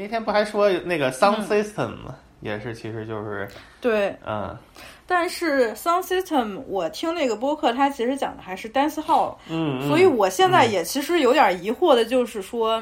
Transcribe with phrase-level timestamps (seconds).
[0.00, 2.14] 那天不还说那个 Sound System 吗？
[2.40, 3.46] 也是，其实就是
[3.82, 4.56] 对，嗯
[5.06, 12.80] 但是 Sound System 我听那个播客，它其实讲的还是 dance hall，嗯，所以我现在也其实有点疑惑的，就是说、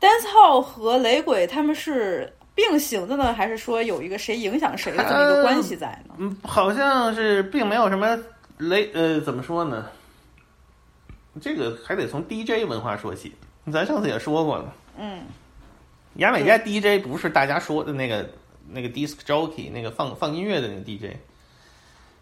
[0.00, 6.14] dance hall 和雷鬼他们是并行的呢，还是说有一个谁影响谁的这么一个关系在呢？
[6.18, 8.16] 嗯，好像是并没有什么
[8.58, 9.86] 雷呃，怎么说呢？
[11.40, 13.34] 这个还得从 DJ 文化说起。
[13.72, 15.22] 咱上次也说过了，嗯
[16.18, 18.28] 牙买加 DJ 不是大家说的那个
[18.68, 21.16] 那个 disc jockey 那个放放音乐的那个 DJ。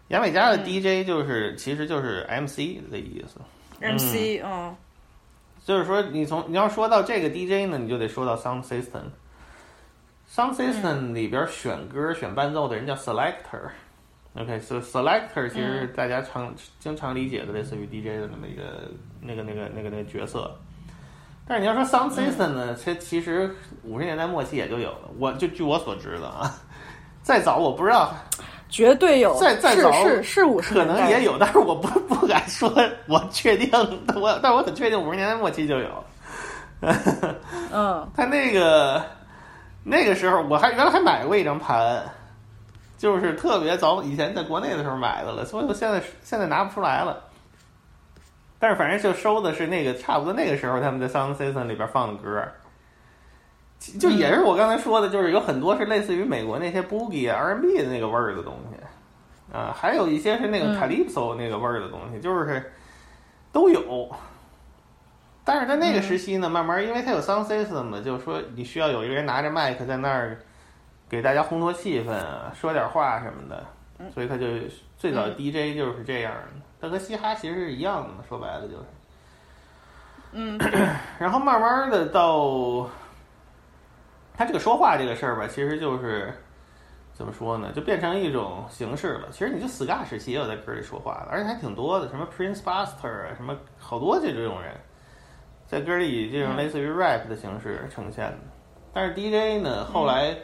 [0.09, 2.57] 牙买加的嗯 DJ 就是、其实就是 MC
[2.91, 3.41] 的意思
[3.81, 4.75] ，MC，嗯
[5.65, 9.03] 就是说你从你要说到这个 DJ 呢，你就得说到 sound system。
[10.31, 13.69] sound system 里边选歌、选伴奏的人叫 selector。
[14.35, 18.89] OK，所、以 selector 其实大家常、经常理解的类似于 DJ 的那么一个
[19.19, 20.55] 那个那个那个那个角色。
[21.47, 25.09] 但是你要说 sound system 呢，其其实五十年代末期也就有了。
[25.17, 26.53] 我就据我所知的啊，
[27.21, 28.13] 再早我不知道，
[28.67, 32.69] 绝对有，再再早是是五十可能也有，但是我不不敢说
[33.07, 33.71] 我确定，
[34.19, 35.87] 我但我很确定五十年代末期就有。
[37.71, 39.01] 嗯 他那个
[39.83, 42.03] 那个时候，我还原来还买过一张盘，
[42.97, 47.23] 就是特别早以前在国内的时候买的了，所以我现在现在拿不出来了。
[48.59, 52.43] 但是反正就收的是那个差不多那个时候他们在 Sound System 里边放的歌，
[53.99, 60.75] 就也是我刚才说的，就是有很多是类似于美国那些 Boogie 啊 R&B 的那个味儿的东西，啊，还有一些是那个嗯。
[60.79, 62.73] Calypso 那个味儿的东西，就是
[63.51, 64.09] 都有。
[65.43, 70.37] 但是在那个时期呢，慢慢因为它有 sound system 嘛，就是说你需要有一个人拿着麦克在那儿
[71.07, 73.63] 给大家烘托气氛啊，说点话什么的，
[74.11, 74.45] 所以他就
[74.97, 76.66] 最早 DJ 就是这样的。
[76.79, 78.83] 它和嘻哈其实是一样的嘛，说白了就是。
[80.33, 80.59] 嗯
[81.17, 82.87] 然后慢慢的到
[84.35, 86.31] 他这个说话这个事儿吧，其实就是
[87.13, 89.29] 怎么说呢，就变成一种形式了。
[89.31, 94.75] 其实你就 ska 时期也有在歌里说话的，而且还挺多的，什么 Prince Buster 啊，什么好多这种人，
[95.65, 98.37] 在歌里以这种类似于 rap 的形式呈现的。
[98.93, 100.37] 但是 DJ 呢，后来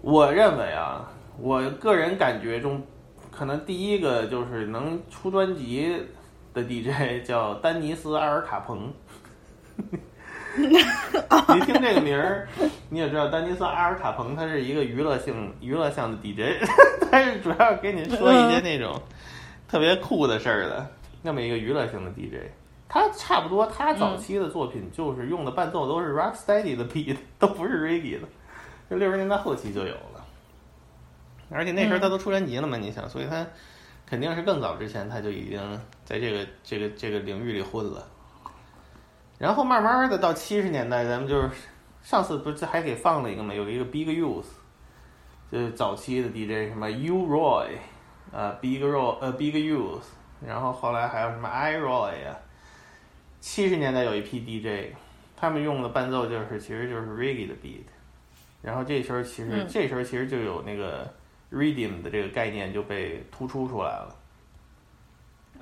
[0.00, 2.82] 我认为啊，我个人感觉中，
[3.40, 5.96] 可能第一个就是能出专辑
[6.52, 8.92] 的 DJ 叫丹尼斯·阿尔卡彭。
[10.58, 12.46] 你听这个名儿，
[12.90, 16.62] 你也知道丹尼斯·阿尔卡彭他是一个娱乐性、娱乐向的 DJ，
[17.10, 19.00] 他是主要给你说一些那种
[19.66, 20.86] 特别酷的事儿的
[21.22, 22.44] 那么一个娱乐性的 DJ。
[22.90, 28.28] 他差不多，他早期的作品就是用的伴奏都是 rocksteady 的 beat，都不是 reggae 的，
[28.90, 29.94] 就六十年代后期就有。
[31.50, 33.46] 而且那时候他都出专辑了嘛，你想，所以他
[34.06, 38.06] 肯定是更早之前他就已经在这个这个这个领域里混了。
[39.38, 41.50] 然后慢慢的到七十年代，咱们就是
[42.02, 44.44] 上次不是还给放了一个嘛，有一个 Big Youth，
[45.50, 47.68] 就是早期的 DJ 什么 U Roy，
[48.32, 50.02] 呃 Big Roy 呃 Big Youth，
[50.46, 52.36] 然后后来还有什么 I Roy 啊、
[53.40, 54.94] 七十年代有一批 DJ，
[55.36, 57.84] 他们用的伴奏就是其实就是 reggae 的 beat，
[58.60, 59.66] 然后这时候其实、嗯。
[59.66, 61.10] 这时候其实就有那个
[61.52, 64.16] rhythm 的这个概念就被突出出来了。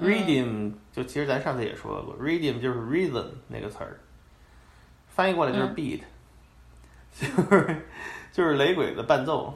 [0.00, 3.98] rhythm 就其实咱上次也说过，rhythm 就是 reason 那个词儿，
[5.08, 6.00] 翻译过来就是嗯 beat，
[7.12, 7.86] 就是
[8.32, 9.52] 就是雷鬼的伴奏。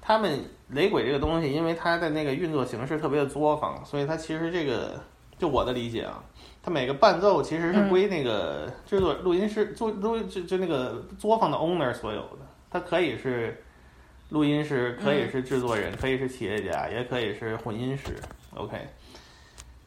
[0.00, 5.00] 他们雷鬼这个东西，因为它的那个运作形式特别的作坊，所以它其实这个
[5.36, 6.22] 就我的理解啊，
[6.62, 12.38] 它每个伴奏其实是归那个制作录音师做录就就那个作坊的 owner 所有的，
[12.70, 13.62] 它可以是
[14.30, 18.16] 录音师，可以是制作人，可以是企业家，也可以是混音师。
[18.54, 18.78] OK，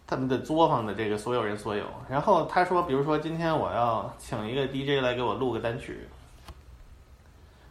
[0.05, 1.85] 他们的作坊的这个所有人所有。
[2.09, 5.99] 然后他说，比如说今天我要请一个 DJ 来给我录个单曲，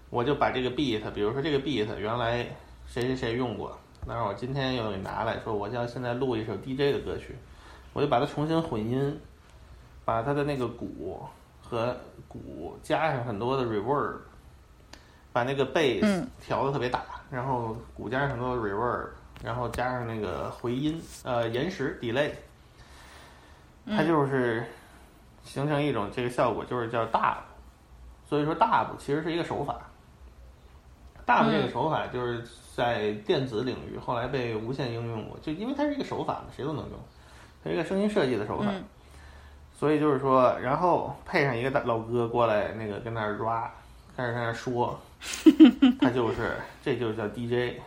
[0.09, 2.47] 我就把这个 beat，比如说这个 beat 原来
[2.87, 7.37] 谁谁谁用过，然后我今天又给拿来说，我要现在录一首 DJ 的歌曲，
[7.93, 9.21] 我就把它重新混音，
[10.07, 11.23] 把它的那个鼓
[11.61, 11.95] 和
[12.27, 14.17] 鼓加上很多的 reverb，
[15.33, 15.65] 把那个
[16.03, 16.29] 嗯。
[16.41, 19.07] 调的特别大，然后鼓加上很多 reverb，
[19.43, 22.31] 然后加上那个回音，呃，延时 delay，
[23.87, 24.65] 它就是
[25.45, 27.37] 形成一种这个效果，就是叫 dub。
[28.29, 29.81] 所以说 dub 其实是一个手法
[31.27, 32.45] ，dub 这个手法就是
[32.75, 36.99] 在电子领域后来被无限应用过，就因为它是一个手法嘛，谁都能用，
[37.63, 38.67] 它是一个声音设计的手法。
[38.69, 38.85] 嗯。
[39.75, 43.71] 所以就是说，然后配上一个大老哥过来，那个跟那儿 rap，
[44.17, 44.99] 开始在那儿说，
[46.01, 47.81] 他就是这就叫 DJ。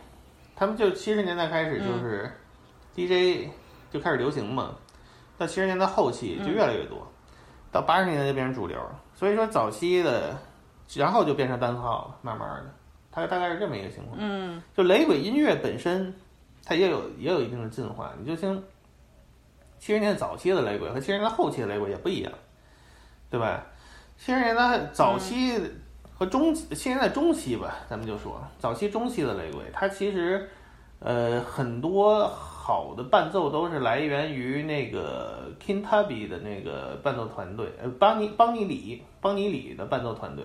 [0.54, 2.30] 他们就七十年代开始就是
[2.94, 3.48] DJ
[3.90, 4.74] 就开始流行嘛，
[5.36, 7.06] 到七十年代后期就越来越多，
[7.70, 8.78] 到八十年代就变成主流。
[9.14, 10.36] 所以说早期的
[10.94, 12.74] 然后就变成单号了，慢慢的，
[13.12, 14.16] 它大概是这么一个情况。
[14.18, 16.14] 嗯就雷鬼音乐本身，
[16.64, 18.14] 它也有也有一定的进化。
[18.18, 18.62] 你就听
[19.78, 22.32] 七十年代早期的雷鬼和七十年代后期的雷鬼也不一样，
[23.30, 23.62] 对吧？
[24.16, 25.60] 七十年代早期
[26.18, 30.48] 和中现在中期吧，咱们就说早期中期的雷鬼，它其实
[30.98, 40.44] 呃很多好的伴奏都是来源于那个 Kintabi 的那个伴奏团队，呃，邦尼邦尼里邦尼里的伴奏团队，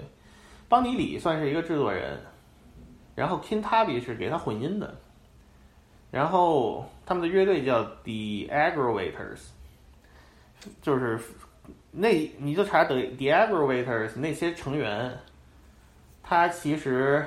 [0.67, 2.19] 邦尼里算是一个制作人。
[3.13, 4.95] 然后 Kintabi 是给他混音的，
[6.09, 9.49] 然后他们的乐队叫 The Aggravators，
[10.81, 11.19] 就是
[11.91, 15.15] 那你就查 The The Aggravators 那些成员，
[16.31, 17.25] 他其实，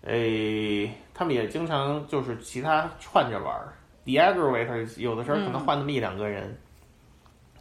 [0.00, 3.74] 诶，他们也经常就是其他串着玩儿。
[4.06, 6.56] The Aggravators 有的时候可能换那么一两个人，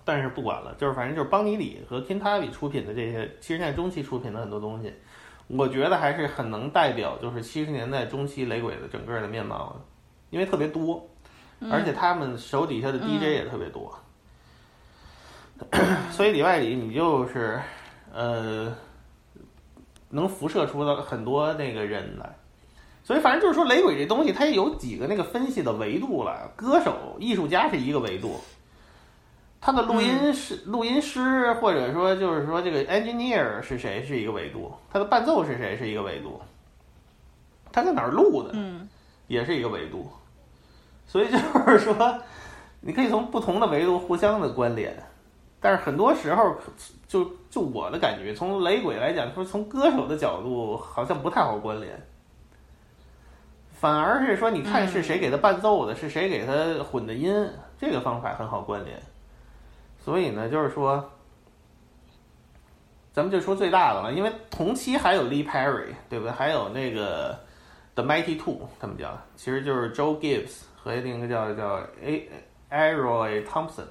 [0.06, 4.94] 但是不管了，就是反正就是邦尼里和 King Tubby 出品的这些七十年代中期出品的很多东西。
[5.48, 9.82] 我觉得还是很能代表，就是七十年代中期雷鬼的整个的面貌的，
[10.30, 11.06] 因为特别多，
[11.70, 14.00] 而且他们手底下的 DJ 也特别多，
[16.10, 17.60] 所以里外里你就是
[18.14, 18.74] 呃，
[20.12, 22.30] 能辐射出的很多那个人来。
[23.04, 28.40] 所以反正就是说，雷鬼这东西它也有几个那个分析的维度了，歌手、艺术家是一个维度。
[29.60, 36.42] 他的录音师、录音师，或者说就是说这个 engineer 是谁是一个维度，他的伴奏是谁是一个维度，
[37.72, 38.90] 他在哪儿录的，嗯
[39.28, 40.12] 也是一个维度。
[41.06, 41.38] 所以就
[41.68, 42.22] 是说，
[42.80, 44.96] 你可以从不同的维度互相的关联，
[45.62, 46.58] 但是很多时候，
[47.08, 52.02] 就就我的感觉，从雷鬼来讲，说从歌手的角度好像不太好关联，
[53.72, 57.48] 反而是说你看是谁给他伴奏的，是谁给他混的音，
[57.78, 59.00] 这个方法很好关联。
[60.04, 61.12] 所以呢，就是说，
[63.14, 66.32] 咱们就说最大的了，因为同期还有 Lee Perry，对不对？
[66.32, 67.40] 还有那个
[67.94, 72.28] The Mighty Two，他们叫，其实就是 Joe Gibbs 和另一个叫叫 A
[72.72, 73.86] Aroy Thompson，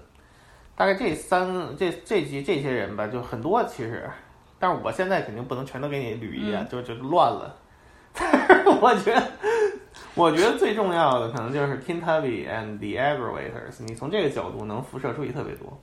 [0.80, 4.10] 大概这三这这几这些人吧，就很多其实，
[4.58, 7.54] 但是我现在肯定不能全都给你捋一遍，就就乱了。
[8.16, 9.22] 但是我觉得，
[10.14, 15.78] 我觉得最重要的可能就是 Tubby and the Aggravators，你从这个角度能辐射出去特别多。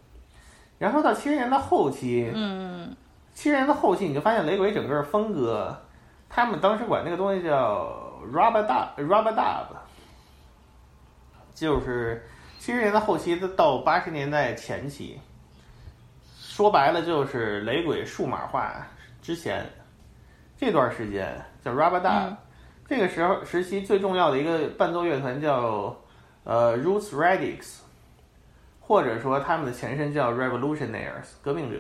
[0.80, 2.96] 然后到七十年代后期，嗯
[3.36, 5.80] 七十年代后期你就发现雷鬼整个风格，
[6.28, 7.88] 他们当时管那个东西叫
[8.34, 9.68] rubber dub rubber dub，
[11.54, 12.26] 就是
[12.68, 15.18] 七十年代后期到八十年代前期，
[16.38, 18.86] 说白了就是雷鬼数码化
[19.22, 19.66] 之前
[20.58, 22.36] 这段时间叫嗯
[22.86, 25.96] 这个时候时期最重要的一个伴奏乐团叫
[26.44, 27.78] 呃 Roots Radix。
[28.82, 31.80] 或者说他们的前身叫 Revolutionaries 革命者。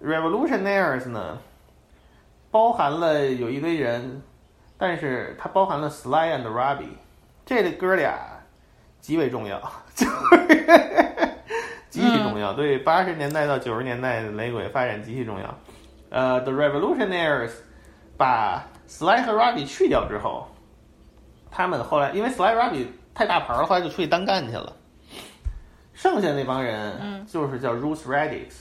[0.00, 1.38] Revolutionaries 呢，
[2.52, 4.22] 包含了有一堆人，
[4.76, 6.94] 但是它包含了 Sly and Robbie
[7.44, 8.27] 这哥俩
[9.00, 9.60] 极为重要，
[9.94, 11.36] 就是
[11.90, 15.58] 极其重要，对八十年代到九十年代的雷鬼发展极其重要。
[16.10, 17.52] 呃，The Revolutionaries
[18.16, 20.48] 把 Sly 和 Robbie 去掉之后，
[21.50, 24.74] 他们后来因为 Sly Robbie 太大牌了，后来就出去单干去了。
[25.92, 28.52] 剩下那帮人就是叫 Roots Radix，、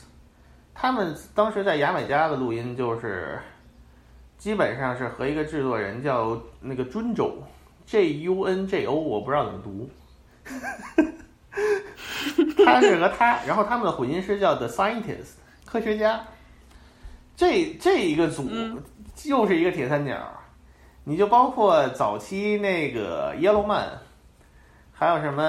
[0.74, 3.40] 他们当时在牙买加的录音就是
[4.40, 9.88] 基本上是和一个制作人叫那个 Junjo，J U N J O，我不知道怎么读。
[12.66, 15.36] 他是和他，然后他们的混音师叫 The Scientist，
[15.66, 16.22] 科学家。
[17.36, 18.50] 这这一个组
[19.26, 20.16] 又是一个铁三角，
[21.04, 23.90] 你就包括早期那个 Yellowman，
[24.92, 25.44] 还有什么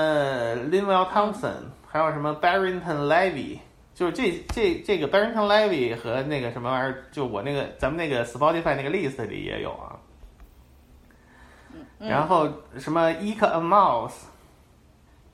[0.70, 1.54] Linwell Thompson，
[1.86, 3.58] 还有什么 Barrington Levy，
[3.94, 9.96] 就是这这这个 Barrington Levy 和那个什么玩意儿，就我那个咱们那个 Spotify 那个 list 里也有啊。
[11.98, 14.12] 然后什么 Eka a Mouse，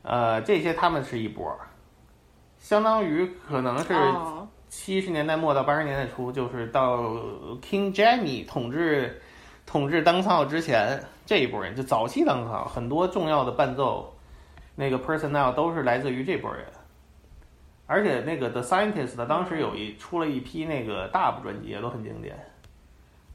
[0.04, 1.58] 呃，这些他们是一波，
[2.58, 4.46] 相当于可能是哦。
[4.68, 6.96] 七十年代末到八十年代初，就是到
[7.62, 9.22] King Jammy 统治
[9.64, 14.12] 统治当操之前这一波人，就早期当操很多重要的伴奏，
[14.74, 16.66] 那个 personnel 都是来自于这波人。
[17.86, 22.34] 而且那个 The Scientist 当时有一出了一批那个大部专辑，也都很经典，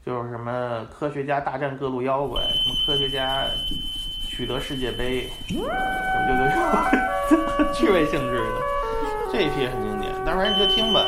[0.04, 3.46] 就是什么科学家大战各路妖怪，什么科学家
[4.30, 5.66] 取得世界杯，什么
[7.28, 8.44] 就 趣味性质的，
[9.32, 10.12] 这一批很经典。
[10.24, 11.04] 但反正你就听吧。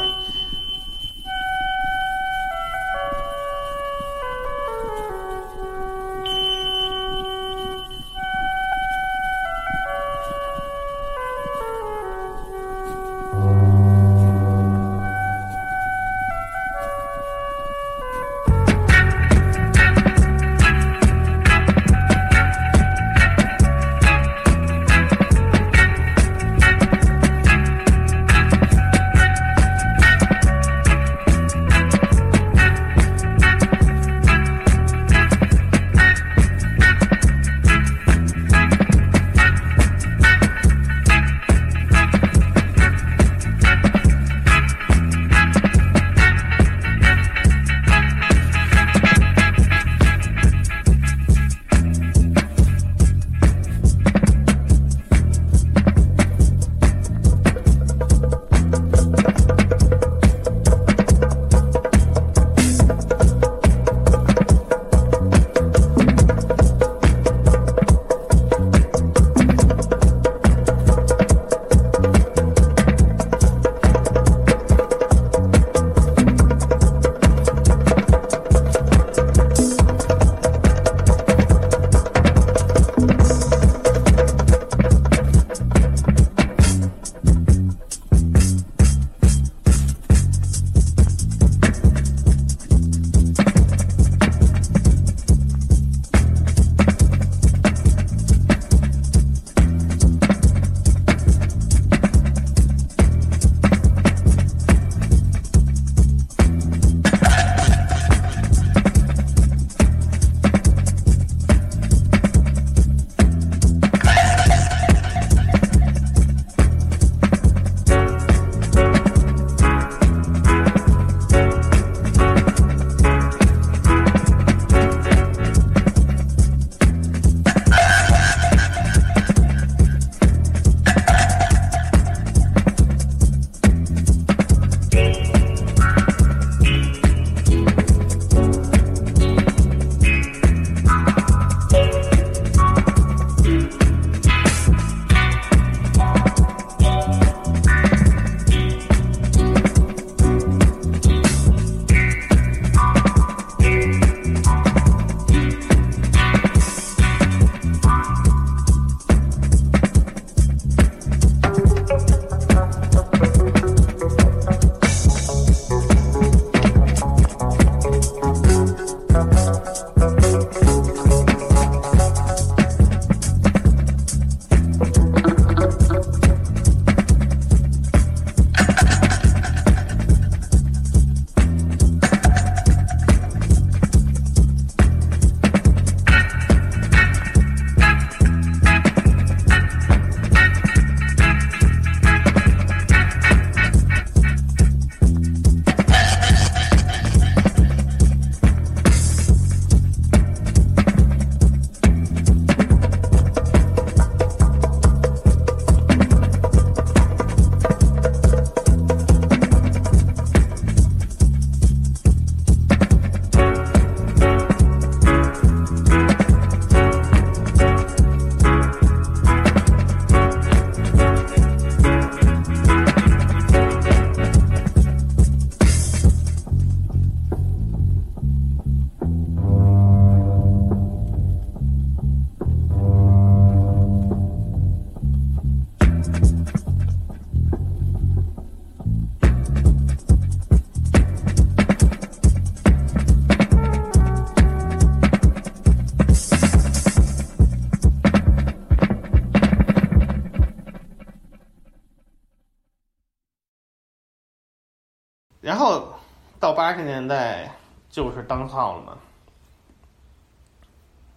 [256.82, 257.50] 十年代
[257.88, 258.98] 就是当号了嘛，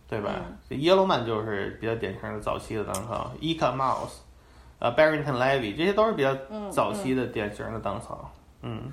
[0.07, 0.41] 对吧？
[0.69, 4.19] 这耶罗曼就是比较典型的早期的当号，Eka Mouse，
[4.79, 6.35] 呃，Barrington Levy 这些都是比较
[6.69, 8.91] 早期的典型的当号，嗯。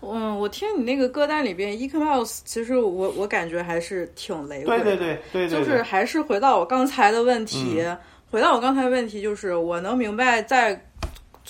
[0.00, 4.84] 嗯，我听你那个歌单里边 e c o Mouse，其实我我感觉还是挺雷鬼的。
[4.84, 7.84] 对对对对，就是还是回到我刚才的问题，
[8.30, 10.87] 回到我刚才的问题，就是我能明白，在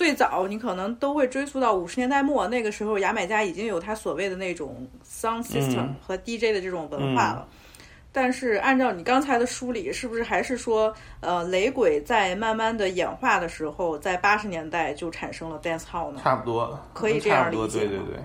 [0.09, 7.47] 最早你可能都会追溯到五十年代末，那个时候牙买加已经有它所谓的那种 sound system 和 DJ 的这种文化了。
[8.11, 16.21] 但是按照你刚才的梳理，是不是还是说，呃，雷鬼在慢慢的演化的时候，在八十年代就产生了 dance hall 呢？
[16.23, 17.81] 差不多，可以这样理解。
[17.81, 18.17] 对对对。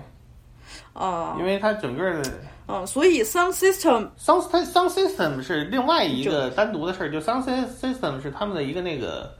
[0.94, 2.30] 哦，因为它整个的，
[2.66, 9.30] 嗯，所以 sound system，sound sound system 是另外一个单独的事儿，就 sound system 是他们的一个那个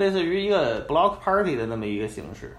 [0.00, 2.56] 类似于一个 block party 的那么一个形式。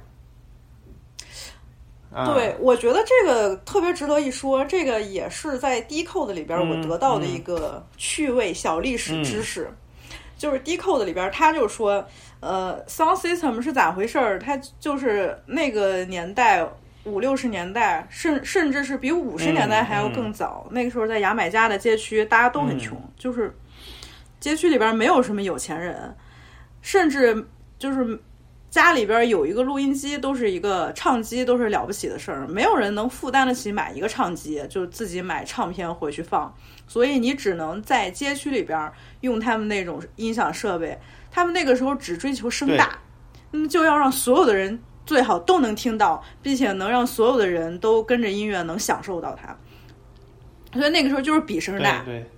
[2.14, 9.68] 对，我觉得这个特别值得一说，这个也是在 D code 里边我得到的一个趣味小历史知识，
[10.38, 12.06] 就是 D code 里边他就说，
[12.42, 14.38] 呃，sound system 是咋回事儿？
[14.38, 16.66] 它就是那个年代。
[17.04, 20.68] 五六十年代，甚甚至是比五十年代还要更早。
[20.70, 23.52] 那个时候，在牙买加的街区，大家都很穷，就是
[24.40, 26.16] 街区里边没有什么有钱人，
[26.82, 27.46] 甚至
[27.78, 28.20] 就是
[28.70, 32.48] 家里边有一个录音机，都是一个唱机，都是了不起的事儿。
[32.48, 36.54] 没有人能负担得起买一个唱机，就自己买唱片回去放。
[36.88, 40.98] 所以你只能在街区里边用他们那种音响设备。
[41.30, 43.00] 他们那个时候只追求声大，
[43.52, 44.80] 那么就要让所有的人。
[45.04, 49.54] 最好都能听到，并且能让所有的人都跟着音乐能享受到它。
[50.80, 52.30] 所以那个时候就是比声大，对，对，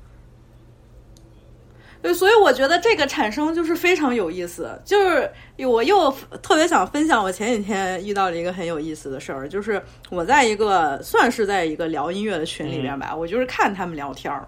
[2.12, 4.76] 所以我觉得这个产生就是非常有意思。
[4.84, 5.30] 就是
[5.68, 9.80] 我又特别想分享，我前几天遇到了一个很有意思的事儿，就是
[10.10, 14.48] 我在一个算是在一个聊音乐的群里边吧，我就是看他们聊天儿，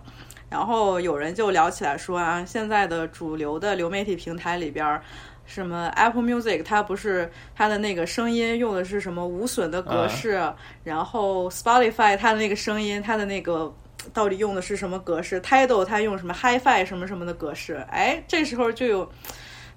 [0.50, 5.00] 然后有人就聊起来说啊，现在的主流的流媒体平台里边。
[5.48, 10.42] 什么 Apple Music，它不是它的那个声音用的是什么无损的格式，
[10.84, 13.72] 然后 Spotify 它的那个声音，它的那个
[14.14, 17.86] 到底用的是什么格式？Tidal 它用什么 HiFi 什么什么的格式？
[17.90, 19.10] 哎，这时候就有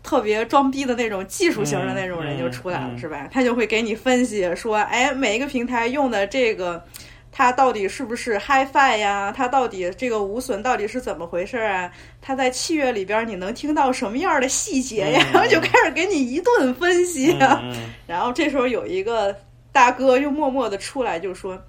[0.03, 3.29] 特别装逼的那种技术型的那种人就出来了，是吧？
[3.31, 6.85] 他就会给你分析说，哎，每一个平台用的这个。
[7.31, 9.33] 它到底是不是 HiFi 呀？
[9.37, 11.93] 它到底这个无损到底是怎么回事啊？
[12.21, 15.25] 它在器乐里边你能听到什么样的细节呀？
[15.33, 17.63] 然后就开始给你一顿分析啊。
[18.09, 19.37] 然后这时候有一个
[19.71, 21.63] 大哥又默默的出来就说。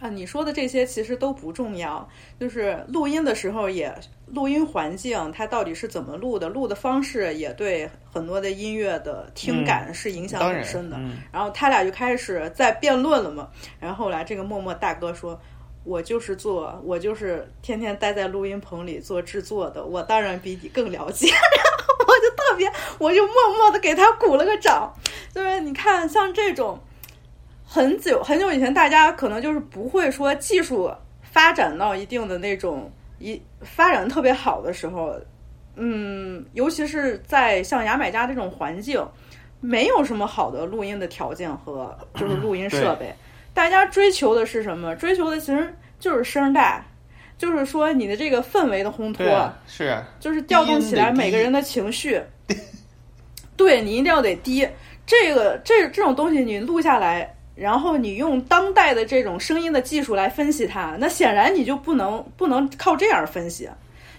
[0.00, 3.94] 啊，你说的这些其实都不重要，就是录音的时候也
[4.28, 10.98] 录音环境它到底是怎么录的，录的方式也对很多的音乐的听感是影响很深的。
[11.30, 13.50] 然后他俩就开始在辩论了嘛。
[13.78, 15.38] 然后后来这个默默大哥说
[15.84, 21.26] ：“我就是做，我就是天天待在录音棚里做制作的，我当然比你更了解。
[21.28, 24.90] ”然后我就特别，我就默默的给他鼓了个掌。
[25.34, 26.80] 就是你看，像这种。
[27.72, 35.14] 很久很久以前，大家可能就是不会说技术发展到一定的那种一发展特别好的时候，
[35.76, 39.00] 嗯，尤其是在像牙买加这种环境，
[39.60, 43.14] 没有什么好的录音的条件和 就是录音设备，
[43.54, 44.96] 大家追求的是什么？
[44.96, 46.84] 追求的其实就是声带，
[47.38, 49.24] 就是说你的这个氛围的烘托，
[49.68, 52.20] 是，就是调动起来每个人的情绪，
[53.56, 54.68] 对你一定要得低，
[55.06, 57.32] 这个这这种东西你录下来。
[57.60, 63.68] 然后你用当代的这种声音的技术来分析它，那显然你就不能不能靠这样分析。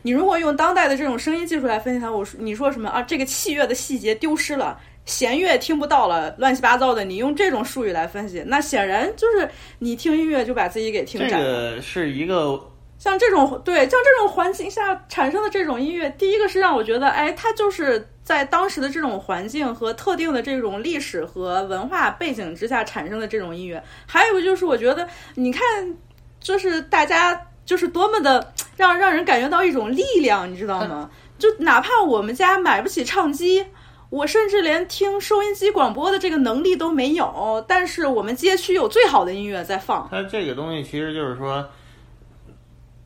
[0.04, 3.02] 你如果用当代的这种声音技术来分析它，我说你说什么啊？
[3.02, 7.04] 这个器乐的细节丢失了，弦乐听不到了，乱七八糟的。
[7.04, 9.50] 你用这种术语来分析，那显然就是
[9.80, 11.44] 你听音乐就把自己给听窄了。
[11.44, 12.71] 这个是一个。
[13.02, 23.84] 像这种对，像这种环境下产生的这种音乐，第一个是让我觉得，哎，它就是在当时的这种环境和特定的这种历史和文化背景之下产生的这种音乐。
[24.06, 25.98] 还有就是，我觉得你看，
[26.40, 31.10] 就是大家就是多么的让让人感觉到一种力量，你知道吗？
[31.40, 33.66] 就哪怕我们家买不起唱机，
[34.12, 40.08] 我甚至连听收音机广播的这个能力都没有，但是我们街区有最好的音乐在放。
[40.12, 41.68] 它这个东西其实就是说。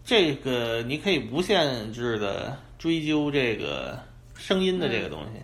[0.05, 3.97] 这个你可以无限制的追究这个
[4.35, 5.41] 声音的这个东西，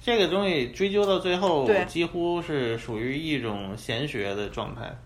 [0.00, 4.96] 这个东西追究到最后，几乎是属于一种玄学的状态，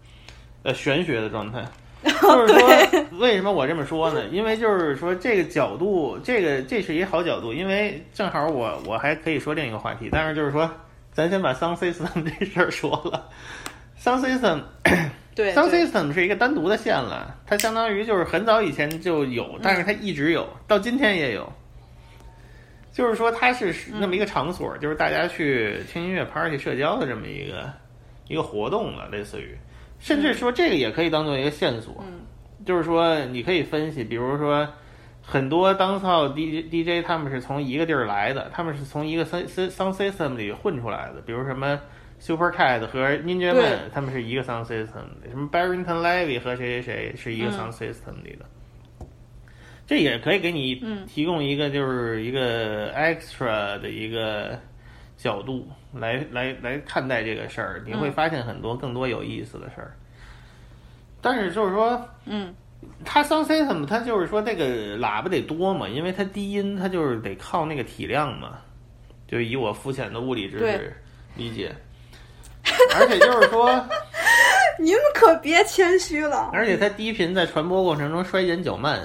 [0.64, 1.66] 呃，玄学的状态。
[2.02, 4.26] 就是说，为什么我这么说呢？
[4.28, 10.70] 因为就是说，这个角度，这个这是一好角度，因为正好我我还可以说另一个话题，但是就是说，
[11.12, 13.28] 咱先把 sound system 这事儿说了。
[14.02, 14.62] Sound System
[15.34, 21.52] 对，Sound System 是一个单独的线了，它相当于就是很早以前就有，但是它一直有，到今天也有。
[22.92, 27.72] 就是说，它是那么一个场所，就是大家去听音乐、party、社交的这么一个
[28.26, 29.56] 一个活动了，类似于，
[30.00, 31.94] 甚至说这个也可以当做一个线索。
[32.00, 32.20] 嗯。
[32.66, 34.68] 就是说，你可以分析，比如说
[35.22, 41.80] 很多当操 DJ DJ 他们是从一个地儿来的，他们是从一个 sound sound system 里混出来的，比如什么
[42.20, 48.44] Supercat 和 Ninja 对 Man，他们是一个 sound system 的，什么 Barrington Levy 和谁谁谁是一个嗯 sound system 里的。
[49.87, 54.56] 这也可以给你嗯提供一个就是一个 extra 的一个
[55.16, 59.96] 角度来来来看待这个事儿，你会嗯发现很多更多有意思的事儿。
[61.20, 62.54] 但是就是说，嗯
[63.04, 68.59] 它 sound system 它就是说这个喇叭得多嘛，因为它低音它就是得靠那个体量嘛，
[69.26, 70.92] 就以我肤浅的物理知识
[71.35, 71.74] 理解。
[72.98, 73.70] 而且就是说，
[74.78, 76.50] 你们可别谦虚了。
[76.52, 79.00] 而且它低频在传播过程中衰减较慢，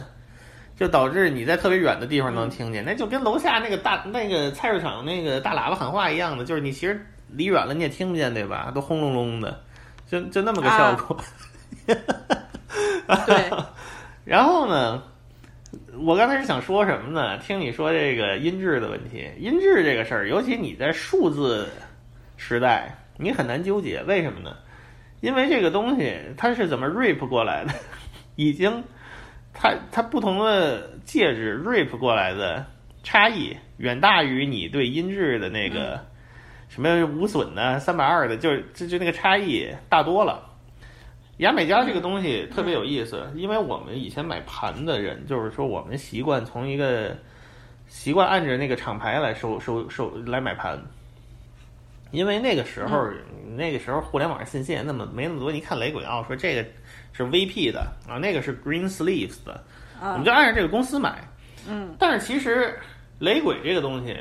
[0.77, 8.71] 就导致你在特别远的地方能听见，那就跟楼下那个大那个菜市场那个大喇叭喊话一样的，就是你其实离远了你也听不见，对吧？
[8.73, 9.61] 都轰隆隆的，
[10.07, 11.17] 就就那么个效果。
[13.25, 13.51] 对，
[14.23, 15.03] 然后呢，
[15.99, 17.37] 我刚才是想说什么呢？
[17.37, 21.69] 听你说这个音质的问题，音质这个事儿，尤其你在数字
[22.37, 24.55] 时代，你很难纠结，为什么呢？
[25.21, 27.73] 因为这个东西它是怎么 rip 过来的，
[28.35, 28.83] 已经
[29.53, 32.65] 它它不同的介质 rip 过来的
[33.01, 36.05] 差异远大于你对音质的那个
[36.67, 40.51] 什么无损的三百二的，就是就就那个差异大多了。
[41.37, 47.17] 牙买加这个东西特别有意思，因为我们以前买盘的人，就是说我们习惯从一个
[47.87, 50.81] 习惯按着那个厂牌来收收收来买盘，
[52.11, 53.07] 因为那个时候、
[53.55, 56.65] 那个时候互联网信息也那么没那么多，你看雷鬼啊，说这个
[57.13, 59.63] 是 VP 的啊，那个是 Green Sleeves 的，
[60.01, 61.27] 我啊们就按照这个公司买。
[61.67, 62.77] 嗯，但是其实
[63.19, 64.17] 雷鬼这个东西，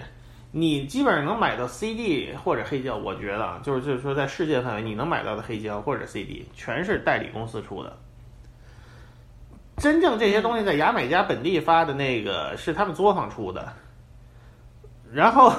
[0.50, 7.96] 你基本上能买到 CD 或者黑胶，我觉得啊，就是就是说在世界范围你能买到的黑胶或者 CD，全是代理公司出的。
[9.76, 13.72] 真正这些东西在牙买加本地发的那个是他们作坊出的，
[15.12, 15.52] 然后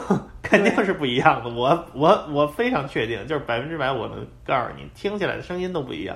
[0.48, 1.50] 肯定是不一样的。
[1.50, 6.16] 我我我非常确定，就是百分之百我能告诉你，听起来的声音都不一样，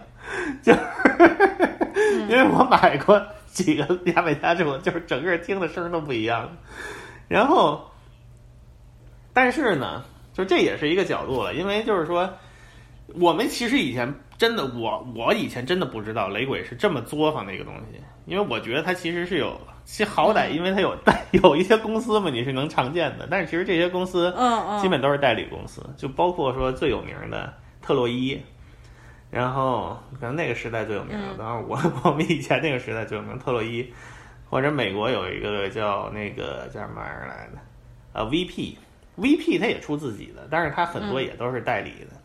[0.62, 0.80] 就是
[2.30, 6.48] 因为我买过几个牙买加之后，就是整个听的声儿都不一样。
[7.28, 7.90] 然后，
[9.34, 12.32] 但是呢，就这也是一个角度了，因为就是说，
[13.16, 19.60] 我们其实以前真的，我我以前真的不知道雷鬼是这么作坊的一个东西，因为我觉得它其实是有，
[19.92, 20.96] 其实好歹因为它有
[21.34, 28.40] 有一些公司嘛，你是能常见的，但是其实这些公司嗯嗯，基本都是代理公司，就包括说最有名的特洛伊，
[29.32, 31.38] 然后可能那个时代最有名的，嗯。
[31.40, 31.76] 当然我
[32.06, 33.92] 我们以前那个时代最有名特洛伊，
[34.48, 37.58] 或者美国有一个叫那个叫什么玩意儿来的，
[38.14, 42.16] 啊 VP，VP 它也出自己的，但是它很多也都是代理的。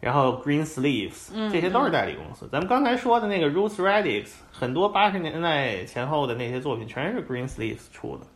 [0.00, 2.48] 然后 Green Sleeves 嗯这些都是代理公司。
[2.52, 8.26] 咱们刚才说的那个 Roots Radix，很多八十年代前后的那些作品全是 Green Sleeves 出的。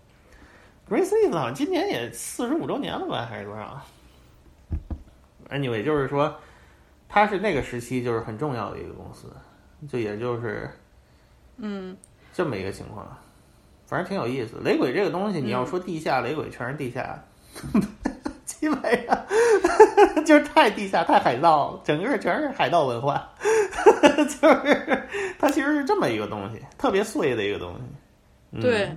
[0.88, 3.80] Green Sleeves 好像今年也四十五周年了吧，还是多少
[5.48, 6.34] ？Anyway，就是说，
[7.08, 9.32] 它是那个时期就是很重要的一个公司，
[9.88, 10.68] 就也就是
[11.58, 11.96] 嗯
[12.32, 13.06] 这么一个情况，
[13.86, 14.56] 反正挺有意思。
[14.64, 17.22] 雷鬼这个东西，你要说地下，雷鬼全是地下，
[18.62, 23.28] 基本上就是太地下、太海盗，整个全是海盗文化，
[24.40, 25.02] 就是
[25.36, 28.60] 它其实是这么一个东西，特别碎的一个东西。
[28.60, 28.88] 对。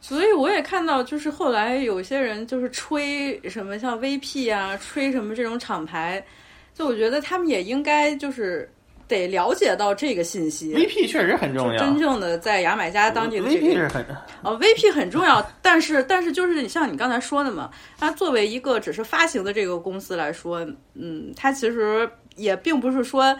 [0.00, 6.24] 所以我也看到，就是后来有些人就是吹什么像 VP 啊，吹什么这种厂牌，
[6.72, 8.72] 就我觉得他们也应该就是
[9.12, 10.74] 得了解到这个信息。
[10.74, 14.04] VP 确实很重要，真正的在牙买加当地的这 VP 是很
[14.42, 23.36] 呃，VP 很重要，但是但是就是你像你刚才说的嘛，它作为一个只是发行的这个公司来说，嗯，它其实也并不是说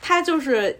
[0.00, 0.78] 它就是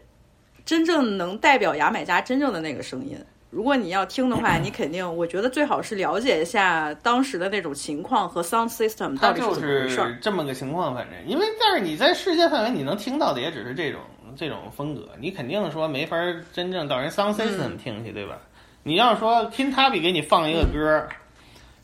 [0.64, 3.18] 真正能代表牙买加真正的那个声音。
[3.51, 10.09] 如果你要听的话，你肯定，我觉得最好是了解一下当时的那种情况和 sound system 到底是怎么回事儿。
[10.09, 14.03] 是这么个情况，反正因为但是你在世界范围你能听到的也只是这种
[14.37, 16.17] 这种风格，你肯定说没法
[16.53, 18.38] 真正到人 sound system 嗯听去，对吧？
[18.83, 21.07] 你要说 Kintabi 给你放一个歌，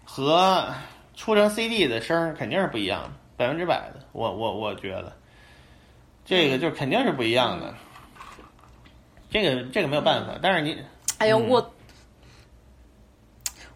[0.04, 0.66] 和
[1.14, 5.12] 出成 CD 的声肯定是不一样的，百分之百的，我我我觉得
[6.24, 7.74] 这个就肯定是不一样的。
[9.30, 10.78] 这个这个没有办法，但是你
[11.18, 11.74] 哎呀，嗯我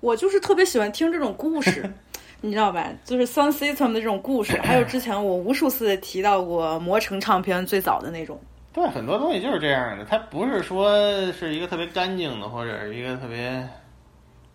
[0.00, 1.92] 我就是特别喜欢听这种故事，
[2.40, 2.88] 你知道吧？
[3.04, 8.40] 就是 Sun System 的这种故事，还有之前我无数次提到过魔城唱片最早的那种。
[8.78, 10.96] 对，很多东西就是这样的，它不是说
[11.32, 13.68] 是一个特别干净的，或者是一个特别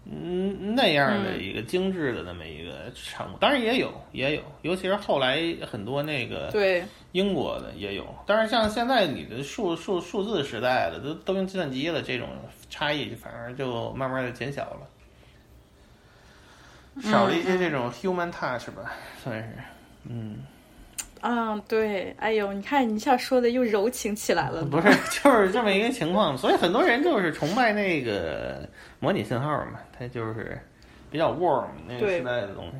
[0.05, 3.38] 嗯那样的一个精致的那么一个产物。
[3.38, 8.15] 当然也有，也有，尤其是后来很多那个对英国的也有。
[8.25, 12.29] 但是像现在你的数数数字时代了，都都用计算机了，这种
[12.69, 14.88] 差异反而就慢慢的减小了。
[17.01, 19.49] 少了一些这种 human touch 吧，算是，
[20.07, 20.38] 嗯，
[21.23, 28.67] 啊，对，哎呦，你看你一下说的又柔情起来了，不是，就是这么一个情况，所以很多人就是崇拜那个
[28.99, 30.59] 模拟信号嘛，它就是
[31.09, 32.75] 比较 warm 那个时代的东西，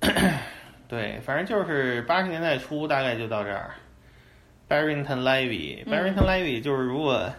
[0.00, 0.08] 嗯，
[0.88, 3.70] 对，反正就是八十年代初大概就到这儿
[4.68, 7.30] ，Barrington Levy，Barrington Levy 就是如果。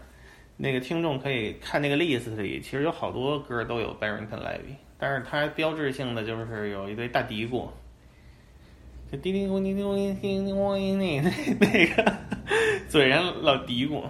[0.59, 7.67] 那个听众可以看那个 list 里，其实有好多歌都有 Barrington Levy，但是它标志性的就是有一堆大嘀咕，
[9.11, 12.13] 就嘀嘀咕嘀嘀咕嘀嘀咕那那那个
[12.89, 14.03] 嘴上老嘀咕，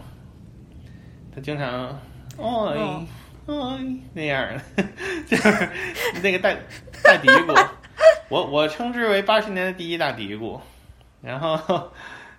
[1.33, 1.99] 他经常
[2.37, 2.77] 哎
[3.47, 3.55] 哎
[4.13, 4.83] 那样的，
[5.27, 5.69] 就是
[6.21, 6.53] 那个大
[7.03, 7.67] 大嘀咕，
[8.29, 10.59] 我我称之为八十年的第一大嘀咕，
[11.21, 11.91] 然后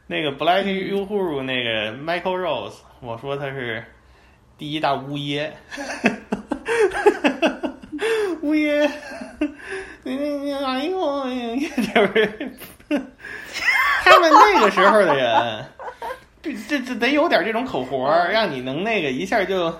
[0.07, 3.85] 那个 Black Uhuru 那个 Michael Rose，我说他是。
[4.57, 5.53] 第一大乌耶，
[8.43, 8.91] 乌耶，
[10.03, 12.53] 你你你哎呦，就是
[14.05, 15.65] 他们那个时候的人，
[16.43, 19.75] 这这这得有点这种口活，让你能那个一下就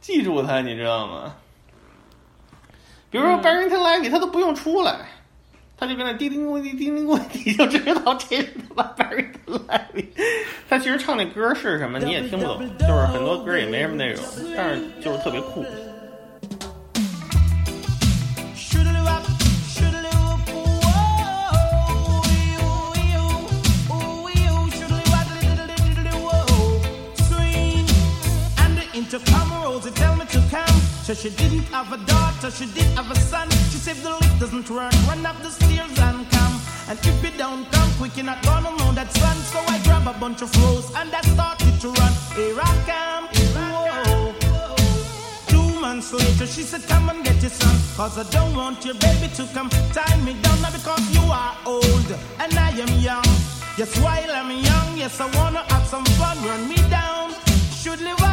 [0.00, 1.34] 记住他，你知道吗？
[3.10, 4.96] 比如说 Barrington Levy，他都不用出来。
[5.76, 10.06] 他就跟那叮叮咣叮叮叮咣，你就知道这是他妈 Barrington Levy。
[10.68, 14.22] 他其实唱那歌是什么你也听不懂，就是很多歌也没什么内容，
[14.56, 15.64] 但是就是特别酷。
[31.04, 33.50] So she didn't have a daughter, she did have a son.
[33.68, 36.58] She said the lift doesn't work, run up the stairs and come.
[36.88, 39.36] And if you don't come quick, you're not gonna know that son.
[39.52, 42.12] So I grab a bunch of rose and I started to run.
[42.34, 44.34] Here I come, whoa.
[45.46, 47.76] Two months later, she said, Come and get your son.
[47.98, 50.62] Cause I don't want your baby to come tie me down.
[50.62, 53.28] Now because you are old and I am young.
[53.76, 56.42] Yes, while I'm young, yes, I wanna have some fun.
[56.46, 57.34] Run me down.
[57.76, 58.24] Should live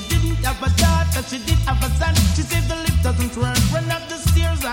[0.00, 2.25] she didn't have a daughter, she did have a son.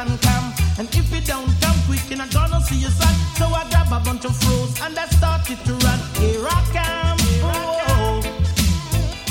[0.04, 0.54] And come.
[0.80, 3.14] And if you don't come quick, you're not gonna see your son.
[3.40, 6.00] So I grab a bunch of froze and I started to run.
[6.20, 7.20] Here I come.
[7.46, 8.22] Whoa.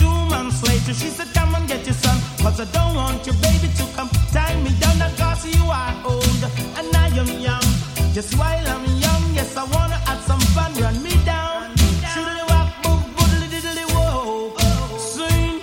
[0.01, 2.19] Two months later, she said, Come and get your son.
[2.43, 4.99] Cause I don't want your baby to come tie me down.
[5.17, 6.43] Cause you are old
[6.79, 7.67] and I am young.
[8.15, 10.73] Just while I'm young, yes, I wanna have some fun.
[10.75, 11.75] Run me down.
[12.13, 14.53] Shoodly walk, boom, boodly diddly whoa.
[14.99, 15.61] Swing,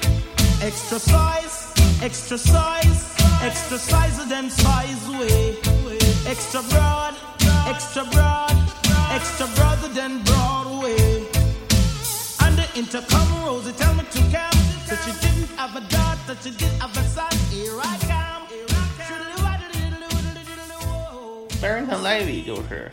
[0.61, 1.57] extra size,
[2.01, 3.01] extra size,
[3.41, 4.98] extra size than size way.
[6.29, 7.15] Extra broad,
[7.67, 8.55] extra broad,
[9.11, 11.25] extra broader than Broadway.
[12.39, 14.59] And the intercom Rosie tell me to come.
[14.85, 17.33] So she didn't have a daughter, she did have a son.
[17.49, 18.45] Here I come.
[21.59, 22.89] Barrington Levy 就是，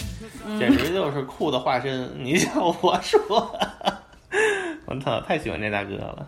[0.59, 2.11] 简直就是酷的化身。
[2.17, 3.55] 你叫我说，
[4.87, 6.27] 我操，太喜欢这大哥了。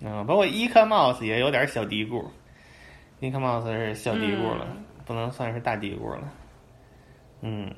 [0.00, 2.24] 嗯，包括 e c o Mouse 也有点小嘀咕
[3.20, 4.66] e c o Mouse 是小嘀咕了，
[5.06, 6.28] 不能算是大嘀咕了。
[7.40, 7.70] 嗯，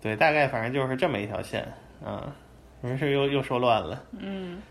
[0.00, 1.66] 对，大概反正就是这么一条线
[2.04, 2.34] 啊。
[2.82, 4.02] 没事，又又说乱了。
[4.18, 4.62] 嗯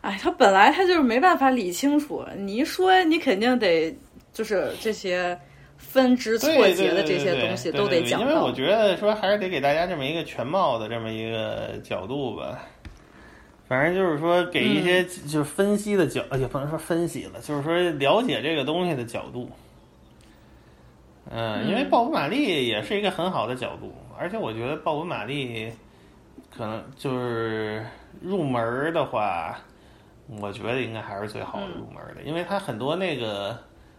[0.00, 3.94] 哎，他本来他就是没办法理清楚，你一说你肯定得
[4.32, 5.38] 就是这些
[5.78, 8.52] 分支错节的这些东西都得讲因为我。
[8.52, 12.58] 觉得说还是得给大家这么一个全貌的这么一个角度吧。
[13.66, 19.50] 反正就是说，给一些就是分析的角，也不能说分析了，就是说了解这个东西的角度。
[21.30, 25.72] 嗯，因为鲍勃·马利也是一个很好的角度，而且我觉得鲍勃·马利
[26.54, 27.84] 可能就是
[28.20, 29.58] 入门的话，
[30.40, 33.58] 我觉得应该还是最好的入门儿的，因为他很多那个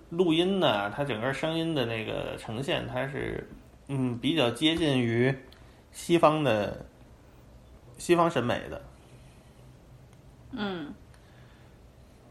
[0.09, 3.49] 录音呢，它整个声音的那个呈现，它是
[3.87, 5.35] 嗯比较接近于
[5.91, 6.85] 西方的
[7.97, 8.81] 西方审美的。
[10.51, 10.93] 嗯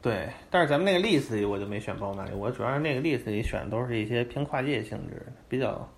[0.05, 5.89] 对，但是咱们那个 list 里我就没选包马里，我主要是那个 list 里选的都是一些偏跨界性质的，比较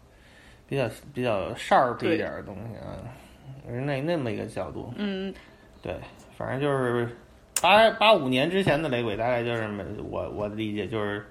[0.69, 3.03] 比较比较 sharp 一点的东西啊，
[3.69, 4.95] 是那那么一个角度。
[4.97, 5.35] 嗯
[5.83, 5.93] 对，
[6.39, 7.09] 反正就是
[7.61, 9.69] 八八五年之前的雷鬼，大概就是
[10.09, 11.27] 我我的理解就是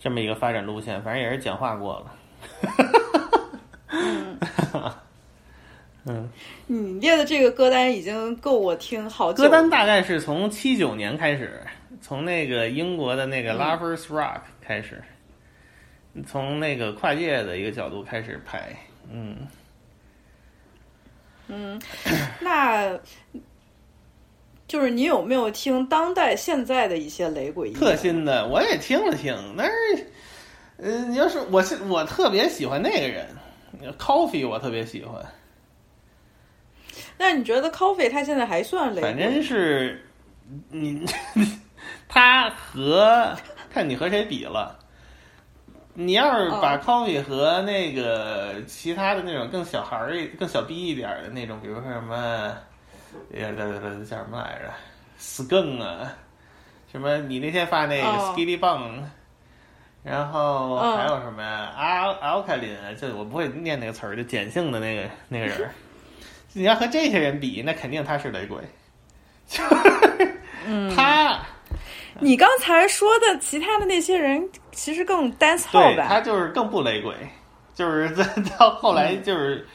[0.00, 2.14] 这么一个发展路线，反正也是简化过了。
[6.06, 6.26] 嗯，
[6.66, 9.50] 你列的这个歌单已经够我听好久歌。
[9.50, 11.60] 单大概是从七九年开始，
[12.00, 15.02] 从那个英国的那个 Lovers Rock 开始，
[16.26, 18.74] 从那个跨界的一个角度开始拍。
[19.10, 19.36] 嗯，
[21.48, 21.80] 嗯，
[22.40, 22.98] 那
[24.66, 27.80] 就是你有没有听当代现在的一些雷鬼音乐？
[27.80, 30.06] 特新的我也听了听，但是，
[30.76, 33.26] 呃，你要是我是我特别喜欢那个人
[33.98, 35.24] ，Coffee 我特别喜欢，
[37.16, 39.10] 那你觉得 Coffee 他现在还算雷鬼？
[39.10, 40.04] 反正是
[40.68, 41.02] 你
[42.08, 43.36] 他和
[43.70, 44.78] 看你和谁比了。
[45.94, 52.16] 你要是把哦 Coffee 和那个其他的那种更小孩儿、更小逼一点儿的那种，比如说什么，
[53.32, 53.66] 呀，叫
[54.04, 54.72] 什么来着
[55.20, 56.12] ，Skunk 啊，
[56.92, 59.02] 什么你那天发那个哦 Skitty Bang，、
[60.04, 65.74] 然后嗯还有什么呀？Al Alkaline，就我不会念那个词儿，就碱性的那个那个人儿。
[66.54, 68.62] 你要和这些人比，那肯定他是雷鬼。
[70.64, 71.40] 嗯，他
[72.20, 76.06] 你刚才说的其他的那些人，其实更 dance 对 hall 吧？
[76.08, 77.14] 他就是更不雷鬼，
[77.74, 78.24] 就是在
[78.58, 79.66] 到后来嗯就是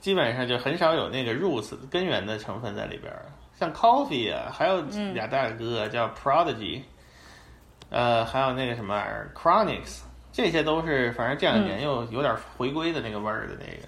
[0.00, 3.26] 基本上就很少有那个 roots 根源的成分在里边儿。
[3.58, 6.80] 像 Coffee 啊，还有嗯俩大哥叫 Prodigy，、
[7.90, 10.00] 呃，还有那个什么玩意儿 Chronics，
[10.32, 13.86] 这些都是反正这两年又有点回归的那个味儿的那个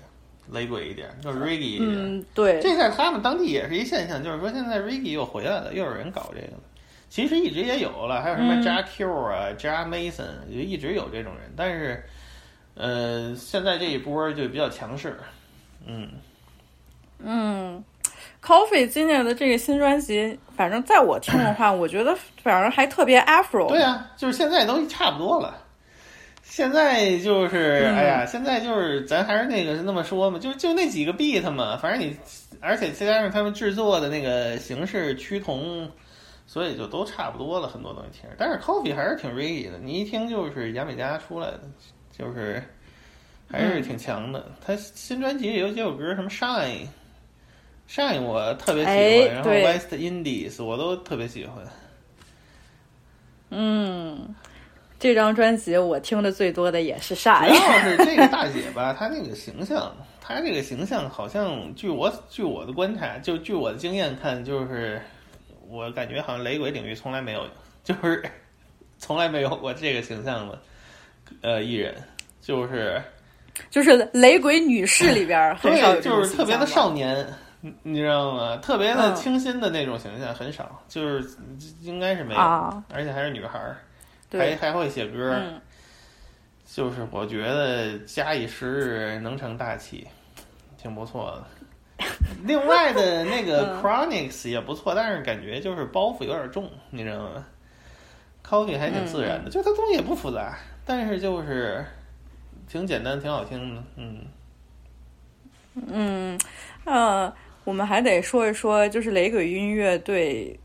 [0.48, 1.90] 雷鬼一点，就是 reggae 一点。
[1.90, 6.62] 嗯，对，这在他们当地也是一现象，就是说现在 reggae 又回来了，又有人搞这个了。
[7.16, 12.04] 其实一直也有了，还有什么嗯 Jack Q 啊、Jack Mason，就一直有这种人，但是，
[12.74, 15.16] 呃，现在这一波就比较强势。
[15.86, 16.10] 嗯，
[17.24, 17.82] 嗯
[18.44, 23.66] ，Coffee 今年的这个新专辑，反正在我听的话， 我觉得反而还特别 Afro。
[23.66, 25.56] 对啊，就是现在都差不多了。
[26.42, 32.14] 现在就是，嗯哎呀，现在就是咱还是那个那么说嘛，就就那几个 beat 嘛，反正你，
[32.60, 35.90] 而且再加上他们制作的那个形式趋同，
[36.46, 38.36] 所以就都差不多了，很多东西听着。
[38.38, 41.60] 但是 Coffee 还是挺 reggae 的，你一听就是牙买加出来的，
[42.16, 42.62] 就是
[43.50, 44.50] 还是挺强的。
[44.64, 46.86] 他新专辑里有几首歌，什么 Shine。
[47.88, 51.64] Shine 我特别喜欢，哎然后 West Indies 我都特别喜欢。
[53.50, 54.34] 嗯，
[54.98, 57.84] 这张专辑我听的最多的也是主啥要呀？
[57.88, 65.00] 是这个大姐吧，她那个形象，她这个形象好像，据我据我的观察，就据我的经验看，就是
[65.68, 67.46] 我感觉好像雷鬼领域从来没有，
[67.84, 68.22] 就是
[68.98, 70.58] 从来没有过这个形象的
[71.42, 71.94] 呃艺人，
[72.40, 73.00] 就是
[73.70, 77.26] 就是雷鬼女士里边儿 很少就是特别的少年，
[77.60, 78.56] 你你知道吗？
[78.58, 79.14] 特别的嗯。
[79.16, 81.28] 清新的那种形象很少，就是
[81.82, 83.76] 应该是没有，啊，而且还是女孩儿，
[84.30, 85.60] 还，还会写歌，嗯。
[86.66, 90.06] 就是我觉得假以时日能成大器，
[90.76, 91.55] 挺不错的。
[92.44, 97.44] 另外的 那个嗯 Chronics 也不错，但是感觉就是包袱有点重，你知道吗
[98.46, 101.84] ？Coffee 还挺自然嗯的，就它东西也不复杂，但是就是
[102.68, 103.82] 挺简单，挺好听的。
[103.96, 104.20] 嗯，
[105.88, 106.38] 嗯，
[106.84, 107.32] 呃，
[107.64, 110.58] 我们还得说一说，就是雷鬼音乐对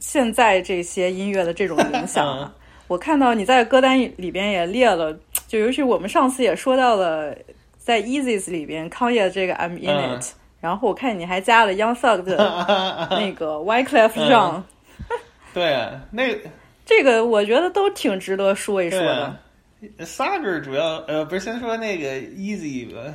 [0.00, 2.52] 现在这些音乐的这种影响啊。
[2.88, 7.34] 我看到你在歌单里边也列了，就尤其我们上次也说到了，
[7.78, 10.32] 在 Easy's 里边，康业这个 I'm in 嗯 it，、
[10.64, 12.36] 然后我看你还加了 Young Thug 的
[13.10, 14.62] 那个 Wyclef 嗯 Jean，、
[15.52, 16.34] 对啊，那
[16.86, 19.36] 这个我觉得都挺值得说一说的。
[19.98, 23.14] Sager 主要呃不是先说那个 Easy 吧。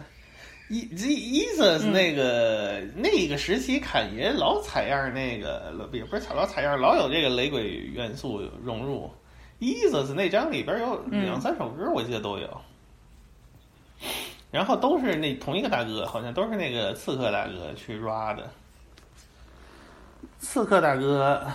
[0.70, 9.10] E E s 嗯那个、那个时期，侃爷老采样那个，也不是老采样，老有这个雷鬼元素融入。
[9.58, 12.62] E s 那张里边有嗯两三首歌，我记得都有，
[14.52, 18.50] 然后都是那同一个大哥，好像都是那个刺客大哥去 ra 的。
[20.40, 21.46] 刺客大哥，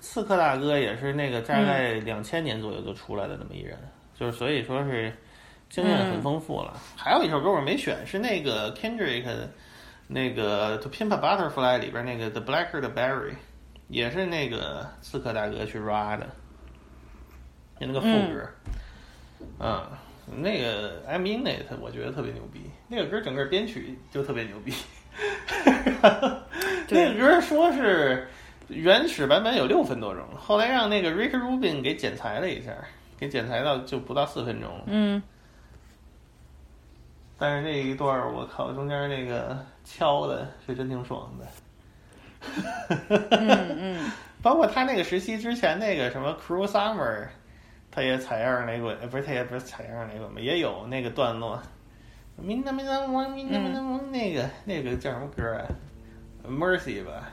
[0.00, 3.78] 刺客大哥也是那个大概两千年左右就出来的那么一人，
[4.18, 5.14] 就是所以说是
[5.68, 6.76] 经验很丰富了。
[6.96, 9.48] 还有一首歌我没选，是那个 Kendrick 的
[10.08, 13.30] 那个《To Pimp a Butterfly》里边那个《The Blacker the Berry》，
[13.88, 16.26] 也是那个刺客大哥去 ra 的，
[17.78, 18.48] 就那个副歌。
[19.60, 19.82] 嗯，
[20.26, 22.60] 那个 I'm in it，我觉得特别牛逼。
[22.88, 24.72] 那个歌整个编曲就特别牛逼。
[26.88, 28.28] 那个歌说是
[28.68, 32.72] 原始版本有六分多钟，后来让那个 Rick Rubin 给剪裁了一下，
[33.18, 34.84] 给剪裁到就不到四分钟了。
[34.86, 35.22] 嗯
[37.38, 41.46] 但是那一段儿我靠，中间那个敲的是真挺爽的。
[43.08, 44.10] 嗯嗯，
[44.42, 47.28] 包括他那个时期之前那个什么 Cruel Summer，
[47.90, 51.60] 他也采样雷滚，呃不是他也不是采样雷鬼嘛，也有那个段落。
[52.36, 53.80] 明那明那王明那那
[54.10, 55.66] 那个那个叫什么歌啊
[56.48, 57.30] ？Mercy 吧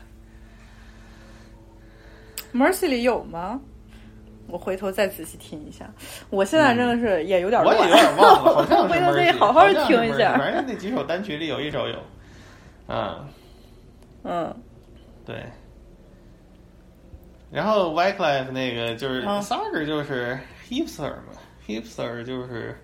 [2.53, 3.61] ，Mercy 里有吗？
[4.47, 5.89] 我回头再仔细听一下。
[6.29, 10.37] 我现在真的是也有点我，也有点忘了，好像 是回头 Mercy，可以好好好听一下。
[10.37, 11.99] 反正那几首单曲里有一首有，
[12.93, 13.27] 啊，
[14.23, 14.55] 嗯
[15.25, 15.43] 对。
[17.51, 20.37] 然后 Wyclef 那个就是嗯 Sager 就是
[20.69, 21.33] hipster 嘛
[21.65, 22.77] ，hipster 就是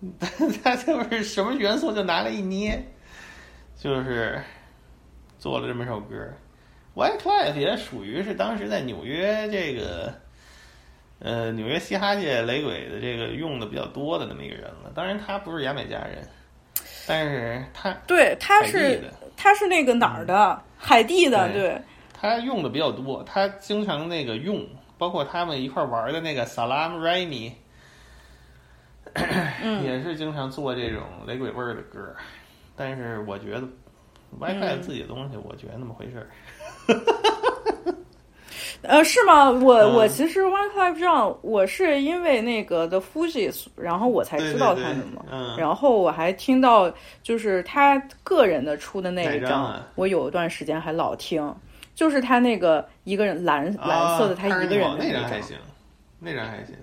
[0.62, 2.84] 他就是什么元素就拿来一捏，
[3.76, 4.40] 就是
[5.38, 6.16] 做了这么首歌。
[6.94, 10.14] Wyclef 也属于是当时在纽约这个
[11.18, 14.92] 呃纽约嘻哈界雷鬼的这个用的比较多的那么一个人了。
[14.94, 16.24] 当然他不是牙买加人，
[17.06, 19.02] 但是他对，他是
[19.36, 20.62] 他是那个哪儿的？
[20.78, 21.82] 海地的，对对，
[22.24, 24.66] 他用的比较多，他经常那个用，
[24.96, 27.52] 包括他们一块玩的那个 Salam Remy，、
[29.62, 32.00] 嗯 也是经常做这种雷鬼味儿的歌。
[32.74, 33.68] 但是我觉得
[34.40, 36.26] WiFi 自己的东西，我觉得那么回事儿。
[38.80, 39.50] 呃，是吗？
[39.50, 45.26] 我、嗯我其实 One Five 上，我是因为那个 The Fugees，然后我才知道他们嘛。
[45.30, 46.90] 嗯然后我还听到
[47.22, 51.54] 就是他个人的出的那一哪张啊我有一段时间还老听，
[51.94, 54.96] 就是他那个一个人蓝蓝色的，他一个人。
[54.98, 55.56] 那张还行，
[56.18, 56.74] 那张还行。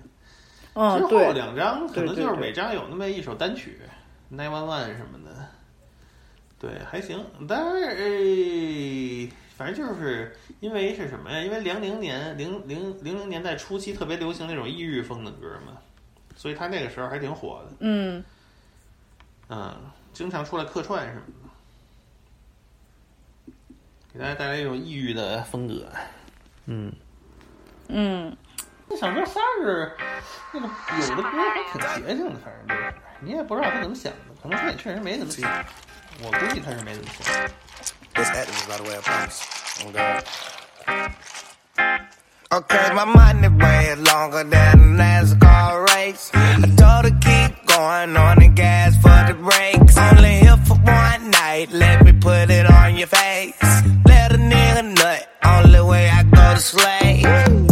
[0.74, 3.78] 嗯，之后对，两张可能就是每张有那么一首单曲
[4.32, 5.46] ，Nine One One 什么的，
[6.58, 7.24] 对，还行。
[7.46, 11.40] 但是、哎反正就是因为是什么呀？
[11.40, 15.76] 因为零零年零零零零年代初期特别流行那种异域风的歌嘛，
[16.34, 17.76] 所以他那个时候还挺火的。
[17.80, 18.24] 嗯
[19.50, 19.76] 嗯，
[20.12, 21.41] 经常出来客串什么的，
[24.12, 25.86] 给大家带来一种异域的风格。
[26.66, 26.92] 嗯。
[27.88, 28.36] 嗯，
[28.88, 29.92] 那小哥，仨是
[30.52, 35.50] 那个有的歌还挺邪性的，反正就是你也不知道他怎么想的，可能他也确实没怎么想。
[36.22, 37.50] 我估计他是没怎么想。
[42.52, 46.30] Okay, my money way longer than a NASCAR race.
[46.34, 49.96] I told her keep going on the gas for the brakes.
[49.96, 53.56] Only here for one night, let me put it on your face.
[54.04, 57.71] Let a nigga nut, only way I go to slay.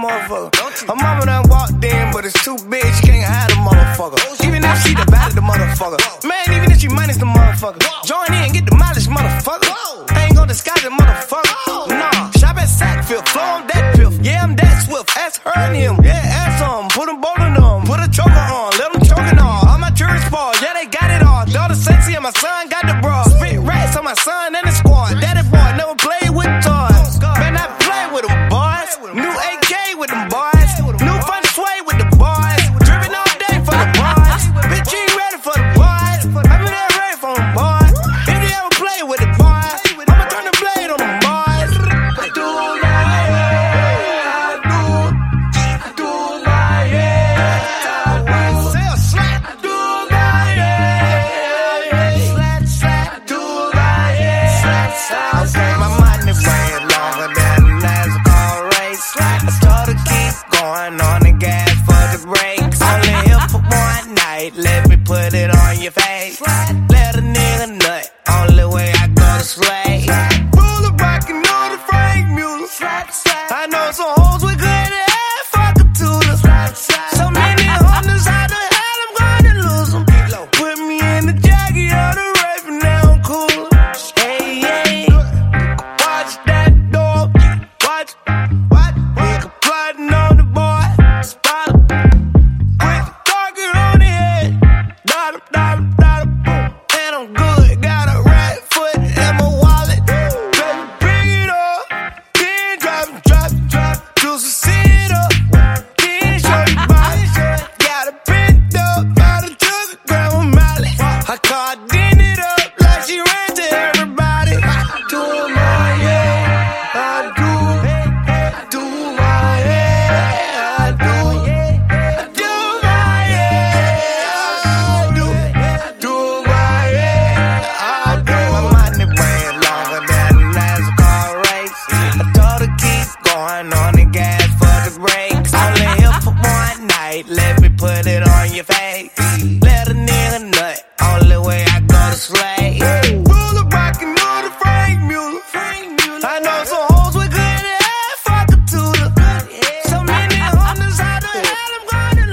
[0.00, 0.88] Motherfucker.
[0.88, 2.84] Her mama done walked in, but it's too big.
[2.96, 4.18] She can't hide the motherfucker.
[4.46, 6.00] Even if she divided the motherfucker.
[6.24, 7.84] Man, even if she minus the motherfucker.
[8.04, 9.68] Join in, get the mileage, motherfucker.
[10.10, 11.88] I ain't gonna disguise the motherfucker.
[11.92, 14.16] Nah, shop at Sackville, flow on that piff.
[14.24, 15.10] Yeah, I'm that swift.
[15.16, 16.00] Ask her and him.
[16.02, 16.88] Yeah, ask them.
[16.96, 17.84] Put them both on them.
[17.84, 18.72] Put a choker on.
[18.80, 19.68] Let them choking on.
[19.68, 20.52] All my tourists ball.
[20.62, 21.44] Yeah, they got it all.
[21.46, 23.24] Daughter sexy and my son got the bra.
[23.24, 24.69] Spit rats on my son and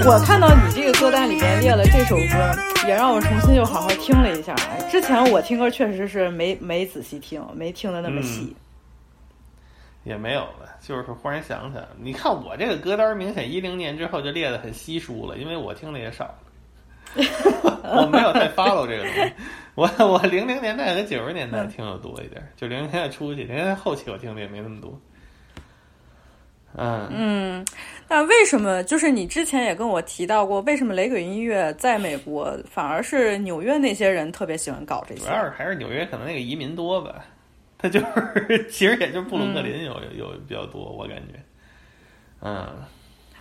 [0.08, 4.54] 我看到你这个歌单里面列了这首歌，也让我重新又好好听了一下。
[4.90, 8.56] 之前我听歌确实是没没仔细听，没听的那么细。
[10.04, 11.90] 也没有了，就是忽然想起来了。
[12.00, 16.34] 你看我这个歌单，明显一零年之后就列的很稀疏了，因为我听的也少。
[17.14, 19.32] 我没有太 follow 这个东西。
[19.76, 24.98] 我我零零年代和九十年代听的多一点，就零零年代初期，零零年代后期我听的也没那么多。
[26.80, 27.66] 嗯嗯，
[28.08, 35.22] 那为什么就是你之前也跟我提到过，为什么雷鬼音乐在美国反而是纽约那些人特别喜欢搞这些？
[35.22, 37.24] 主要是还是纽约可能那个移民多吧，
[37.76, 41.34] 他就是其实也就布鲁克林有有比较多，我感觉。
[42.40, 42.68] 嗯，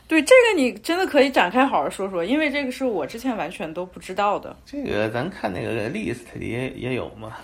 [0.08, 4.56] 对这个你真的可以展开好好说说，因为这个是我之前完全都不知道的。
[4.66, 7.38] 这个咱看那个 list 里也也有嘛，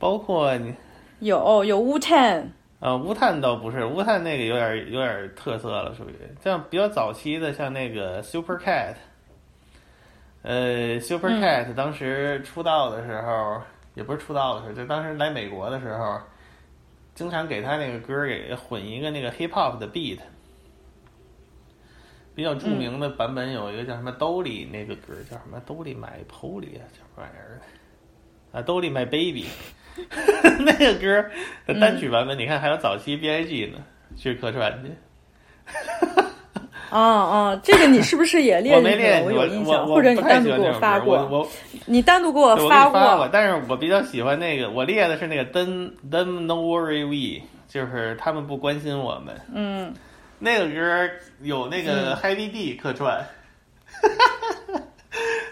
[0.00, 0.74] 包括你
[1.20, 2.46] 有有 Wu Ten。
[2.78, 6.14] 啊，乌探倒不是，乌探那个有点有点特色了，属于。
[6.44, 8.94] 像比较早期的，像那个 Super Cat，
[10.42, 13.62] 呃，Super Cat 当时出道的时候，
[13.94, 16.20] 也不是出道的时候，就当时来美国的时候，
[17.14, 20.18] 经常给他那个歌给混一个那个 Hip Hop 的 beat，
[22.34, 28.58] 比较著名的版本有一个叫什么兜里那个歌叫什么兜里买 Polly 啊，叫什么玩意儿的。
[28.58, 29.46] 啊，兜里买 Baby。
[30.60, 31.24] 那个歌
[31.66, 33.78] 的单曲版本，你看还有早期 B I G 呢，
[34.16, 34.92] 去客串去。
[36.88, 41.16] 哦哦，这个你是不是也 练我没练，我我有印象，我或者你单独给我发过。
[41.30, 41.48] 我我
[41.84, 49.34] 你单独给我我发过，但是我比较喜欢那个，我练的是那个 Them Them No Worry We，就是他们不关心我们。
[49.52, 49.92] 嗯，
[50.38, 51.10] 那个歌
[51.42, 53.26] 有那个 Heavy D 客串。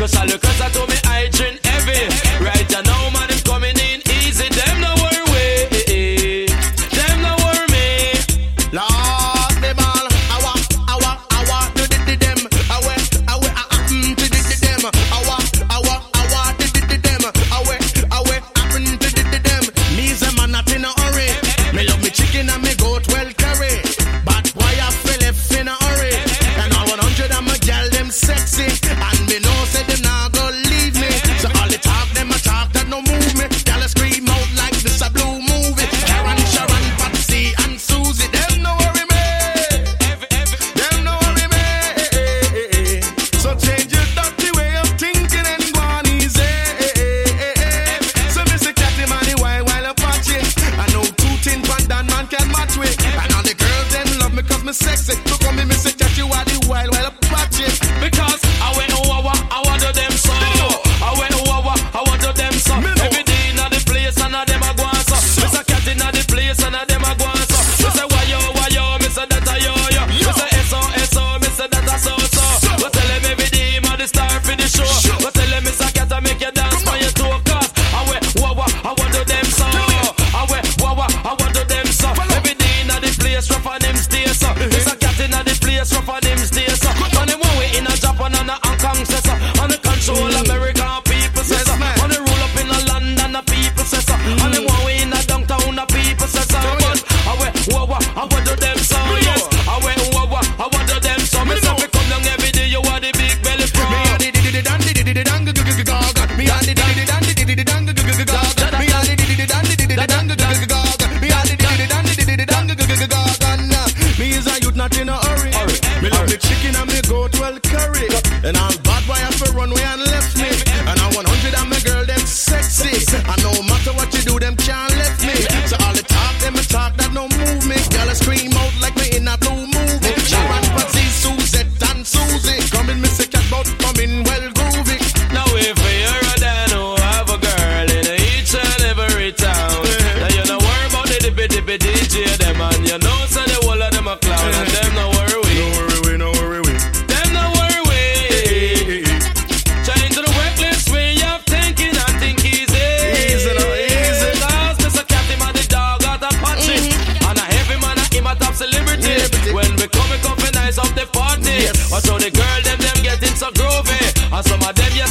[0.00, 0.30] party.
[0.30, 1.09] Special cause I told me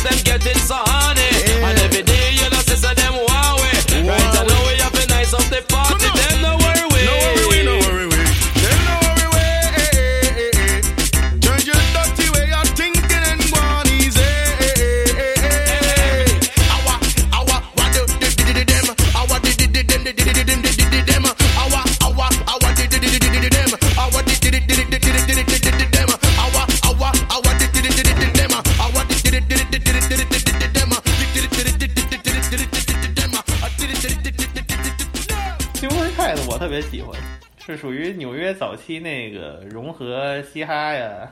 [0.10, 1.18] Madem geldin sahane
[38.70, 41.28] 早期那个融合嘻哈呀、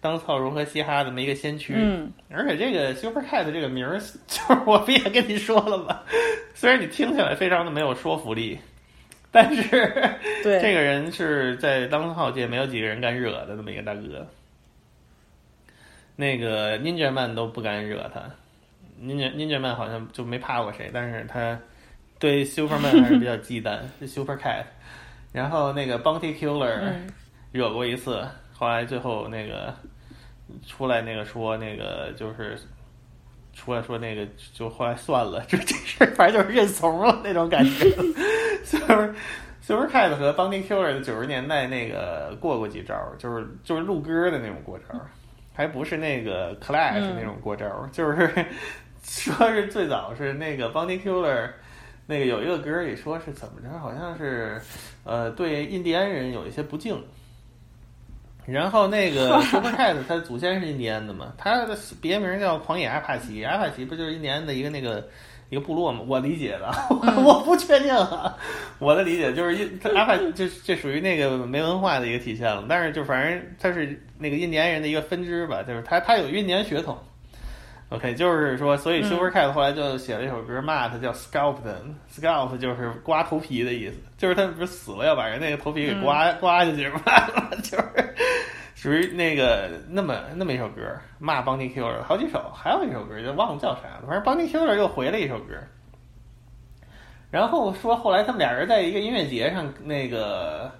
[0.00, 1.74] 当操融合嘻哈的那么一个先驱。
[1.76, 6.00] 嗯，而且这个 Super Cat 这个名儿， 就是我不也跟你说了吗？
[6.54, 8.58] 虽然你听起来非常的没有说服力，
[9.30, 9.62] 但是
[10.42, 14.26] 对 这个人是在当操界没有几个人敢惹的这么一个大哥。
[16.16, 18.22] 那个 Ninja Man 都不敢惹他
[18.98, 21.60] ，Ninja Ninja Man 好像就没怕过谁，但是他
[22.18, 24.64] 对 Superman 还是比较忌惮， 是 Super Cat。
[25.30, 27.06] 然后那个 Bounty Killer 嗯
[27.52, 29.74] 惹过一次，后来最后那个
[30.66, 32.58] 出来那个说那个就是
[33.52, 37.90] 出来说那个就后来算了，就这事儿反正就是认怂了那种感觉。
[38.64, 39.14] Super
[39.60, 44.98] Super Cat 和 Bounty Killer 的九十年代那个过过几招，就是就是录歌的那种过招，
[45.52, 48.30] 还不是那个 Clash 嗯那种过招，就是
[49.02, 51.50] 说是最早是那个 Bounty Killer。
[52.10, 54.58] 那个有一个歌里说是怎么着，好像是，
[55.04, 56.98] 呃，对印第安人有一些不敬。
[58.46, 65.06] 然后那个 Super Cat 他的祖先是印第安的嘛，他的别名叫狂野阿帕奇，阿帕奇不就是印第安的一个那个
[65.50, 66.00] 一个部落吗？
[66.08, 66.72] 我理解的，
[67.22, 68.34] 我不确定啊。
[68.78, 76.96] 我的理解就是印他阿帕这这属于那个没文化的一个体现了，但是就反正他是那个印第安人的一个分支吧，就是他他有印第安血统。
[77.90, 87.00] OK，就是说，所以 Super Cat 后来就写了一首歌骂他，叫 Scalp，Scalp 就是刮头皮的意思，就是他不是死了要把人那个头皮给刮、刮下去吗？
[87.64, 88.14] 就是
[88.74, 90.82] 属于那个那么那么一首歌
[91.18, 95.54] 骂 Bounty Killer，好几首，还有一首歌就忘了叫啥了，反正 Bounty Killer 又回了一首歌。
[97.30, 100.70] 然后说后来他们俩人在一个音乐节上那个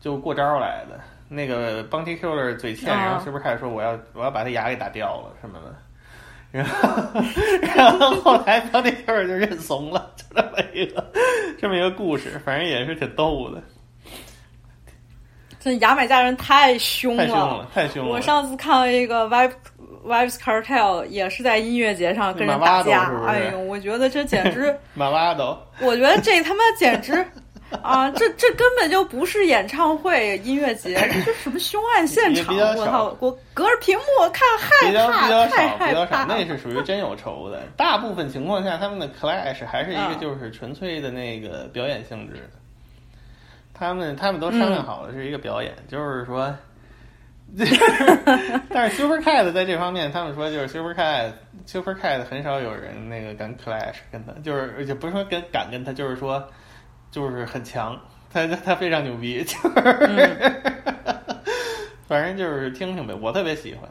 [0.00, 0.98] 就过招来的，
[1.28, 5.72] 那个 Bounty Killer 嘴欠，啊然后 Super Cat 说我要我要把他牙给打掉了什么的。
[6.50, 7.22] 然后，
[7.76, 11.12] 然后后来他那会儿就认怂了，就这么一个
[11.60, 13.62] 这么一个故事，反正也是挺逗的，
[15.60, 18.10] 这牙买加人太凶了太凶了，太凶了。
[18.10, 19.52] 我上次看了一个 Vibe
[20.06, 27.24] Vibes Cartel，也是在音乐节上跟人打架马拉多是，是哎呦，我觉得这简直，马拉都我觉得这他妈简直。
[27.82, 32.56] 啊，这这根本就不是演唱会、音乐节，这是什么凶案现场？
[32.56, 33.16] 我操！
[33.20, 36.24] 我隔着屏幕我看害比较比怕，较少，比较少。
[36.26, 37.60] 那是属于真有仇的。
[37.76, 42.50] 大部分情况下，他们的 clash 还是一个啊就是纯粹的那个表演性质的。
[43.74, 46.52] 他们他们都商量好了是一个表演，就是说，
[48.70, 51.32] 但是 Super Cat 在这方面，他们说就是 Super Cat
[51.66, 56.42] Super Cat 很少有人那个敢 clash 跟他，就是而且不是说跟敢跟他，就是说
[57.10, 57.98] 就是很强，
[58.32, 60.62] 他他非常牛逼，就是、
[62.06, 63.88] 反正就是听听呗，我特别喜欢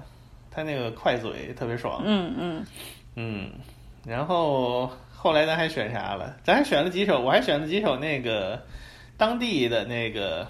[0.52, 2.02] 他那个快嘴，特别爽。
[2.06, 2.66] 嗯嗯，
[3.16, 3.52] 嗯，
[4.06, 6.36] 然后后来咱还选啥了？
[6.44, 8.62] 咱还选了几首，我还选了几首那个
[9.18, 10.48] 当地的那个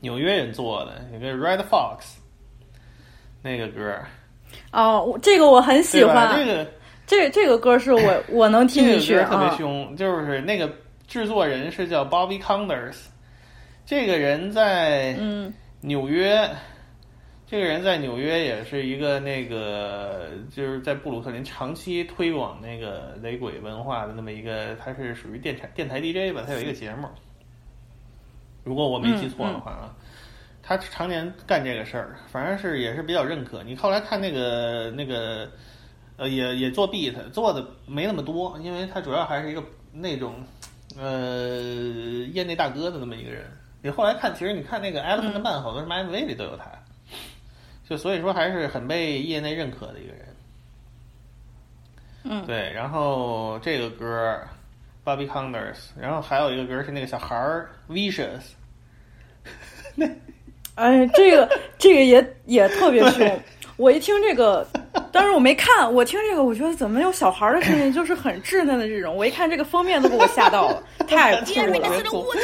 [0.00, 2.16] 纽约人做的，有个 Red Fox
[3.42, 3.96] 那个歌，
[4.72, 6.04] 哦，这个我很喜？
[6.04, 6.66] 欢，这个
[7.06, 9.54] 这这个歌是我 我能听这进去特别啊。
[9.56, 10.68] 凶，就是那个
[11.06, 12.96] 制作人是叫 Bobby Condors，
[13.84, 15.52] 这个人在嗯。
[15.82, 16.50] 纽约，
[17.46, 27.06] 这个人在纽约也是一个那个，就是在布鲁克林长期推广那个雷鬼文化的那么一个，他是属于电台电台 DJ 吧，他有一个节目，
[28.64, 29.94] 如果我没记错的话啊，
[30.60, 33.62] 他常年干这个事儿，反正是也是比较认可。
[33.62, 35.48] 你后来看那个那个，
[36.16, 40.34] 呃，也也做 beat，做的没那么多，因为他主要还是一个那种
[40.98, 41.60] 呃
[42.32, 43.44] 业内大哥的那么一个人。
[43.82, 46.64] 你后来看，其实你看那个 Elephant Man，好多什么 MV 里都有他，
[47.88, 50.26] 就所以说还是很被业内认可的一个人。
[52.24, 54.36] 嗯，对，然后这个歌
[55.04, 58.42] Bobby Condors，然后还有一个歌是那个小孩儿 Vicious，
[60.74, 63.40] 哎，这个这个也也特别凶。
[63.76, 64.66] 我一听这个，
[65.16, 69.16] 当时我没看，我听这个，我觉得怎么有小孩的声音，就是很稚嫩的这种。
[69.16, 72.36] 我一看这个封面都给我吓到了， 太酷了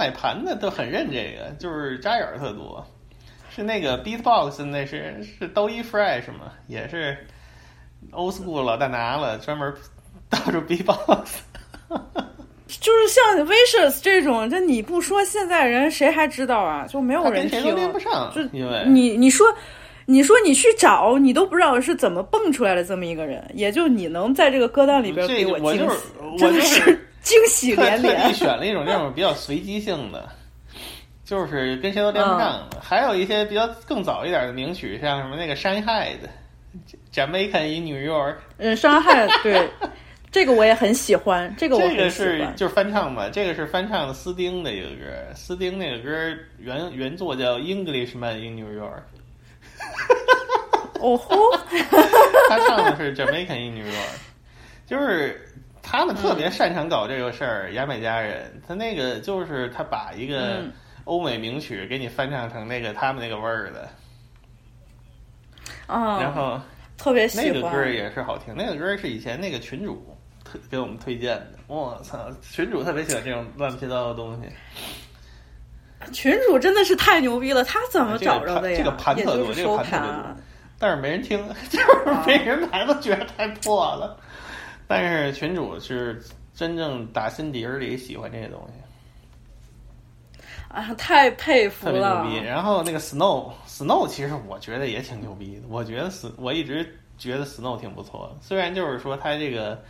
[0.00, 2.82] 买盘子都很认这个，就是扎眼儿特多。
[3.54, 7.18] 是那个 Beatbox，那是是兜一 Fresh 嘛，也是
[8.12, 9.70] old school 老大拿了，专门
[10.30, 11.26] 到处 Beatbox。
[12.80, 16.86] 就是像 Vicious 这种，这你不说，现在人谁还知道啊？
[16.88, 17.76] 就没有人听跟谁都。
[17.76, 19.46] 连不上就，因为你你说，
[20.06, 26.99] 你说你去找，你都不知道是怎么蹦出来的这么一个人，也就你能在这个歌单里边这给我就是惊喜，我真的就是是
[27.30, 28.34] 惊喜特特地连连。
[28.34, 30.28] 选了一种这种比较随机性的，
[31.24, 32.80] 就是跟谁都连不上的。
[32.80, 36.28] 还有一些比较更早一点的名曲，像什么那个山海的
[37.14, 39.70] 《Jamaican in New York》，嗯，伤害对
[40.32, 42.10] 这个我也很喜欢，这个我这个。
[42.10, 46.10] 是就是翻唱吧，这个是翻唱的斯丁的一个歌，斯丁那个歌
[46.58, 49.02] 原原作叫《Englishman in New York》，
[51.00, 51.36] 哦 吼，
[52.48, 54.18] 他唱的是 Jamaican in New York，
[54.86, 55.49] 就是
[55.90, 60.72] 他们特别擅长搞这个事儿，牙买加人，他那个就是他把一个嗯
[61.02, 63.88] 欧美名曲给你翻唱成那个他们那个味儿的，
[65.88, 66.60] 啊，然后
[66.96, 67.92] 特别喜欢那个歌欢。
[67.92, 74.48] 也是好听，那个歌是以前那个群主特给我们推荐的，我操，群主特别喜欢这种乱七八糟的东西。
[76.12, 78.78] 群主真的是太牛逼了，他怎么这个找着的呀？
[78.78, 80.36] 这个盘也特多这个盘特别多。
[80.78, 81.86] 但是没人听， 就是
[82.24, 84.16] 没人买，都觉得太破了。
[84.90, 86.20] 但是群主是
[86.52, 92.42] 真正打心底儿里喜欢这些东西，啊，太佩服了特别牛了。
[92.42, 92.44] 逼。
[92.44, 95.62] 然后那个 Snow Snow，其实我觉得也挺牛逼的。
[95.68, 99.80] 我觉得 S 我一直觉得 Snow 挺不错的，虽然就是说他这个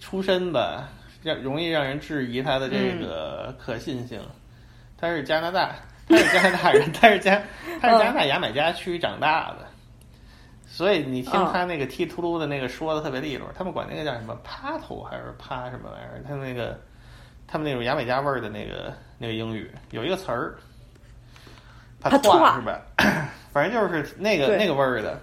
[0.00, 0.88] 出身吧，
[1.22, 4.20] 让容易让人质疑他的这个可信性。
[5.00, 5.76] 他是加拿大，
[6.08, 7.40] 他是加拿大人， 他是加
[7.80, 9.68] 他是加拿大牙买加区长大的。
[10.70, 16.22] 所以你听嗯他那个踢秃噜的那个说的特别利落，他们管那个叫什么趴头还是趴什么玩意儿？
[16.28, 16.78] 他们那个
[17.46, 20.54] 他们那种牙买加味儿的那个那个英语有一个词儿，
[22.00, 22.80] 帕帕托是吧？
[23.52, 25.18] 反正就是那个那个味儿的。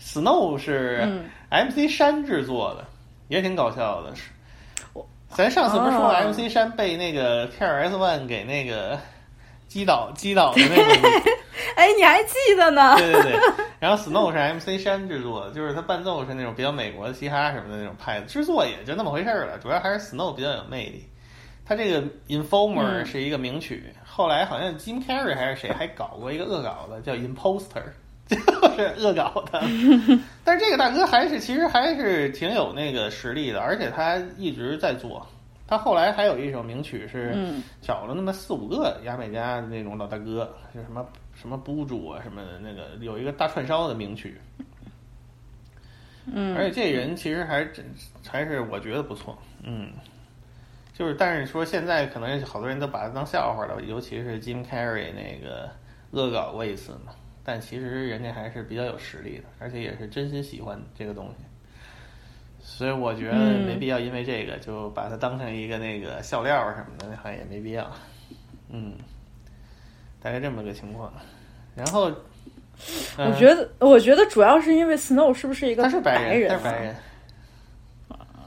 [0.00, 1.24] Snow 是嗯
[1.68, 2.84] MC 山制作的，
[3.28, 4.14] 也挺搞笑的。
[4.14, 4.28] 是，
[5.28, 8.98] 咱上次不是说哦 MC 山被那个 KRS One 给那个
[9.68, 11.08] 击倒击倒的那个
[11.76, 12.94] 哎，你还记得呢？
[12.98, 13.40] 对对对，
[13.80, 21.04] 然后 Snow 是 MC 山制作的，就是他伴奏是那种比较美国的嘻哈什么的那种派的，制作也就那么回事儿了，主要还是 Snow 比较有魅力。
[21.66, 27.82] 他这个 Informer 嗯是一个名曲，后来好像 Jim Carrey 还是谁还搞过一个恶搞的，叫 Imposter，
[28.28, 29.62] 就是恶搞的。
[30.44, 35.26] 但是这个大哥还是其实还是挺有那个实力的，而且他一直在做。
[35.66, 44.38] 他后来还有一首名曲是嗯找了那么四五个牙买加那种老大哥，是什么什么布主啊什么的，那个有一个大串烧的名曲。
[46.26, 47.84] 嗯，而且这人其实还真
[48.26, 49.90] 还是我觉得不错，嗯，
[50.94, 55.70] 就是但是说现在可能好多人都把他当笑话了，尤其是 Jim Carrey 那个
[56.12, 57.12] 恶搞过一次嘛，
[57.44, 61.44] 但其实人家还是比较有实力的，而且也是真心喜欢这个东西，
[62.76, 67.88] 所以我觉得嗯没必要因为这个就把它当成一个那个笑料什么的，那好像也没必要，
[68.68, 68.94] 嗯，
[70.20, 71.12] 大概这么个情况，
[71.76, 72.10] 然后。
[73.16, 76.48] 嗯我觉得，我觉得主要是因为 Snow 是不是一个他是白人？
[76.48, 76.96] 他是白人。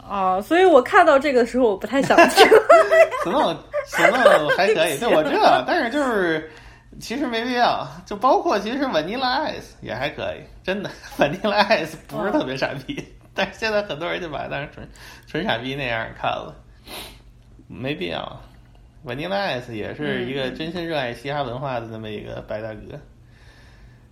[0.05, 2.45] 啊，所以我看到这个时候，我不太想听。
[3.23, 3.55] Snow
[3.87, 6.51] Snow 还可以，对我知道，但是就是
[6.99, 13.01] 其实没必要，就包括其实 Vanilla Ice 也还可以，真的 Vanilla Ice 不是特别傻逼，
[13.37, 14.89] 但是现在很多人就把它当成纯
[15.27, 16.55] 纯傻逼那样看了，
[17.67, 18.41] 没必要。
[19.05, 22.99] Vanilla Ice 也是一个真心热爱嘻哈文化的那么一个白大哥。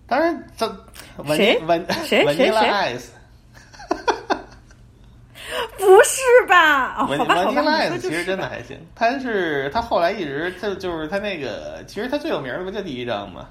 [0.06, 0.66] 当然，这
[1.34, 2.24] 谁？Van 谁？
[2.24, 2.34] 谁？
[2.34, 3.08] 谁？Ice
[5.76, 7.02] 不是吧？
[7.02, 13.48] 哦，文好吧，好文尼吧，赖斯其实真的还行，他是他后来一直他就是他那个，其实他最有名的不就第一张吗？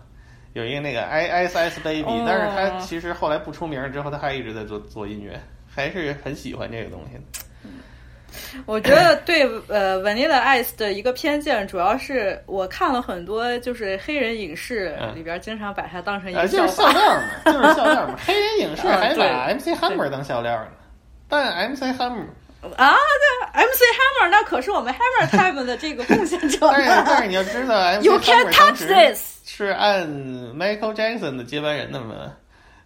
[0.54, 2.24] 有一个那个 I S S Baby，、哦。
[2.26, 5.40] 但是他其实后来不出名之后，他还一直在做做音乐，
[5.76, 7.22] 还是很喜欢这个东西的。
[8.66, 18.16] 我觉得对呃 Vanilla Ice 的一个偏见，主要是我看了很多就是黑人影视嗯里边经常把它当成一啊，个就是笑嘛，就是笑料嘛。
[18.26, 20.68] 黑人影视嗯还把 MC Hammer 当笑料呢，
[21.30, 22.26] 但 MC Hammer，
[22.78, 22.96] 啊，
[23.54, 27.22] 对，MC Hammer 那可是我们 Hammer Time 的这个贡献者但是但。
[27.22, 29.36] 是你要知道 MC You Hammer 当 touch 时 this。
[29.48, 30.06] 是按
[30.56, 32.32] Michael Jackson 的接班人那么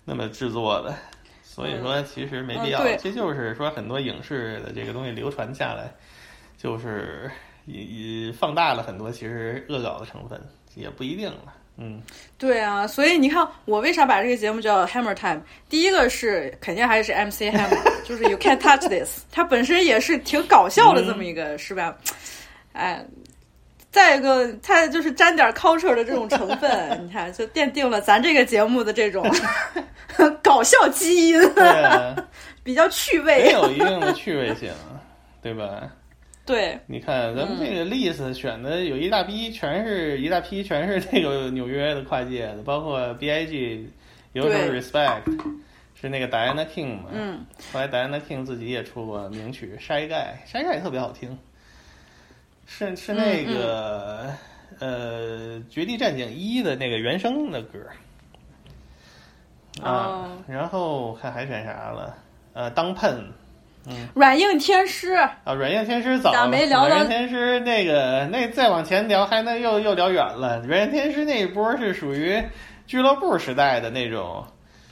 [0.05, 0.93] 那么制作的，
[1.51, 2.79] 所以说其实没必要。
[2.97, 5.91] 这就是说很多影视的这个东西流传下来，
[6.57, 7.29] 就是
[7.65, 10.39] 也也放大了很多其实恶搞的成分，
[10.75, 11.55] 也不一定了。
[11.77, 12.01] 嗯，
[12.37, 15.41] 对啊，所以你看我为啥把这个节目叫 Hammer Time？
[15.67, 21.97] 第一个是肯定还是 MC Hammer， 就是 You can't touch this，它本身也是挺搞笑的这么一个，是吧？
[22.73, 23.03] 哎。
[23.99, 29.29] 再一个，它就是沾点 culture 的这种 成分，你看，就奠定了咱这个节目的这种
[30.41, 31.41] 搞笑基因，
[32.63, 33.51] 比较趣也味。
[33.51, 34.71] 有一定的趣味性，
[35.41, 35.91] 对吧？
[36.45, 43.85] 对，你看咱们这个 list 选的有一大批，全是一大批，全是那个纽约的跨界的，包括 B.I.G.
[44.31, 45.23] 有首对 Respect
[45.99, 51.37] 是那个 Diana King 嘛，嗯，后来 Diana King 自己也出过名曲《筛盖》，筛盖也特别好听，
[52.71, 54.31] 是是那个、
[54.79, 57.79] 呃《绝地战警一》的那个原声的歌
[59.81, 60.37] 啊，哦。
[60.47, 62.15] 然后看还选啥了，
[62.53, 63.27] 呃，当喷。
[63.87, 64.07] 嗯。
[64.13, 70.61] 软硬天师，啊，软硬天师早了，没聊到软硬天师那个那再往前聊，还能又又聊远了。
[70.61, 72.41] 软硬天师那一波是属于
[72.85, 74.45] 俱乐部时代的那种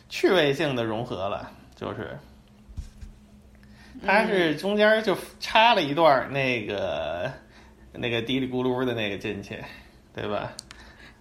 [0.09, 2.17] 趣味性的融合了，就是。
[4.05, 7.31] 它是中间就插了一段那个
[7.97, 9.57] 那个嘀里咕噜的那个进去，
[10.13, 10.53] 对吧？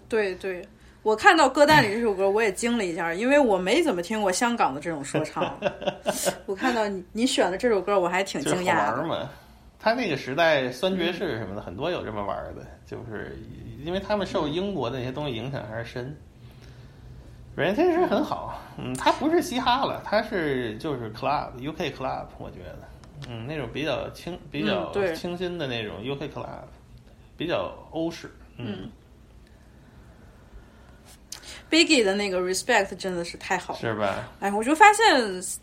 [0.08, 0.62] 对对，
[1.02, 5.58] 我看到歌单里这首歌，我也惊了一下，因为我没怎么听过香港的这种说唱。
[6.46, 9.28] 我看到你你选的这首歌，我还挺惊讶玩嘛。
[9.78, 13.36] 他那个时代酸爵士什么的，很多有这么玩的，就是
[13.84, 16.16] 因为他们受英国的那些东西影响还是深。
[17.54, 22.78] 软硬天师很好，嗯，他不是嘻哈了，他是就是 club UK club，我觉得，
[23.28, 26.46] 嗯，那种比较清、比较清新的那种 UK club，
[27.36, 28.90] 比较欧式，嗯
[31.70, 33.80] ，Biggie 的那个 Respect 真的是太好了。
[33.80, 34.28] 是吧？
[34.40, 35.04] 哎，我就发现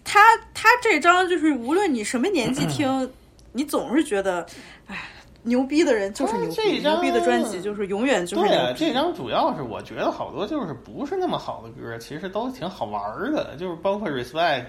[0.04, 0.20] 他
[0.54, 3.10] 他这张就是无论你什么年纪听，
[3.52, 4.46] 你总是觉得，
[4.88, 5.10] 哎，
[5.44, 13.02] 牛逼的人就是牛逼，这张牛逼的专辑就是永远就是对啊，这张主要是我觉得好多就是不是那么好的歌，其实都挺好玩
[13.32, 14.68] 的，就是包括 Respect，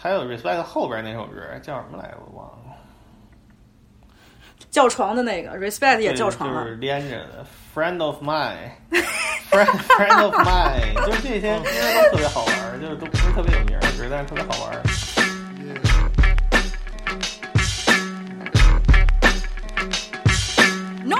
[0.00, 2.54] 还有 Respect 后边那首歌叫什么来着，我忘了。
[4.70, 6.76] 叫床的那个 Respect 也叫床了就是。
[6.76, 7.44] 连着的
[7.74, 14.82] Friend of Mine，Friend Friend of Mine， 就是这些歌都特别好玩，就是都不是特别有名儿的歌，但是特别好玩儿。
[21.04, 21.16] No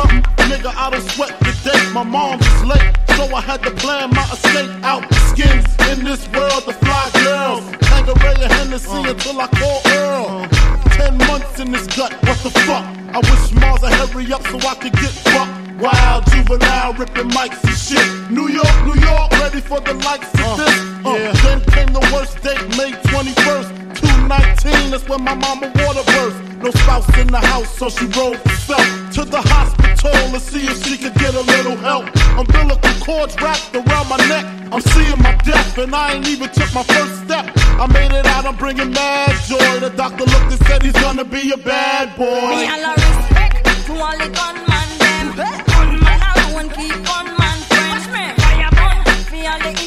[0.00, 1.92] something, nigga, I don't sweat the day.
[1.92, 5.66] My mom was late, so I had to plan my escape out the skins.
[5.90, 7.64] In this world, the fly girls.
[7.88, 10.48] Tangeray and Hennessy until I call Earl.
[10.96, 12.84] Ten months in this gut, what the fuck?
[13.14, 15.49] I wish Mars would hurry up so I could get fucked.
[15.80, 18.30] Wild juvenile ripping mics and shit.
[18.30, 20.76] New York, New York, ready for the likes of this.
[21.04, 24.90] Uh, Then came the worst date, May 21st, 219.
[24.90, 26.36] That's when my mama water burst.
[26.60, 30.84] No spouse in the house, so she rode herself to the hospital to see if
[30.84, 32.04] she could get a little help.
[32.36, 34.44] Umbilical cords wrapped around my neck.
[34.70, 37.46] I'm seeing my death, and I ain't even took my first step.
[37.80, 39.80] I made it out, I'm bringing mad joy.
[39.80, 42.52] The doctor looked and said he's gonna be a bad boy.
[42.52, 44.79] Me all a respect to all the gunman
[49.50, 49.79] girl, they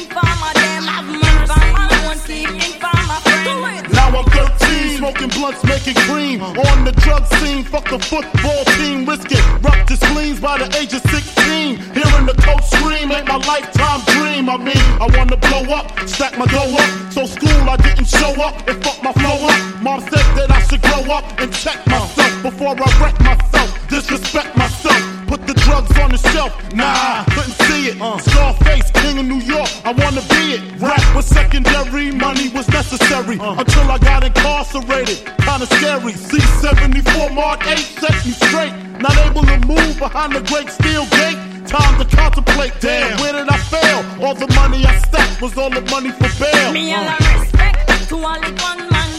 [5.04, 6.40] smoking blunts, making cream.
[6.40, 9.44] On the drug scene, fuck the football team, risk it.
[9.62, 11.76] Rupture spleens by the age of 16.
[11.92, 14.48] Hearing the coach scream ain't my lifetime dream.
[14.48, 17.12] I mean, I wanna blow up, stack my dough up.
[17.12, 19.82] So school, I didn't show up and fuck my flow up.
[19.82, 23.68] Mom said that I should grow up and check myself before I wreck myself.
[23.88, 25.02] Disrespect myself.
[25.26, 26.52] Put the drugs on the shelf.
[26.72, 28.00] Nah, couldn't see it.
[28.00, 28.18] Uh.
[28.18, 29.68] Scarface, king of New York.
[29.84, 30.80] I wanna be it.
[30.80, 33.38] Rap was secondary, money was necessary.
[33.38, 33.60] Uh.
[33.60, 34.93] Until I got incarcerated.
[34.94, 36.12] Kinda scary.
[36.12, 38.72] C74 Mark 8 set me straight.
[39.00, 41.36] Not able to move behind the great steel gate.
[41.66, 42.74] Time to contemplate.
[42.78, 44.04] Damn, where did I fail?
[44.24, 46.72] All the money I stacked was all the money for bail.
[46.72, 49.13] Me all a respect to all the gunman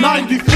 [0.00, 0.47] 94.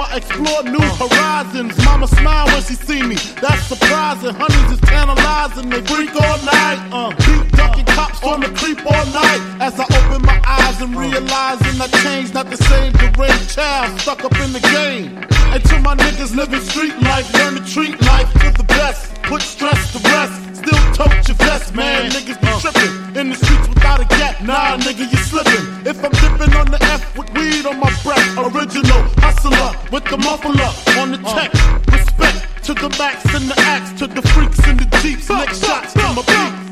[0.00, 1.76] I explore new horizons.
[1.84, 3.16] Mama smile when she see me.
[3.42, 4.34] That's surprising.
[4.34, 5.70] Honeys is tantalizing.
[5.70, 6.78] They freak all night.
[6.92, 9.40] Uh, beat ducking cops on the creep all night.
[9.60, 14.24] As I open my eyes and realizing I changed, not the same deranged child stuck
[14.24, 15.18] up in the game.
[15.50, 19.20] And to my niggas living street life, learn to treat life to the best.
[19.22, 20.56] Put stress to rest.
[20.56, 22.10] Still tote your vest, man.
[22.10, 24.40] Niggas be tripping in the streets without a gap.
[24.42, 25.66] Nah, nigga, you slipping.
[25.86, 30.16] If I'm dipping on the F with weed on my breath, original hustler with the
[30.18, 30.70] muffler
[31.00, 31.52] on the tech.
[31.92, 35.30] Respect to the max and the axe, to the freaks and the jeeps.
[35.30, 36.68] Lick shots to my beats.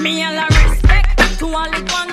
[0.00, 2.11] Me all a respect to all the gunman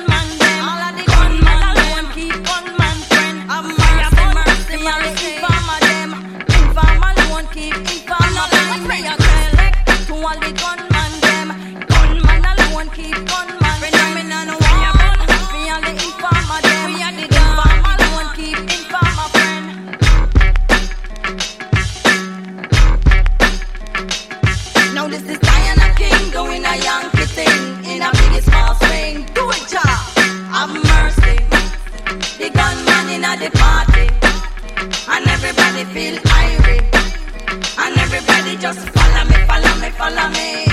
[35.80, 36.82] everybody feel irie,
[37.78, 40.66] and everybody just follow me, follow me, follow me.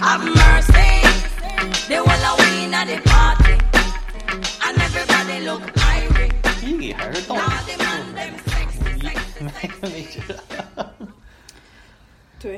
[0.00, 0.88] Have mercy.
[1.88, 3.52] They whole of we in at the party,
[4.64, 6.32] and everybody look irie.
[6.62, 10.34] 伊里还是逗 Now the man them sexy, sexy, 没没辙。
[12.40, 12.56] 对，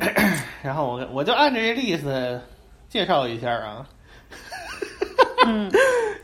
[0.62, 2.40] 然后我我就按着这例子
[2.88, 3.86] 介绍一下啊。
[5.46, 5.70] 嗯，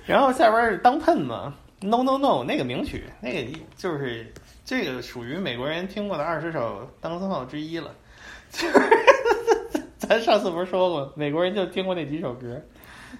[0.05, 4.33] 然后下边是当喷嘛，No No No 那个名曲，那个就是
[4.67, 7.95] 这个属于美国人听过的二十首当森炮之一了。
[8.51, 8.75] 就 是
[9.97, 12.61] 咱上次不是说过，美国人就听过那几首歌，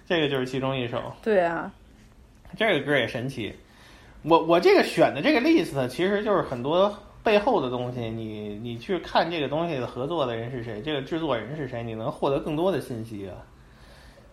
[0.07, 1.01] 这个就是其中一首。
[1.23, 1.73] 对啊，
[2.57, 3.55] 这个歌也神奇。
[4.23, 6.93] 我我这个选的这个 list 呢，其实就是很多
[7.23, 13.37] 背后的东西，你你去看这个东西的合作的人是谁，这个制作人是谁，你能获得更多的信息啊。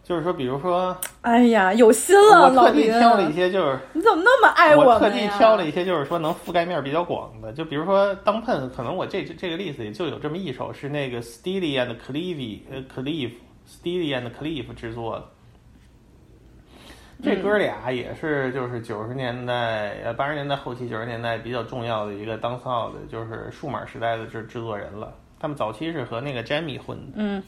[0.04, 5.32] 就是说，比如说，哎呀，有心了，我老林，特地挑了一些，就是你怎么那么爱我特们呀？
[5.32, 13.32] 地挑了一些，就是说能覆盖面比较广的，就比如说当喷，可能我这这个例子也就有这么一首，是那个 Steely and Cleve 呃 Cleve
[13.66, 15.26] Steely and Cleve 制作的。
[17.24, 25.14] 这哥俩也是就是九十年代呃八十年代后期九十年代比较重要的一个当操的，就是数码时代的制制作人了。
[25.40, 27.42] 他们早期是和那个 Jamie 混的，嗯，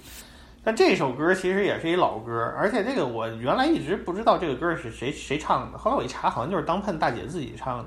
[0.66, 7.86] 但这首歌其实也是一老歌，而且这个我原来一直不知道这个歌是谁谁唱的，后来我一查，好像就是当喷大姐自己唱的。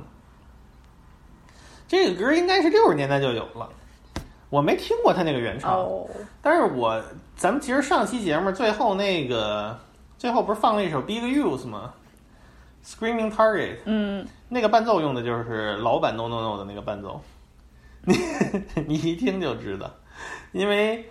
[1.88, 3.68] 这个歌应该是六十年代就有了，
[4.48, 6.08] 我没听过他那个原唱，哦，
[6.40, 7.02] 但是我
[7.34, 9.76] 咱们其实上期节目最后那个
[10.16, 11.92] 最后不是放了一首 Big Use 吗
[12.84, 17.20] ？Screaming Target，嗯，那个伴奏用的就是老版 No No No 的那个伴奏，
[18.04, 18.16] 你
[18.86, 19.90] 你一听就知道，
[20.52, 21.10] 因为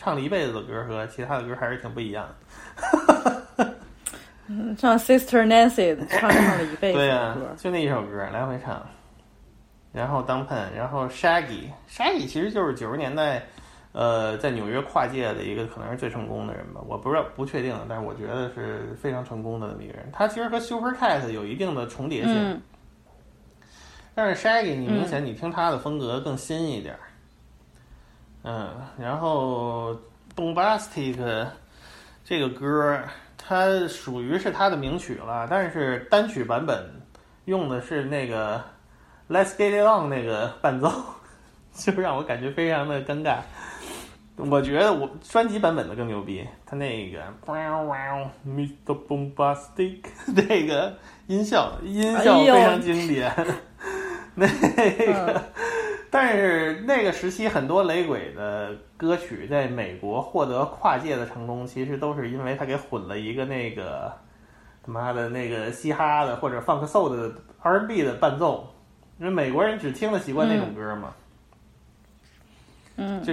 [0.00, 3.76] 唱了一辈子的歌和其他的歌还是挺不一样的。
[4.78, 8.84] 唱 Sister Nancy 唱唱了一辈子对呀、就那一首歌来回唱，
[9.92, 13.42] 然后当喷，然后 Shaggy，Shaggy 其实就是九十年代，
[13.92, 20.08] 呃，在纽约跨界的一个可能是最成功的人吧，我不知道不确定，但是我觉得是非常成功的那么一个人。
[20.10, 22.62] 他其实和 Super Cat 有一定的重叠性，嗯。
[24.14, 27.00] 但是 Shaggy 你明显你听他的风格更新一点儿，
[28.42, 29.96] 嗯，然后
[30.34, 31.46] Bombastic
[32.24, 33.00] 这个歌，
[33.36, 36.88] 它属于是他的名曲了，但是单曲版本
[37.44, 38.62] 用的是那个
[39.28, 40.90] Let's Get It On 那个伴奏，
[41.74, 43.38] 就让我感觉非常的尴尬。
[44.36, 48.96] 我觉得我专辑版本的更牛逼，他那个 Mr.
[49.06, 53.30] Bombastic 那个音效音效非常经典，
[54.46, 55.42] 那个。
[56.12, 64.12] 但是那个时期很多雷鬼的歌曲在美国获得跨界的成功，其实都是因为他给混了一个那个
[64.84, 67.32] 他妈的那个嘻哈的或者 funk soul 的
[67.62, 68.68] R&B 的伴奏，
[69.20, 71.12] 因为美国人只听得习惯那种歌嘛。
[72.96, 73.32] 嗯，就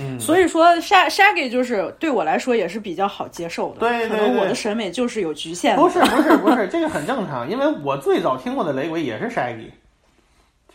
[0.00, 9.68] 嗯，所以说 Shag Shaggy 就是对我来说也是比较好接受的，对对对可能我的审美就是有局限的，不是不是不是，这个很正常，因为我最早听过的雷鬼也是 Shaggy，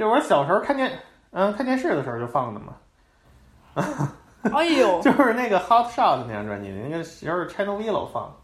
[0.02, 0.91] 就是我小时候看电
[1.30, 2.76] 嗯看电视的时候就放的嘛，
[4.52, 8.36] 哎呦，就是那个 Hot Shot 那张专辑，那个时候 Channel V 老放。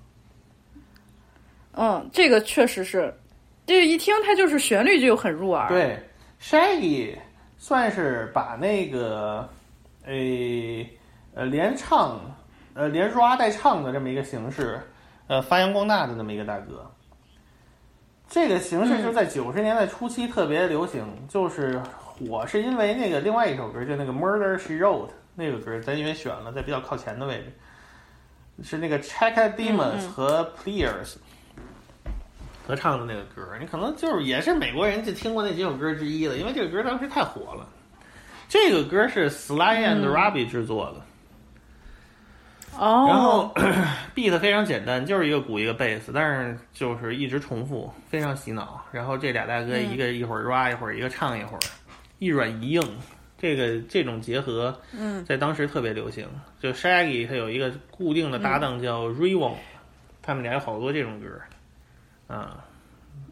[1.74, 3.12] 嗯，这个确实是，
[3.66, 6.00] 这一听它就是旋律就很入耳，，对
[6.40, 7.18] ，Shaggy
[7.58, 9.50] 算是把那个，
[10.06, 10.88] 诶，
[11.34, 12.22] 呃，连唱，
[12.76, 14.80] 呃，连 rap 带唱的这么一个形式，
[15.26, 16.88] 呃，发扬光大的那么一个大哥。
[18.30, 31.16] 这个形式就在九十年代初期特别流行，就是火是因为那个另外一首歌，就那个 Murder She Wrote 那个歌，咱因为选了在比较靠前的位置，是那个 Check Demons 和 Players
[32.68, 37.66] 合唱的那个歌，你可能就是也是美国人就听过那几首歌之一了，因为这个歌当时太火了。
[38.50, 41.02] 这个歌是 Sly and Robbie 制作的，
[42.78, 43.52] 哦，然后
[44.16, 48.86] beat 非常简单，就是一个鼓一个贝斯，但是就是一直重复，非常洗脑。
[48.92, 51.60] 然后这俩大哥一个一会儿 rap 一会儿，一个唱一会儿，
[52.20, 52.82] 一软一硬，
[53.38, 56.28] 这个这种结合，嗯，在当时特别流行。
[56.60, 59.56] 就 Shaggy 他有一个固定的搭档叫 Rayvon，、
[60.22, 61.28] 他们俩有好多这种歌，
[62.34, 62.64] 啊，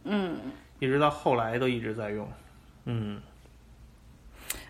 [0.03, 0.37] 嗯
[0.79, 2.27] 一直到后来都一直在用，
[2.85, 3.21] 嗯。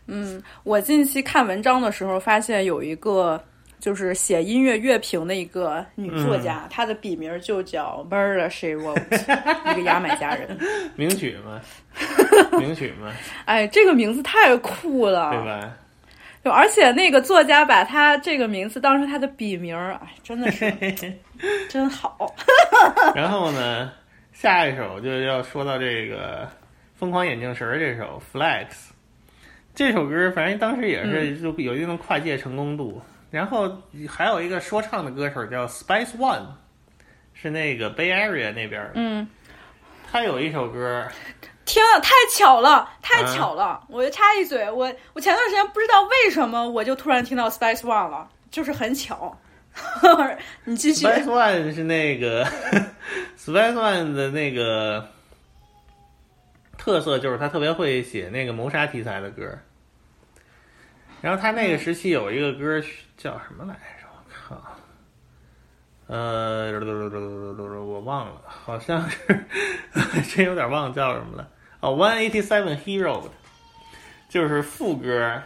[0.08, 3.42] 嗯，我近期看文章的时候发现有一个。
[3.80, 9.02] 就是写音乐乐评的一个女作家，嗯她的笔名就叫 Murder She Wrote，
[9.72, 10.58] 一个牙买加人。
[10.96, 11.62] 名曲嘛，
[12.60, 13.12] 名曲嘛，
[13.46, 15.74] 哎，这个名字太酷了，对吧？
[16.44, 20.72] 就而且那个作家把他这个名字当成他的笔名儿，哎，真的是
[21.68, 22.34] 真好。
[23.16, 23.92] 然后呢，
[24.32, 26.44] 下一首就要说到这个
[26.94, 28.68] 《疯狂眼镜蛇》这首《Flex》，
[29.74, 33.02] 这首歌反正当时也是就有一定的跨界成功度。
[33.36, 33.70] 然后
[34.08, 36.46] 还有一个说唱的歌手叫 Spice One，
[37.34, 39.28] 是那个 Bay Area 那边的，嗯，
[40.10, 41.06] 他有一首歌
[41.66, 43.84] 天啊，太巧了，太啊巧了！
[43.90, 49.38] 我就插一嘴，我我前段时间不知道为什么，我就突然听到 Spice One 了，就是很巧。
[50.64, 51.06] 你继续。
[51.06, 52.46] Spice One 是那个
[53.38, 55.10] Spice One 的那个
[56.78, 59.60] 特色，就是他特别会写那个谋杀题材的歌。
[61.26, 62.80] 然后他那个时期有一个歌
[63.18, 64.06] 叫什么来着？
[64.14, 64.62] 我靠，
[66.06, 66.72] 呃，
[67.84, 69.44] 我忘了，好像是
[70.36, 71.50] 真有点忘了叫什么了。
[71.80, 73.28] 哦，One Eighty Seven Hero，
[74.30, 75.42] 就是副歌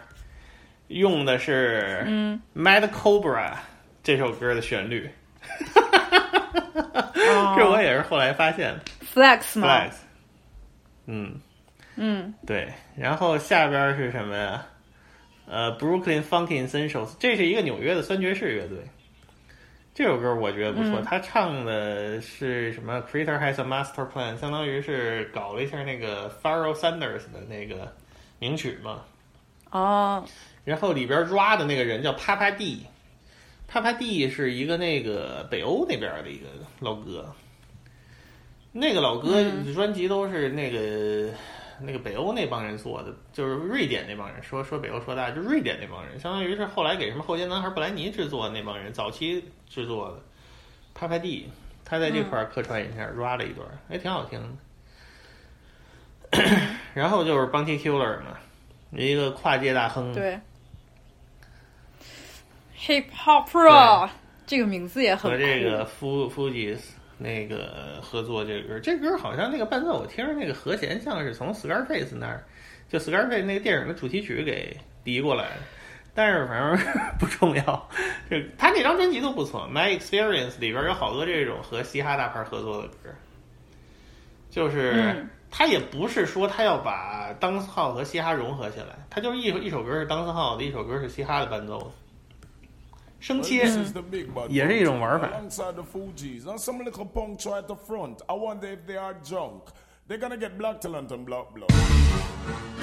[0.89, 3.53] 用的是嗯 Mad Cobra
[4.03, 5.09] 这首歌的旋律。
[7.31, 8.81] 哦这我也是后来发现的
[9.13, 9.91] Flex 吗？，Flex。
[11.05, 11.39] 嗯，
[11.95, 12.67] 嗯，对。
[12.97, 14.65] 然后下边是什么呀？
[15.49, 18.77] 呃，Brooklyn Funky Essentials，这是一个纽约的酸爵士乐队。
[19.95, 27.93] 这首歌我觉得不错，嗯他唱的是什么？Creator has a master plan，相当于是搞了一下那个 Pharoah Sanders 的那个
[28.37, 29.01] 名曲嘛。
[29.71, 30.23] 哦，
[30.63, 32.85] 然后里边抓的那个人叫帕帕蒂，
[33.67, 36.45] 帕帕蒂是一个那个北欧那边的一个
[36.79, 37.33] 老哥，
[38.71, 41.33] 那个老哥嗯专辑都是那个、
[41.81, 50.19] 那个北欧那帮人做的，就是瑞典那帮人说说北欧说大，就瑞典那帮人，相当于是后来给什么后街男孩布莱尼制作的那帮人，早期制作的
[50.93, 51.49] 拍拍地，
[51.85, 54.39] 他在这块儿客串一下，抓了一段，还挺好听
[56.31, 56.41] 的。
[56.93, 58.37] 然后就是 Bounty Killer 嘛，
[58.91, 60.39] 一个跨界大亨，对
[62.77, 64.07] ，Hip Hop Pro
[64.45, 65.43] 这个名字也很和酷。
[65.43, 72.43] 这个夫夫吉斯那个合作这歌，这歌好像那个伴奏我听着那个和弦像是从 Scarface 那儿，
[72.89, 75.61] 就 Scarface 那个电影的主题曲给移过来的，
[76.15, 76.79] 但是反正
[77.19, 77.89] 不重要。
[78.29, 83.09] 这他那张专辑都不错，《My Experience》里边有好多这种和嘻哈大牌合作的歌，
[84.49, 84.93] 就是。
[84.95, 91.85] 嗯他也不是说他要把当斯号和嘻哈融合起来，他就是一一首歌是当斯号的，一首歌是嘻哈的伴奏的，
[93.19, 93.63] 升切。
[93.63, 98.21] This is the big bad 也是一种玩法 Alongside the Fugees and some little punk try to front.
[98.27, 99.63] I wonder if they are drunk.
[100.07, 101.69] They're gonna get black talent and black blood.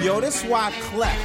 [0.01, 1.17] Yo, this why Clef.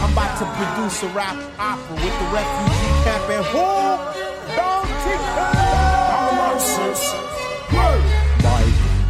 [0.00, 3.64] I'm about to produce a rap opera with the refugee camp and who?
[4.56, 5.16] Bounty
[6.04, 6.94] Michael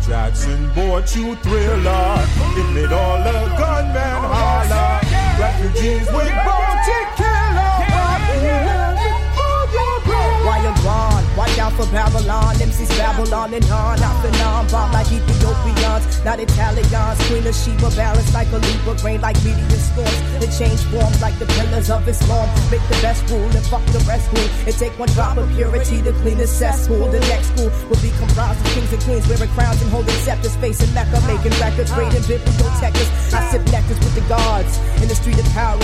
[0.07, 2.25] Jackson bought you thriller.
[2.57, 5.01] It made all the gunmen holler.
[5.41, 7.34] Refugees with bounty
[11.37, 12.55] Watch out for Babylon.
[12.57, 14.01] MCs Babylon and on.
[14.03, 14.69] Off and on.
[14.69, 16.04] Bob like Ethiopians.
[16.25, 17.21] Not Italians.
[17.29, 17.91] Queen of Sheba.
[17.95, 18.97] Balanced like a Libra.
[19.03, 20.21] Grain like meteor storms.
[20.41, 22.49] It change forms like the pillars of Islam.
[22.71, 24.49] Make the best rule and fuck the rest rule.
[24.67, 27.11] It take one drop of purity to clean the cesspool.
[27.13, 30.57] The next school will be comprised of kings and queens wearing crowns and holding scepters.
[30.57, 31.21] Facing Mecca.
[31.29, 31.93] Making records.
[31.93, 33.35] Raiding bibliotechists.
[33.35, 34.81] I sip nectars with the gods.
[35.05, 35.79] In the street of power.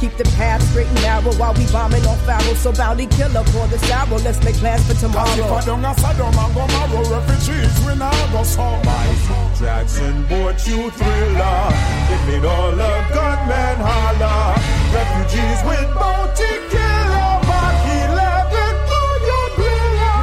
[0.00, 2.54] Keep the path straight and narrow while we bombing on Pharaoh.
[2.54, 4.20] So bounty killer for the sorrow.
[4.20, 5.64] Let's make plans for If I tomorrow.
[5.64, 11.70] don't have Saddam and Gomorrah refugees, we now go so Michael Jackson bought you thriller.
[12.10, 14.58] It made all the gunmen holler.
[14.90, 17.30] Refugees with bounty killer.
[17.46, 19.46] Mark 11 for your.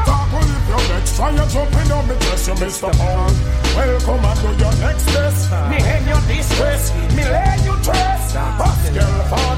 [0.04, 1.16] Talk with if you're next.
[1.16, 2.92] Try and jump in me dress, you Mr.
[2.98, 3.36] Pound.
[3.76, 5.52] Welcome and do your next best.
[5.70, 6.94] Me hang your distress.
[7.16, 8.34] Me lay you dress.
[8.34, 9.14] Pascal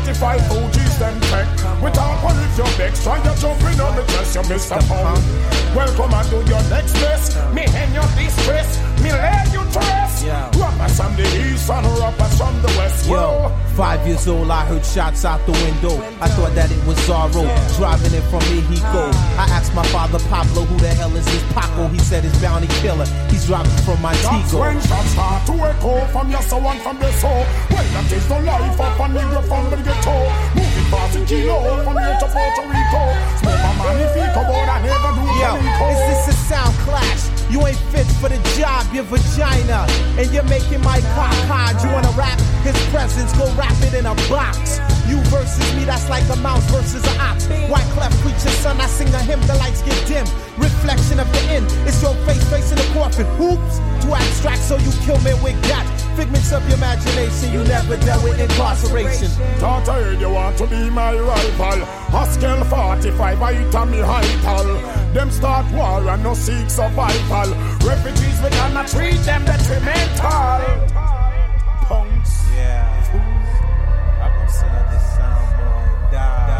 [0.05, 1.47] 45 Fugees then tech.
[1.81, 3.03] We talk with if you're next.
[3.03, 4.79] Try and jump in on me dress, you Mr.
[4.87, 5.21] Pound.
[5.75, 7.35] Welcome and do your next best.
[7.53, 8.79] Me hang your distress.
[9.03, 10.23] Me lay you dress.
[10.25, 13.07] Rappers from the east and rappers from the west.
[13.07, 16.01] Yo, five years old, I heard shots out the window.
[16.19, 17.43] I thought that it was Zorro,
[17.77, 19.11] driving it from Mexico.
[19.13, 19.45] Ah.
[19.45, 21.87] I asked my father Pablo, who the hell is this Paco?
[21.89, 23.05] He said it's Bounty Killer.
[23.29, 24.59] He's driving from That's Montego.
[24.59, 27.43] when shots start to echo from your soul and from your soul.
[27.71, 30.15] Well, that is the life of a nigga from the ghetto.
[30.55, 33.01] Moving past a kilo from here to Puerto Rico.
[33.39, 35.51] Smoke my magnifico, but I never do Yo,
[35.91, 37.23] is this a sound clash?
[37.49, 39.85] You ain't fit for the job, your vagina.
[40.17, 41.81] And you're making my cock hard.
[41.83, 42.39] You wanna rap?
[42.63, 44.79] His presence, go wrap it in a box.
[45.07, 47.45] You versus me, that's like a mouse versus an ox.
[47.69, 50.25] White clef preacher, son, I sing a hymn, the lights get dim.
[50.57, 53.27] Reflection of the end, it's your face facing the coffin.
[53.37, 55.85] Hoops, too abstract, so you kill me with that.
[56.15, 59.29] Figments of your imagination, you never dealt with incarceration.
[59.59, 61.85] Thought I heard you want to be my rival.
[62.09, 65.13] Haskell 45, I on me heightal.
[65.13, 67.87] Them start war and no seek survival mental.
[67.87, 70.87] Refugees, we cannot treat them detrimental.
[71.87, 72.49] Punks.
[72.55, 73.01] Yeah.
[73.11, 73.51] Fools.
[74.21, 74.27] I
[74.91, 76.51] the soundboy die.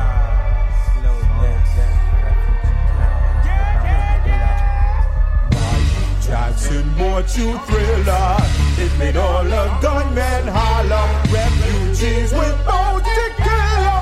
[6.22, 8.38] Jackson, more you thriller.
[8.78, 11.08] It made all the gunmen holler.
[11.32, 13.96] Refugees with bones to kill.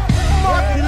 [0.44, 0.86] Martin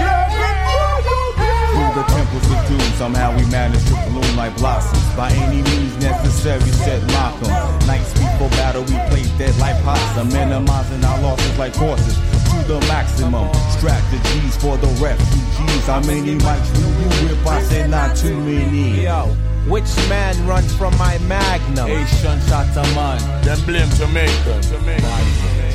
[1.75, 5.04] Through the temples of doom, somehow we managed to bloom like blossoms.
[5.15, 7.47] By any means necessary, said Malcolm.
[7.87, 12.79] Nights before battle, we played dead like possum, minimizing our losses like horses to the
[12.87, 13.47] maximum.
[13.71, 15.85] Strategies for the refugees.
[15.87, 17.47] How many mics do you whip?
[17.47, 19.03] I said not too many.
[19.03, 19.27] Yo,
[19.69, 21.89] which man runs from my magnum?
[21.89, 23.19] Asian shot a man.
[23.45, 24.61] Them blame Jamaica.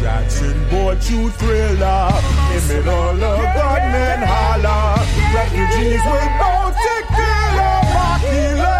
[0.01, 2.13] Jackson bought you thriller.
[2.55, 5.01] In middle of gunmen holler.
[5.35, 7.81] Refugees will bounty killer.
[7.95, 8.80] Mark 11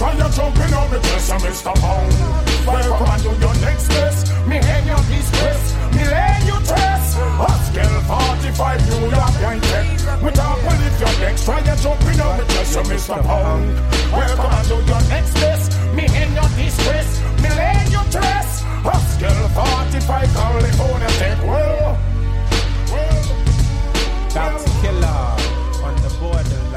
[0.00, 1.74] your try you jumping on me chest, I'm Mr.
[1.76, 2.66] Pound.
[2.66, 4.32] Welcome on to your next best.
[4.46, 5.74] Me hang your disgrace.
[5.92, 7.18] Me lay you test.
[7.36, 9.86] Hustle 45 New York Young Tech.
[10.22, 13.22] Me can't go your next try you jumping on me chest, I'm Mr.
[13.22, 13.64] Pound.
[14.12, 15.72] Welcome on to your next best.
[15.94, 17.20] Me hang your disgrace.
[17.42, 18.64] Me lay you test.
[18.80, 21.38] Hustle 45 California Tech.
[21.44, 21.98] Well,
[24.32, 25.20] Bounty killer
[25.84, 26.69] on the borderline.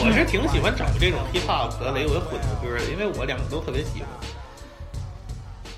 [0.00, 4.08] 我是挺喜欢找这种 hip hop 和雷文混的歌的，因为我两个都特别喜欢，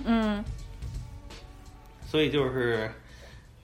[0.04, 0.44] 嗯
[2.06, 2.90] 所以就是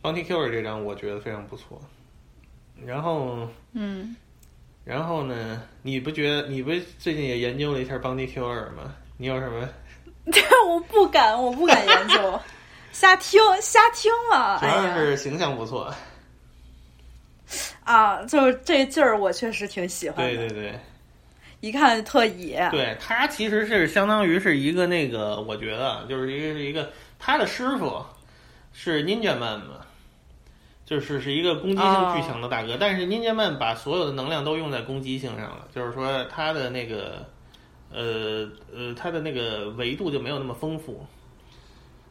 [0.06, 1.80] 《Bounty Killer》这张我觉得非常不错。
[2.84, 4.14] 然后，嗯，
[4.84, 8.94] 然后呢，你不觉得你不最近也研究了一下《Bounty Killer》吗？
[9.16, 9.68] 你有什么？
[10.68, 12.40] 我不敢，我不敢研究，
[12.92, 14.58] 瞎听瞎听了。
[14.60, 15.92] 主要是形象不错。
[17.86, 20.36] 啊，就是这劲儿，我确实挺喜欢的。
[20.36, 20.80] 对对对。
[21.60, 22.68] 一看特野。
[22.70, 28.04] 对他其实是相当于是一个那个，我觉得就是一个是一个他的师傅
[28.72, 29.86] 是 Ninja Man 嘛，
[30.84, 37.24] 就是是一个攻击性巨强的大哥，但是 Ninja Man 把所有的能量都用在攻击性上了，就是说他的那个
[37.90, 41.06] 呃呃他的那个维度就没有那么丰富。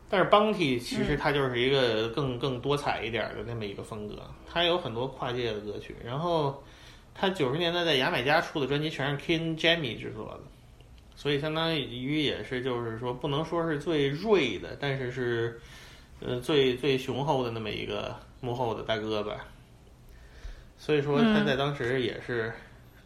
[0.09, 4.15] 但是 Bounty 其实它就是一个更更多彩一点的那么一个风格，
[4.45, 6.63] 它有很多跨界的歌曲，然后
[7.13, 10.41] 他九十年代在牙买加出的专辑全是 King Jammy 制作的，
[11.15, 15.59] 所以相当于也是就是说不能说是最锐的，但是是
[16.19, 19.45] 呃最最雄厚的那么一个幕后的大哥吧。
[20.77, 22.53] 所以说他在当时也是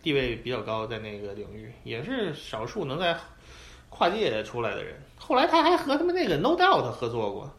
[0.01, 3.15] 地位比较高，在那个领域也是少数能在
[3.89, 4.95] 跨界出来的人。
[5.29, 7.55] 后来他还和他们那个 No Doubt 合作过。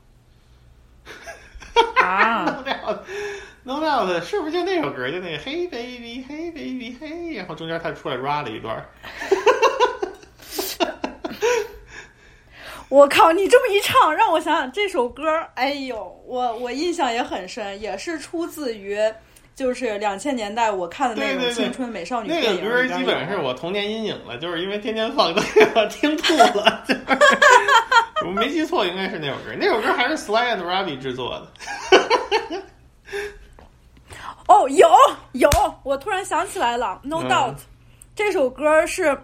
[2.03, 2.99] 啊 No Doubt。
[3.63, 5.09] No Doubt 是不是就那首歌？
[5.09, 8.85] 就那个 Hey baby, Hey baby, Hey，然后中间他出来 rap 了一段。
[12.89, 13.31] 我靠！
[13.31, 15.23] 你这么一唱，让我想想这首歌，
[15.55, 18.99] 哎呦，我我印象也很深，也是出自于
[19.61, 26.83] 就是两千年代我看的那对对对种青春美少女那电影个歌基本是我童年阴影了，就是因为天天放，都给我听吐了。
[26.89, 27.01] 就是
[28.25, 29.55] 我没记错，应该是那首歌。
[29.59, 32.63] 那首歌还是 Sly and Robbie 制作的。
[34.49, 34.89] 哦，有
[35.33, 35.51] 有，
[35.83, 37.57] 我突然想起来了，No 嗯 Doubt，、
[38.17, 39.15] 这首歌是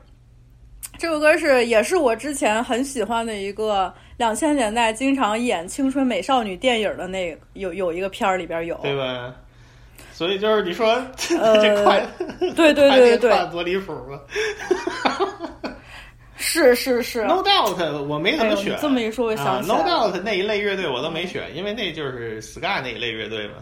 [0.98, 9.34] 这首歌是也是我之前很喜欢的一个两千年代经常演青春美少女电影的那个有有一个片儿里边有，对吧？
[10.16, 10.94] 所以就是你说、
[11.38, 12.02] 呃 这快，
[12.56, 14.18] 对对对对多离谱吧
[16.38, 18.72] 是是是？No Doubt 我没怎么选。
[18.72, 23.56] 哎这么一说我想啊，No 起来了 Doubt 那一类乐队我都没选，因为那就是 Ska 那一类乐队嘛。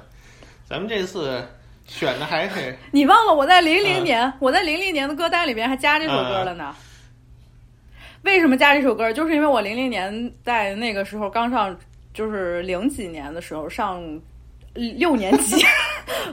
[0.64, 1.44] 咱们这次
[1.88, 6.72] 选的还是 你忘了我在零零嗯年，我在零零年的歌单里边还加这首歌了呢。
[8.22, 9.12] 为什么加这首歌？
[9.12, 11.76] 就是因为我零零年在那个时候刚上，
[12.12, 14.00] 就是零几年的时候上
[14.74, 15.64] 六年级、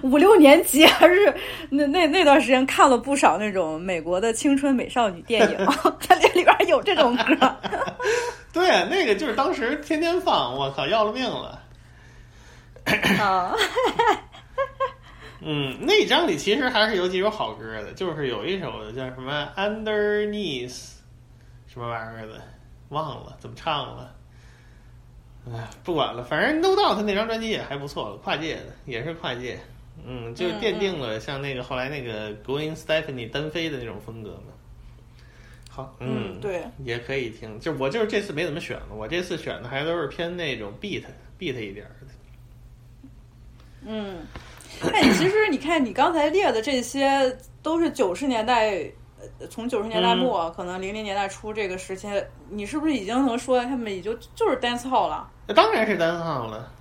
[0.02, 1.34] 五六年级，还是
[1.70, 5.58] 那那那段时间看了不少那种美国的青春美少女电影，
[6.02, 7.56] 它这里边有这种歌。
[8.52, 11.62] 对，那个就是当时天天放，我靠，要了命了。
[13.20, 13.56] 啊，
[15.40, 20.94] 嗯，那张里其实还是有几首好歌的，就是有一首叫什么 Underneath
[21.68, 22.42] 什么玩意儿的，
[22.90, 24.14] 忘了怎么唱了。
[25.50, 29.58] 哎，不管了，反正 No Doubt 那张专辑也还不错，跨界的也是跨界，
[30.06, 34.54] 嗯，就奠定了像那个后来那个 Going Stephanie 单飞的那种风格嘛。
[35.68, 37.60] 好，嗯对，也可以听。
[37.60, 41.04] 就我就是这次没怎么选了，我这次选的还都是偏那种 beat
[41.40, 42.08] beat 一点儿的。
[43.84, 44.20] 嗯，
[44.94, 48.92] 哎，其实你看你刚才列的这些都是九十年代，呃
[49.50, 52.08] 从九十年代末、可能零零年代初这个时期，
[52.50, 55.28] 你是不是已经能说他们也就就是 dance hall 了？
[55.48, 56.72] 那当然是 dance hall 了。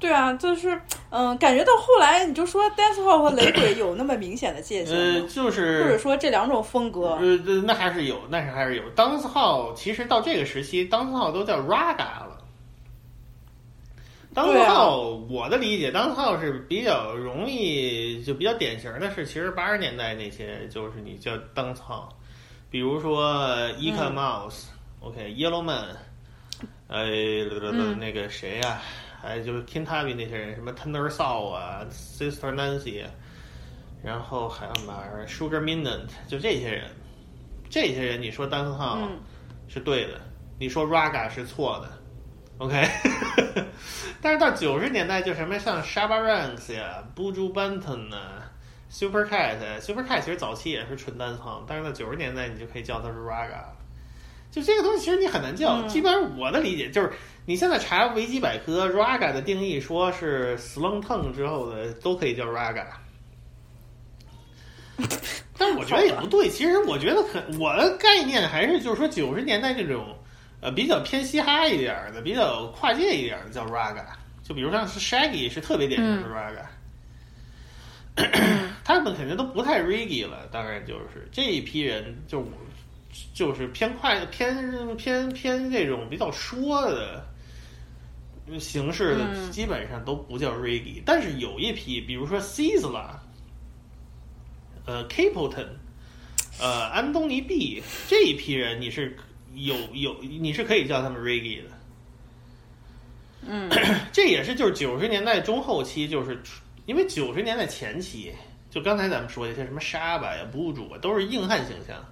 [0.00, 0.80] 对啊，就是
[1.10, 5.26] 嗯，感觉到后来你就说 dance hall 和雷鬼有那么明显的界限呃，吗？
[5.28, 7.36] 就是或者说这两种风格，呃，
[7.66, 8.82] 那还是有，那是还是有。
[8.94, 12.38] dance hall 其实到这个时期，，dance hall 都叫 raga 了。
[14.38, 22.16] 当号，我的理解，当号是比较容易，就比较典型的是，其实八十年代那些就是你叫当号，
[22.70, 24.66] 比如说 e c a Mouse、
[25.00, 25.88] OK Yellow Man，
[26.86, 27.06] 呃，
[27.72, 27.98] 嗯。
[27.98, 28.80] 那个谁呀、
[29.20, 33.10] 还有就是 Kentucky 那些人，什么 Tender Soul 啊，Sister Nancy，啊
[34.04, 36.84] 然后还有嘛 Sugar Minott，就这些人，
[37.68, 39.18] 这些人你说单号嗯
[39.66, 40.20] 是对的，
[40.60, 41.97] 你说 Raga 是错的
[42.58, 42.88] ，OK。
[44.20, 48.50] 但是到九十年代，就什么像 Shabba Ranks 呀、Buju Banton 啊、
[48.88, 53.76] Super Cat，Super Cat 其实早期也是纯单号，但是到九十年代，你就可以叫它是 Raga 了。
[54.50, 55.82] 就这个东西，其实你很难叫。
[55.82, 57.12] 嗯基本上我的理解就是，
[57.44, 62.86] 你现在查维基百科，Raga 的定义说是 Slung Tongue 之后的都可以叫 Raga。
[65.56, 70.16] 但是我觉得也不对，其实我觉得可我的概念还是就是说九十年代这种
[70.60, 74.04] 呃比较偏嘻哈一点儿的、比较跨界一点儿的叫 Raga，
[74.42, 76.64] 就比如像是 Shaggy 是特别典型的 Raga。
[78.82, 82.44] 他们肯定都不太 reggae 了，当然就是这一批人就
[83.32, 87.24] 就是偏快偏偏偏这种比较说的
[88.58, 89.52] 形式的，嗯。
[89.52, 93.10] 基本上都不叫 reggae，、但是有一批，比如说 Sizzla，
[94.84, 95.68] 呃 Capleton，
[96.58, 99.16] 呃安东尼 B 这一批人，你是
[99.54, 101.70] 有有你是可以叫他们 reggae 的。
[103.46, 103.70] 嗯
[104.12, 106.40] 这也是就是九十年代中后期，就是
[106.86, 108.32] 因为九十年代前期，
[108.70, 112.04] 就刚才咱们说的一些什么沙巴呀、布主啊，都是硬汉形象。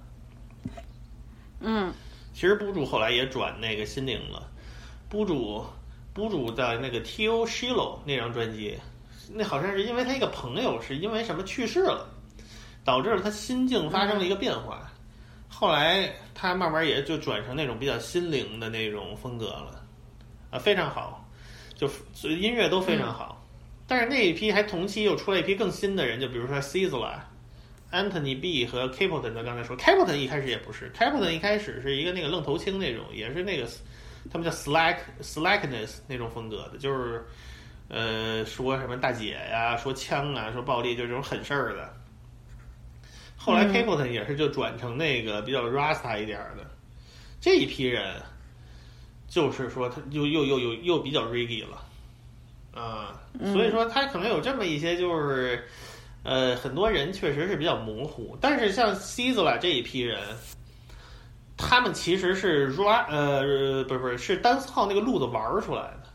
[1.59, 1.93] 嗯
[2.33, 4.47] 其实布主后来也转那个心灵了，
[5.09, 5.65] 布主
[6.13, 7.45] 布主在那个 T.O.
[7.45, 8.77] Shilo 那张专辑，
[9.33, 12.07] 那好像是因为他一个朋友是因为什么去世了，
[12.85, 14.89] 导致了他心境发生了一个变化。
[15.49, 19.83] 后来他慢慢也就转成那种比较心灵的那种风格了，
[20.51, 21.27] 啊，非常好，
[21.73, 23.43] 就就音乐都非常好。
[23.87, 27.15] 但是那一批还同期又出来一批更新的人，就比如说 Sizzla、
[27.91, 33.67] Anthony B 和 Capleton，咱刚才说，Capleton 一开始也不是，Capleton 一开始是一个那个愣头青那种，也是那个
[34.31, 37.25] 他们叫 slack slackness 那种风格的，就是
[37.87, 41.96] 呃说什么大姐呀，说枪啊，说暴力，就这种狠事儿的。
[43.47, 46.63] 后来嗯 Capleton 也是就转成那个比较 Rasta 一点儿的，
[47.39, 48.21] 这一批人
[49.27, 51.83] 就是说他又又又又又比较 reggae 了，
[52.79, 53.19] 啊、
[53.53, 55.65] 所以说他可能有这么一些就是。
[56.23, 60.19] 呃，很多人确实是比较模糊，但是像 Sizzla 这一批人，
[61.55, 66.06] 他们其实是 ra 呃不是不是是单号那个路子玩儿出来的，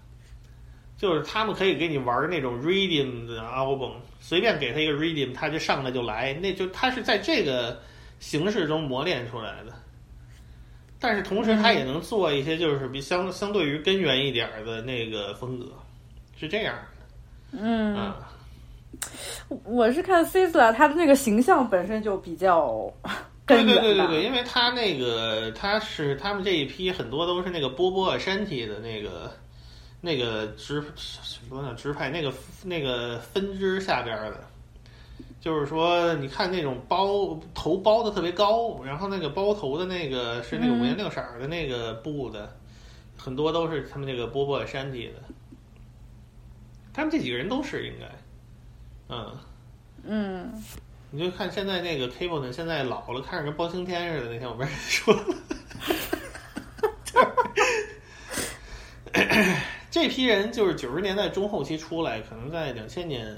[1.03, 7.77] 就是他们可以给你玩那种 rhythm 的 album，随便给他一个 rhythm，他就上来就来，那就他是在这个
[8.20, 9.73] 形式中磨练出来的。
[11.01, 15.66] 但是同时，他也能做一些就是比相相对于根源一点儿的那个风格，
[16.39, 17.59] 是这样的。
[17.59, 18.33] 嗯，啊，
[19.65, 22.89] 我是看 Sizzla 他的那个形象本身就比较
[23.45, 29.29] 对根源吧对对对对，因为他那个他是他们这一批很多都是那个波波山体的那个
[30.03, 32.31] 那个支什么呢支派那个
[32.65, 34.45] 那个分支下边的，
[35.41, 42.55] 就是说你看那种包头包的特别高，然后那个包头的那个是那个五颜六色的那个布的，
[43.16, 45.23] 很多都是他们那个波波山体的，
[46.93, 48.07] 他们这几个人都是应该，
[49.09, 49.39] 嗯。
[50.05, 50.65] 嗯
[51.15, 54.33] 你就看现在那个 Cable 呢，现在老了，看着跟包青天似的。
[54.33, 55.24] 那天我不是说了，
[57.05, 57.27] 就是
[59.93, 63.36] 这批人就是九十年代中后期出来，可能在两千年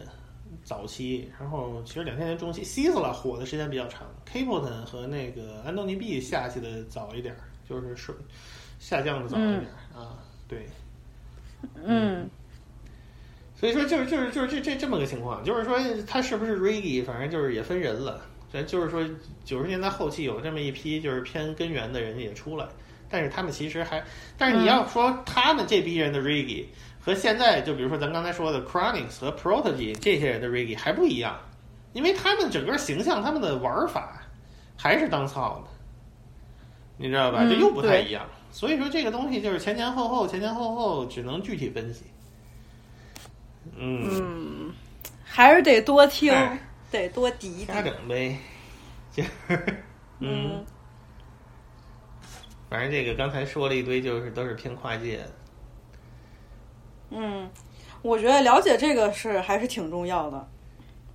[0.63, 8.15] 早期，然后其实两千年中期 c i s l a 火的时间比较长，Capleton 和那个安东尼 B 下去的早一点儿，就是说
[8.79, 10.65] 下降的早一点儿、啊，对。
[11.85, 12.31] 嗯
[13.57, 15.77] 所以说就是就是就是这这这么个情况，就是说
[16.07, 18.25] 他是不是 reggae，反正就是也分人了。
[18.53, 19.05] 咱就是说
[19.45, 22.69] 九十年代后期有这么一批就是偏根源的人也出来，
[23.15, 24.03] 但是他们其实还，
[24.37, 26.65] 但是你要说他们这批人的 reggae
[27.01, 31.39] 和现在就比如说咱刚才说的 Chronics 和 Prodigy 这些人的 reggae 还不一样，
[31.93, 34.21] 因为他们整个形象、他们的玩法
[34.77, 35.71] 还是当操的，
[36.97, 37.39] 你知道吧？
[37.43, 38.27] 嗯这又不太一样。
[38.51, 42.03] 所以说这个东西就是前前后后，前前后后只能具体分析。
[43.77, 44.73] 嗯，嗯，
[45.25, 46.59] 还是得多听哎，
[46.91, 47.65] 得多抵抵。
[47.67, 48.37] 瞎整呗，
[49.13, 49.23] 就
[50.19, 50.65] 嗯
[52.75, 55.31] 反正这个刚才说了一堆，就是都是偏跨界的。
[57.11, 57.49] 嗯，
[58.03, 60.49] 我觉得了解这个是还是挺重要的。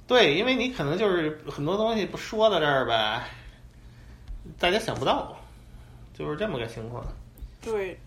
[0.08, 3.26] 对，因为你可能就是很多东西不说到这儿吧，
[4.58, 5.38] 大家想不到，
[6.14, 7.04] 就是这么个情况。
[7.62, 8.00] 对，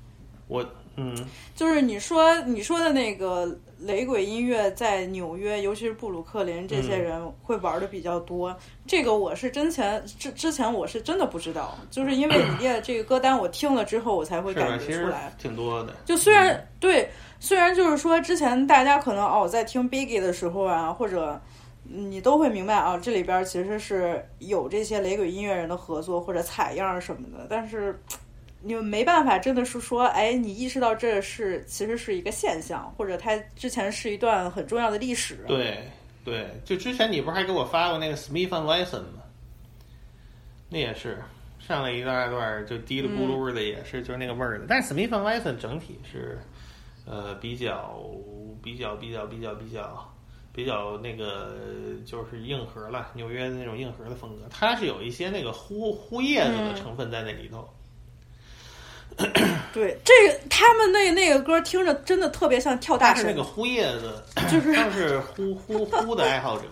[0.49, 0.67] 我
[0.97, 1.15] 嗯，
[1.55, 3.49] 就是你说你说的那个
[3.81, 8.57] 雷鬼音乐在纽约，尤其是布鲁克林，这些嗯人会玩的比较多。
[8.87, 14.53] 这个我是真前之之前我是真的不知道，就是因为你列这个歌单，我听了之后我才会？
[14.55, 15.35] 感觉出来。
[15.39, 15.95] 挺多的。
[16.05, 17.11] 就虽然对，
[17.41, 21.41] 虽然就是说之前大家可能哦在听 Biggie 的时候啊，或者
[21.85, 27.99] 你都会明白啊，这里边其实是有这些雷鬼音乐人的合作或者采样什么的，但是
[28.65, 35.45] 你们没办法，真的是说，哎，你意识到这是其实是一个现象，或者它之前是一段很重要的历史。
[35.49, 35.83] 对
[36.25, 39.23] 对，就之前你不是还给我发过那个 Smith and Wesson 吗？
[40.69, 41.21] 那也是
[41.59, 44.67] 上了一大段儿就滴里咕噜的，也是、就是那个味儿的。
[44.69, 46.39] 但是 Smith and Wesson 整体是
[47.05, 48.01] 呃比较
[48.63, 50.15] 比较比较比较比较
[50.53, 51.57] 比较那个
[52.07, 57.69] 就是硬核了，纽约的那种硬核的风格，它是有一些那个呼呼叶子的成分在那里头。
[59.73, 66.65] 对，这个他们那那个歌听着真的特别像跳大神他是那个呼叶子，就是他是呼呼呼的爱好者，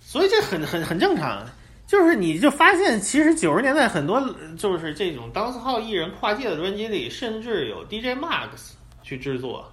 [0.00, 1.44] 所以这很很很正常。
[1.86, 4.22] 就是你就发现，其实九十年代很多
[4.56, 8.70] 就是这种当四号艺人跨界的专辑里，甚至有 DJ Max
[9.02, 9.72] 去制作。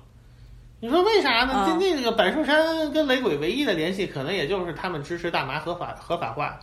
[0.79, 1.77] 你说为啥呢？
[1.79, 6.59] 那个百树山跟雷鬼唯一的联系，可能也就是他们支持大麻合法合法化，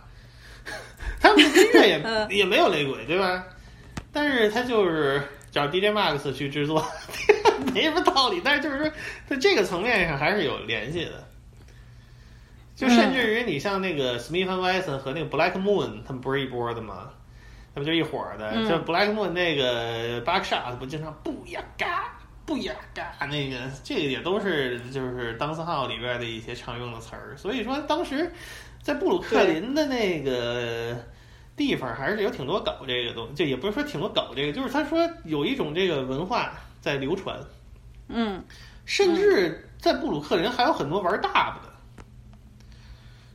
[1.21, 3.45] 他们的音乐也、嗯也没有雷鬼，对吧？
[4.15, 5.21] 但是他就是
[5.51, 6.81] 找 DJ Max 去制作，
[7.73, 8.41] 没什么道理。
[8.41, 8.89] 但是就是说，
[9.27, 11.27] 在这个层面上还是有联系的。
[12.77, 17.09] 就甚至于你像那个 Smith and Wesson 和那个 Black Moon，他们不是一波的吗？
[17.73, 18.51] 他们就一伙儿的。
[18.55, 27.35] 嗯就 Black Moon 那个 Buckshot 不经常不呀嘎不呀嘎那个，这个也都是就是当四号里边的一些常用的词儿。
[27.35, 28.31] 所以说当时
[28.81, 30.97] 在布鲁克林的那个
[31.55, 36.51] 地方还是有挺多搞这个东西，就也不是说挺多搞这个，就是他说有一种这个文化
[36.81, 37.39] 在流传，
[38.09, 38.43] 嗯，
[38.85, 41.73] 甚至在布鲁克林还有很多玩 dub 的。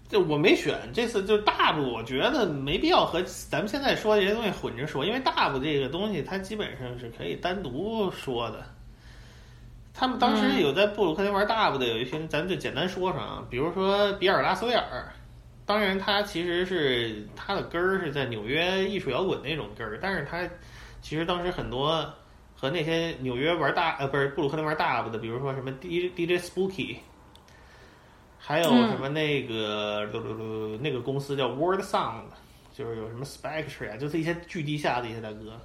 [0.08, 8.64] 就我没选这次就 dub，我觉得没必要和咱们现在说这些东西混着说，因为 dub 这个东西它基本上是可以单独说的。
[9.94, 15.12] 他们当时有在布鲁克林玩 dub 的有一群，咱们就简单说说啊，比如说比尔拉索尔，
[15.70, 20.42] 当然他其实是他的根儿是在纽约艺术摇滚那种根儿，但是他
[21.00, 22.12] 其实当时很多
[22.56, 26.96] 和那些纽约玩大呃不是布鲁克林玩 dub 的，比如说什么 D DJ Spooky，
[28.36, 30.10] 还有什么那个、
[30.80, 32.24] 那个公司叫 Word Sound，
[32.74, 35.56] 就是有什么 Spectre 啊，就是一些巨地下的一些大哥，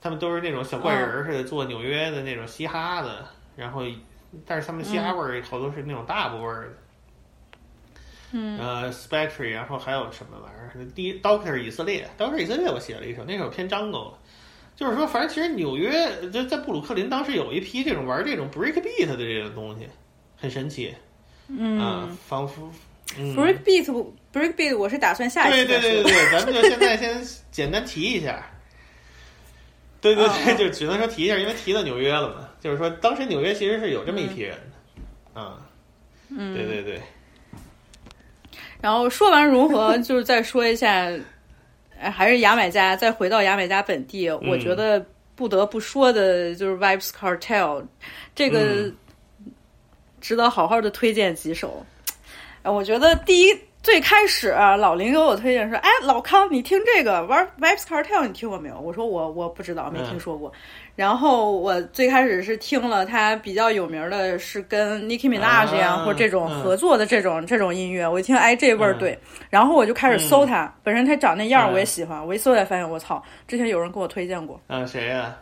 [0.00, 3.24] 他们都是那种小怪人儿似的做纽约的那种嘻哈的，
[3.54, 3.84] 然后
[4.44, 6.70] 但是他们嘻哈味儿好多是那种大部味儿的。
[6.70, 6.74] 嗯，
[8.32, 10.86] 呃，Spectre，然后还有什么玩意儿？
[10.94, 14.12] 第一 Doctor 以色列，Doctor 以色列我写了一首，那首偏 Jungle，
[14.76, 19.88] 就是说，反正其实纽约就在布鲁克林当时有一批这种玩这种 break beat 的这种东西，
[20.36, 20.94] 很神奇，
[21.48, 22.70] 嗯啊，仿佛。
[23.18, 23.84] 嗯 break beat
[24.32, 25.66] break beat 我是打算下一对。
[25.66, 27.20] 对对对对，咱们就现在先
[27.50, 28.40] 简单提一下。
[30.00, 32.48] 对对对，就只能说提一下，因为提到纽约了嘛。
[32.60, 34.56] 就是说，当时纽约其实是有这么一批人
[35.34, 35.60] 的，啊，
[36.28, 37.00] 嗯，对对对，
[38.82, 41.10] 然后说完融合，就是再说一下，
[41.98, 45.04] 哎还是牙买加，再回到牙买加本地，我觉得
[45.34, 47.84] 不得不说的就是 Vibes Cartel，
[48.34, 48.96] 这个嗯
[50.20, 51.84] 值得好好的推荐几首。
[52.62, 58.78] 哎，我觉得第一最开始、啊、老林给我推荐说，哎，老康，你听这个玩 Vibes Cartel，你听过没有？
[58.78, 60.52] 我说我我不知道，没听说过。
[61.00, 66.60] 然后我最开始是听了他比较有名的是跟 Nicki Minaj 呀、啊或这种嗯。
[66.60, 69.18] 合作的这种、这种音乐，我一听哎这味儿对，
[69.48, 75.34] 然后我就开始搜他，本身他长那样我也喜欢，我一搜才发现我操，之前有人给我推荐过，啊，谁呀？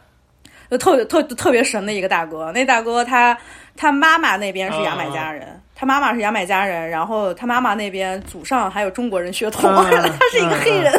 [0.70, 3.36] 就特别特特别神的一个大哥，那大哥他
[3.74, 10.92] 他妈妈那边是牙买加人，他妈妈是牙买加人，然后他妈妈那边祖上还有中国人血统，啊 他是一个黑人，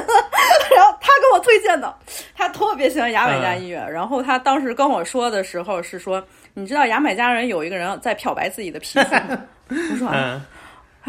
[0.75, 1.93] 然后他给我推荐的，
[2.35, 6.23] 他特别喜欢牙买加音乐，然后他当时跟我说的时候是说，
[6.53, 9.41] 你知道牙买加人有一个人在漂白自己的皮肤吗？
[9.91, 10.41] 我说啊，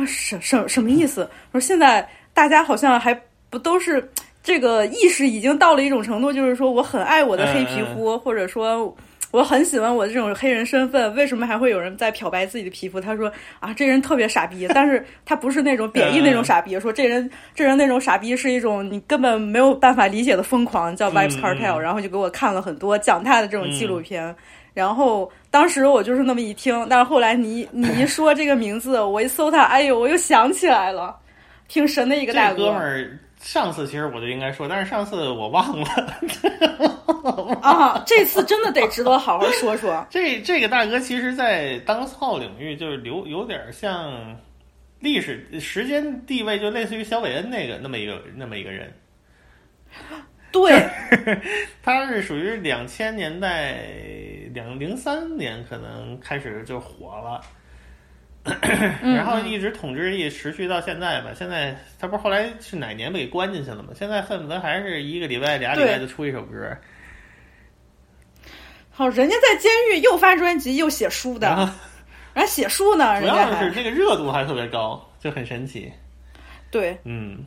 [0.06, 1.28] 什什什么意思？
[1.52, 3.18] 我说现在大家好像还
[3.48, 4.10] 不都是
[4.42, 8.94] 这个意识已经到了一种程度，就是说我很爱我的黑皮肤，或者说
[9.30, 13.00] 我很喜欢我的这种黑人身份，为什么还会有人在漂白自己的皮肤？
[13.00, 13.30] 他说
[13.60, 24.34] 啊，这人特别傻逼，但是他不是那种贬义那种傻逼， 说这人这人那种傻逼是一种你根本没有办法理解的疯狂，叫 Vibes 嗯 Cartel，、嗯然后就给我看了很多讲他的这种纪录片。
[24.72, 31.16] 然后当时我就是那么一听，但是后来你你一说这个名字，我一搜他，哎呦，我又想起来了，
[31.68, 35.88] 挺神的一个大这哥们儿上次其实我就应该说，但是上次我忘了。
[37.62, 40.06] 啊，这次真的得值得好好说说。
[40.10, 44.36] 这这个大哥其实，在当号领域就是留有点像
[45.00, 48.92] 历史时间地位，就类似于小韦恩那个那么一个那么一个人。
[50.52, 50.88] 对，
[51.82, 53.78] 他是属于两千年代
[54.52, 57.40] 两零三年可能开始就火了。
[59.02, 61.30] 然后一直统治力持续到现在吧。
[61.36, 63.90] 现在他不是后来是哪年被关进去了吗？
[63.94, 66.76] 现在恨不得还是一个礼拜、俩礼拜就出一首歌。
[68.90, 71.48] 好，人家在监狱又发专辑又写书的，
[72.34, 75.92] 然后写书呢，主要是这个热度还特别高，就很神奇。
[76.70, 77.44] 对，嗯，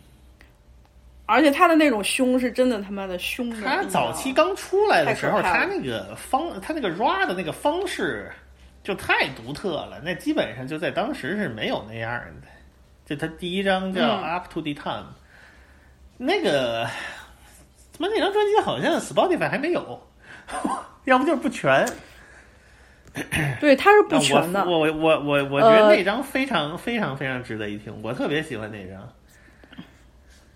[1.25, 3.61] 而且他的那种凶是真的他妈的凶的。
[3.61, 8.31] 他早期刚出来的时候，他那个方，他那个 rap 的那个方式
[8.83, 12.11] 就太独特了，那基本上就在当时是没有那样
[12.41, 12.47] 的。
[13.05, 15.01] 就他第一张叫《嗯 Up to the Time》，
[16.17, 20.01] 那个他妈那张专辑好像 Spotify 还没有，
[21.05, 21.85] 要不就是不全。
[23.59, 24.65] 对，他是不全的。
[24.65, 29.07] 我我我我我觉得呃那张非常非常非常值得一听，我特别喜欢那张。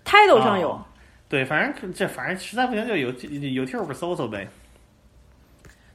[0.04, 0.84] title 上有，哦
[1.28, 4.48] 对，反正这反正实在不行就有 YouTube 搜搜呗。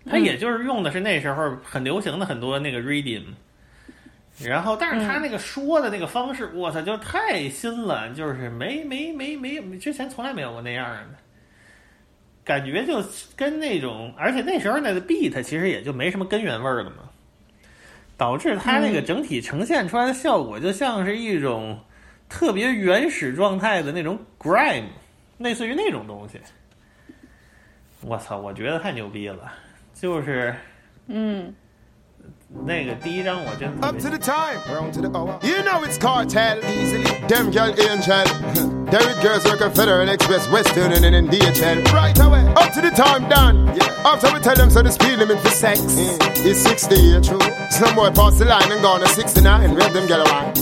[0.06, 3.24] 他嗯也就是用的是那时候很流行的很多那个 reading，
[4.40, 11.18] 然后但是他那个说的那个方式，我操，就太新了，就是没没没没之前从来没有过那样的。
[12.46, 13.02] 感觉就
[13.38, 17.10] 跟那种，而且那时候那个 beat 其实也就没什么根源味儿了嘛，
[18.18, 19.06] 导致它那个嗯。
[19.06, 21.80] 整体呈现出来的效果就像是一种
[22.28, 24.88] 特别原始状态的那种 grime，
[25.38, 26.38] 类似于那种东西。
[28.02, 29.50] 我操，我觉得太牛逼了，
[30.03, 30.55] 就是
[31.09, 31.55] 嗯，
[32.65, 35.39] 那个第一张我真特 Up 别 to the time, round to the hour.
[35.43, 37.05] You know it's cartel, easily.
[37.29, 38.25] Them girl angel.
[38.91, 41.85] Derek girls working Federal Express, Western and then in DHL.
[41.93, 42.47] Right away.
[42.57, 43.69] Up to the time, done.
[44.05, 47.39] After we tell them so the speed limit for sex is 60, yeah, true.
[47.71, 49.75] Some boy pass the line and gone to 69.
[49.75, 50.57] Rev them get around.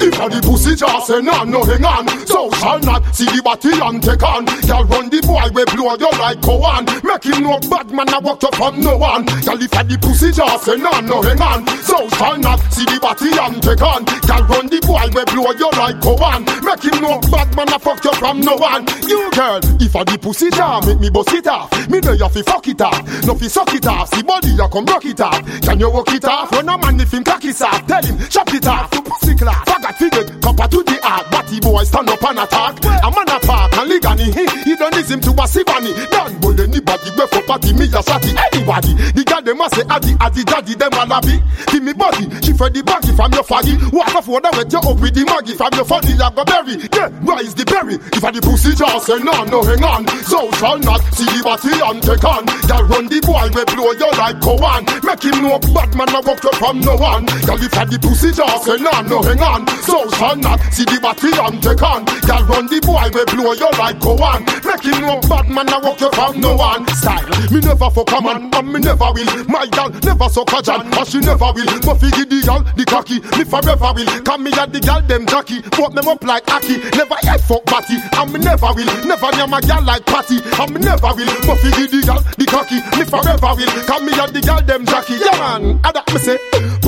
[0.00, 2.08] If a the pussy just say no, no hang on.
[2.26, 5.94] So shall not see the body and take on Girl run the boy we blow
[6.00, 9.24] you like go on Make him know bad man I walk up from no one.
[9.44, 11.66] Girl if a the pussy just say no, no hang on.
[11.84, 15.52] So shall not see the body and take on Girl run the boy we blow
[15.52, 18.86] you like go on Make him know bad man I fuck you from no one.
[19.04, 21.68] You girl, if a the pussy jam make me bust it off.
[21.88, 23.04] Me know you fi fuck it off.
[23.26, 24.08] No fi suck it off.
[24.14, 25.44] See body you come rock it off.
[25.62, 26.50] Can you walk it off?
[26.52, 28.90] Run a man if him cock it off Tell him chop it off.
[28.90, 32.78] To pussy class Faggot figure copper to the heart Batty boy stand up and attack.
[32.84, 36.60] A man a park and ligani he, he don't listen to a sivani Don't bull
[36.60, 40.44] anybody we for party me a shotty Anybody The girl them a say addy addy
[40.44, 44.14] daddy them a labby Give me body She for the baggy from your faggy Walk
[44.14, 47.10] off water wet you up with the maggie From your funny you go berry Yeah,
[47.26, 47.94] rise the berry?
[48.14, 50.06] If a the pussy just say no, no hang on.
[50.26, 53.90] So shall not see the body and take on Girl run the boy we blow
[53.96, 57.26] you like go on Make him know bad man a walk you from no one.
[57.48, 60.84] Girl if a the pussy just say no, no hang on So shall not see
[60.84, 64.44] the body and take on Girl run the boy we blow you like go on.
[64.64, 66.86] Make him know bad man a walk you from no one.
[66.94, 69.30] Style, me never fuck a man and me never will.
[69.48, 71.70] My girl never suck a jan and she never will.
[71.80, 74.10] But figure the girl, the cocky, me forever will.
[74.22, 75.62] Come me and the girl them jockey.
[75.74, 78.90] Fuck them up like Aki Never yet fuck batty and me never will.
[79.06, 81.30] Never near my girl like Patty and me never will.
[81.46, 83.72] But figure the girl, the cocky, me forever will.
[83.88, 85.16] Come me and the girl them jockey.
[85.18, 86.38] Yeah man, I that me say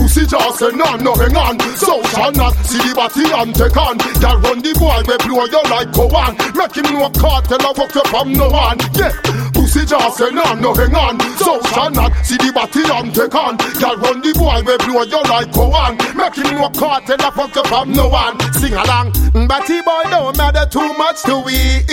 [0.03, 1.61] Pussy just say no, no hang on.
[1.77, 3.97] So shall not see the body and take on.
[4.19, 7.73] Girl run the boy we blow you like go on Make him know cartel I
[7.73, 11.21] fuck you from no one Yeah Just say no, no hang on.
[11.37, 13.57] So shall not see the body and take on.
[13.77, 15.97] Girl run the boy we blow you like on.
[16.17, 19.13] Make him know cartel I fuck you from no one Sing along.
[19.49, 21.85] Batty boy don't matter too much to we.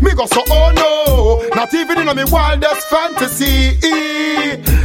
[0.00, 1.48] Me go so oh no.
[1.54, 3.76] Not even in my wildest fantasy.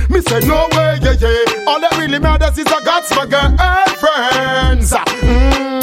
[0.10, 1.68] Me say no way yeah yeah.
[1.68, 4.92] All that really matters is I got my girlfriends.
[4.92, 5.79] Mm,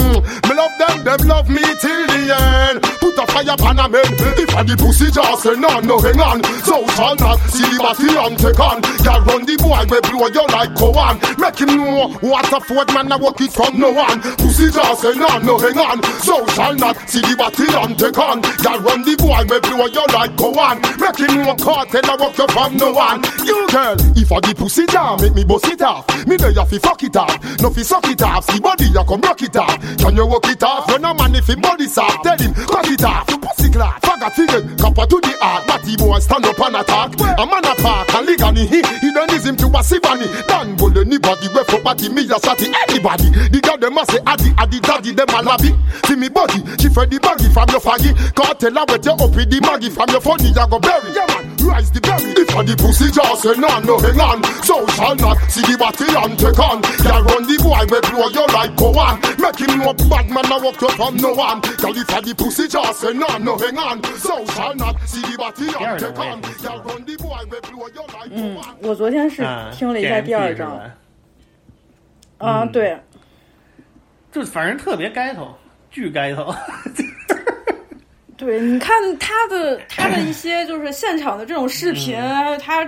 [0.48, 2.82] Me love them, them love me till the end.
[3.02, 4.06] Put a fire pan a man.
[4.38, 6.38] If a the pussy just say no, no hang on.
[6.62, 8.78] So shall not see the body and take on.
[9.02, 12.60] Girl run the boy we blow you like go on Make him know what a
[12.60, 14.22] fourth man a walk it from no one.
[14.38, 15.98] Pussy just say no, no hang on.
[16.22, 18.40] So shall not see the body and take on.
[18.62, 22.14] Girl run the boy we blow you like go on Make him know cartel a
[22.16, 23.22] walk you from no one.
[23.42, 26.06] You girl, if a the pussy jam make me bust it off.
[26.26, 28.44] Me know you fi fuck it off No fi suck it off.
[28.50, 31.34] See body you come rock it off Can you walk it off Run a man
[31.34, 34.00] if him body soft Tell him cock it off You pussy glass.
[34.00, 35.66] Faggot get copper to the heart.
[35.66, 37.12] Batty boy stand up and attack.
[37.20, 38.64] A man a park and ligani.
[38.66, 40.26] He hedonism to a sivani.
[40.48, 43.28] Dan bull anybody we for party me a shotty anybody.
[43.52, 45.72] The girl them a say addy addy daddy them a lobby.
[46.06, 48.12] See me body, she fed the baggy from your faggy.
[48.34, 51.12] Tell her where you up with the maggie from your funny you go bury.
[51.12, 51.90] Yeah man, rise
[52.64, 52.76] the berry.
[52.76, 54.44] If a the pussy just say no, no hang on.
[54.62, 56.80] So shall not see the body and take on.
[57.02, 59.20] Girl run the boy we blow your like go on.
[59.38, 61.60] Make him know bad man a walk up from no one.
[61.60, 64.02] Girl if a the pussy just say no, no hang on.
[64.18, 66.40] So shall not see the body and take on.
[66.40, 70.90] Girl run the boy we blow your like go 嗯 on.，我昨天是啊听了一下第二章啊，
[72.38, 72.98] 嗯对，
[74.32, 75.56] 就反正特别该头，
[75.90, 76.54] 巨该头。
[78.36, 82.86] 对，你看他的 他的一些就是现场的这种视频，嗯他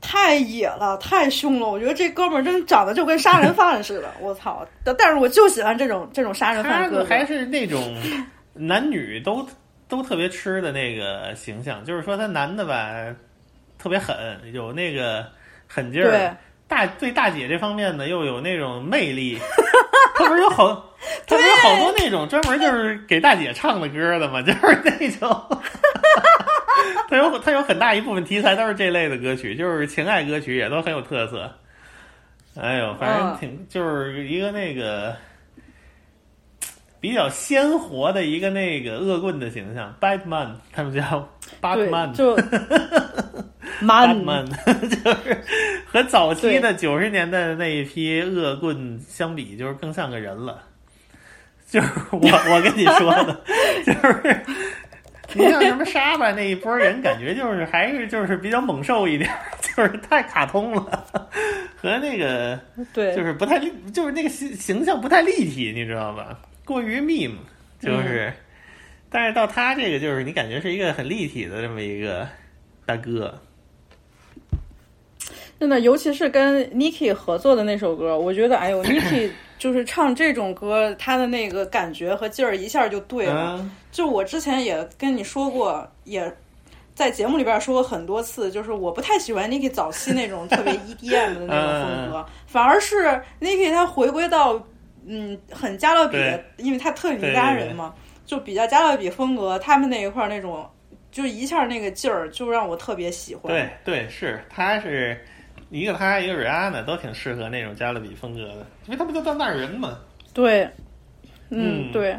[0.00, 1.68] 太野了，太凶了。
[1.68, 4.66] 我觉得这哥们儿真长得就跟杀人犯似的，我操！
[4.84, 7.04] 但但是我就喜欢这种这种杀人犯哥哥。
[7.04, 7.96] 还是那种
[8.54, 9.44] 男女都
[9.88, 12.92] 都特别吃的那个形象，就是说他男的吧
[13.78, 14.16] 特别狠，
[14.52, 15.26] 有那个
[15.66, 16.36] 狠劲对儿。
[16.68, 19.38] 大对大姐这方面呢，又有那种魅力。
[20.18, 20.66] 他不是有好，
[21.26, 24.42] 他不是有好多那种专门就是给大姐唱的歌的吗？
[24.42, 25.60] 就是那种，
[27.08, 31.50] 他有他有很大一部分题材都是这类的歌曲，就是情爱歌曲也都很有特色。
[32.60, 35.14] 哎呦，反正嗯挺、就是一个那个
[37.00, 41.28] 比较鲜活的一个那个恶棍的形象，Batman，他们叫
[41.62, 42.44] Batman，就 man
[43.82, 44.46] Batman，
[44.88, 45.44] 就是
[45.86, 50.62] 和早期的九十年代的那一批恶棍相比，就是更像个人了。
[51.68, 53.40] 就是我我跟你说的，
[53.84, 54.40] 就是
[55.34, 59.30] 你像什么 沙巴那一波人，感觉就是还是就是比较猛兽一点，
[59.60, 61.06] 就是太卡通了，
[61.76, 62.58] 和那个
[62.94, 66.38] 对，就是不太立，就是那个形形象不太立体，你知道吧？
[66.64, 67.36] 过于 meme，
[67.78, 68.32] 就是，
[69.10, 72.26] 但是到他这个就是你感觉是一个很立体的这么一个
[72.86, 73.38] 大哥，
[75.60, 83.56] 真的，尤其是跟 Niki 合作的那首歌，我觉得，哎呦， Niki 就是唱这种歌，他的那个感觉和劲儿一下就对了。
[83.58, 86.32] 嗯，就我之前也跟你说过，也
[86.94, 94.64] 在节目里边说过很多次，就是我不太喜欢 Niki 早期那种特别 EDM 的那种风格，反而是 Niki 他回归到
[95.06, 97.92] 嗯很加勒比对，因为他特米干人嘛，
[98.24, 100.64] 就比较加勒比风格，他们那一块儿那种。
[101.10, 103.50] 就一下那个劲儿，就让我特别喜欢。
[103.50, 105.18] 对对，是他是
[105.70, 109.98] 一个他一个 Rihanna 都挺适合那种加勒比风格的，因为他不就到那儿人嘛。
[110.32, 110.64] 对，
[111.50, 112.16] 嗯，嗯对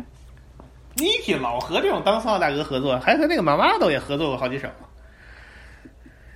[0.98, 4.68] ，Niki 老和这种当骚大哥合作，还和那个马马豆也合作过好几首。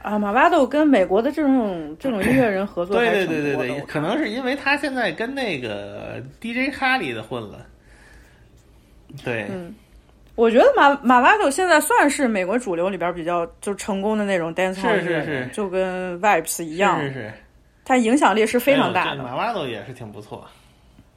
[0.01, 7.65] 啊，马巴豆跟美国的这种这种音乐人合作还对对对对对，可能是因为他现在跟那个 DJ 哈利的混了。
[9.23, 9.73] 对，嗯
[10.35, 15.49] 我觉得马马巴豆现在算是美国主流里边比较就成功的那种 dance 是 hall 是是是。
[15.53, 17.13] 就跟 Vibes 一样，是是。
[17.13, 17.33] 是，
[17.85, 20.43] 他影响力是非常大的，马巴豆也是挺不错，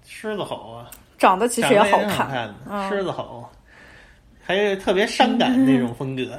[0.07, 2.55] 狮子吼啊，长得其实也好看。
[2.69, 2.91] 嗯。
[2.91, 3.49] 狮子吼，
[4.45, 6.23] 还有特别伤感那种风格，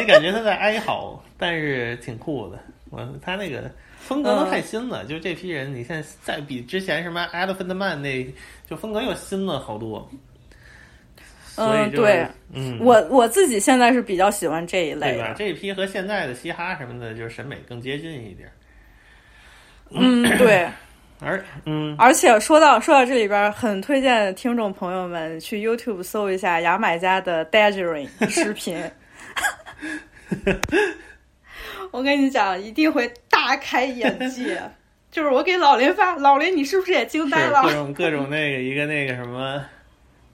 [0.00, 2.58] 你感觉他在哀嚎，但是挺酷的。
[2.90, 8.26] 我他那个风格都太新了，就这批人，你现在再比之前什么 Elephant Man 那
[8.68, 10.10] 就风格又新了好多。
[11.54, 15.28] 所以对，嗯，我我自己现在是比较喜欢这一类对吧？
[15.28, 18.50] 的，这一批和现在的嘻哈什么的，就是审美更接近一点。
[19.90, 20.68] 嗯，对。
[21.20, 28.76] 而嗯，而且说到说到这里边，很推荐听众朋友们去 YouTube 搜一下牙买加的 Daggering 视频。
[31.92, 34.60] 我跟你讲，一定会大开眼界。
[35.12, 37.62] 就是我给老林发，老林你是不是也惊呆了？
[37.62, 39.64] 各种各种那个一个那个什么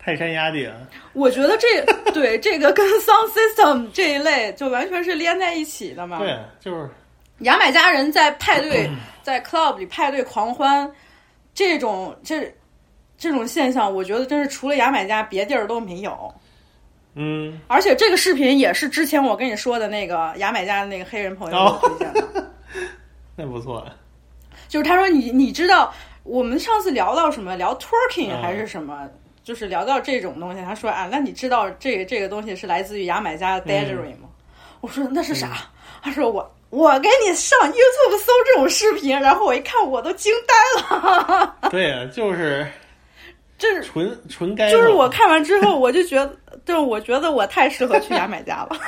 [0.02, 0.72] 泰山压顶，
[1.12, 6.18] 我觉得这 对这个跟 Sound System 这一类就完全是连在一起的嘛。
[6.18, 6.88] 对，就是
[7.40, 8.90] 牙买加人在派对、
[9.22, 10.90] 在 club 里派对狂欢，
[11.52, 12.50] 这种这
[13.18, 16.34] 这种现象，我觉得真是除了牙买加，别地儿都没有。
[17.14, 22.50] 嗯，而且这个视频也是之前我跟你说的那个牙买加的那个黑人朋友给我推荐的，
[23.36, 23.86] 那不错。
[24.68, 29.08] 就是他说你你知道我们上次聊到什么聊 twerking 嗯还是什么，
[29.42, 34.28] 就是聊到这种东西，他说啊，那你知道这个这个东西是来自于牙买加的 daggering 吗？
[34.80, 35.58] 我说那是啥？
[36.02, 42.66] 他说我我给你上 YouTube 搜这种视频，然后我一看我都惊呆了， 对呀、就是
[43.58, 46.34] 这是纯纯该就是我看完之后我就觉得，
[46.64, 48.70] 就是我觉得我太适合去牙买加了。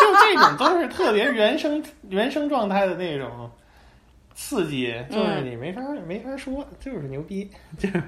[0.00, 3.50] 就这种 都是特别原生原生状态的那种
[4.34, 8.02] 刺激，就是你没法、没法说，就是牛逼，就是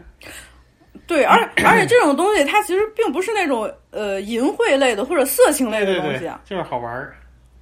[1.07, 7.17] 对，而而且这种东西它其实并不是那种呃淫秽类的或者色情类的东西啊，，就是好玩儿。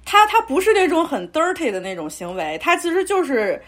[0.05, 3.61] 它它不是那种很 dirty 的那种行为，它其实就是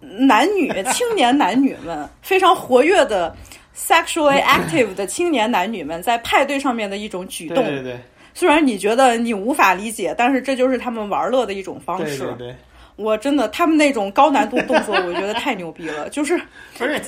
[0.00, 3.34] 男女青年男女们非常活跃的
[3.76, 7.56] sexually active 的青年男女们在派对上面的一种举动。
[7.64, 8.00] 对对对
[8.32, 12.18] 虽然你觉得你无法理解，但是这就是他们玩乐的一种方式。
[12.18, 12.56] 对对对，
[12.96, 16.40] 我真的，他们那种高难度动作，我觉得太牛逼了，就是
[16.78, 17.00] 不是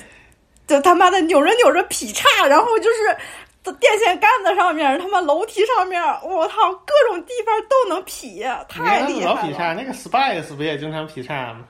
[0.67, 9.35] 就他妈的扭着扭着劈叉，然后就是电线杆子上面，他妈楼梯上面，我操，各种地方都能劈，太厉害了。
[9.35, 11.65] 看老劈叉，那个 Spice 不也经常劈叉吗？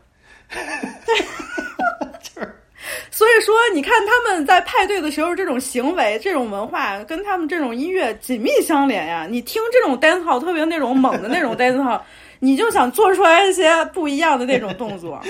[3.10, 9.26] 所以说，你看他们在派对的时候这种行为、这种文化，跟他们这种音乐紧密相连呀。
[9.28, 12.00] 你听这种 dance hall，特别那种猛的那种 dance hall，
[12.40, 15.20] 你就想做出来一些不一样的那种动作，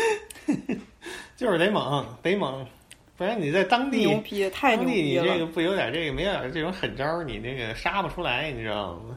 [1.36, 2.66] 就是得猛，得猛，
[3.16, 5.24] 不然你在当地牛逼，太牛当地逼了。
[5.24, 9.16] 你这个不有点这个没有点这种狠招儿，你那个杀不出来，你知道吗？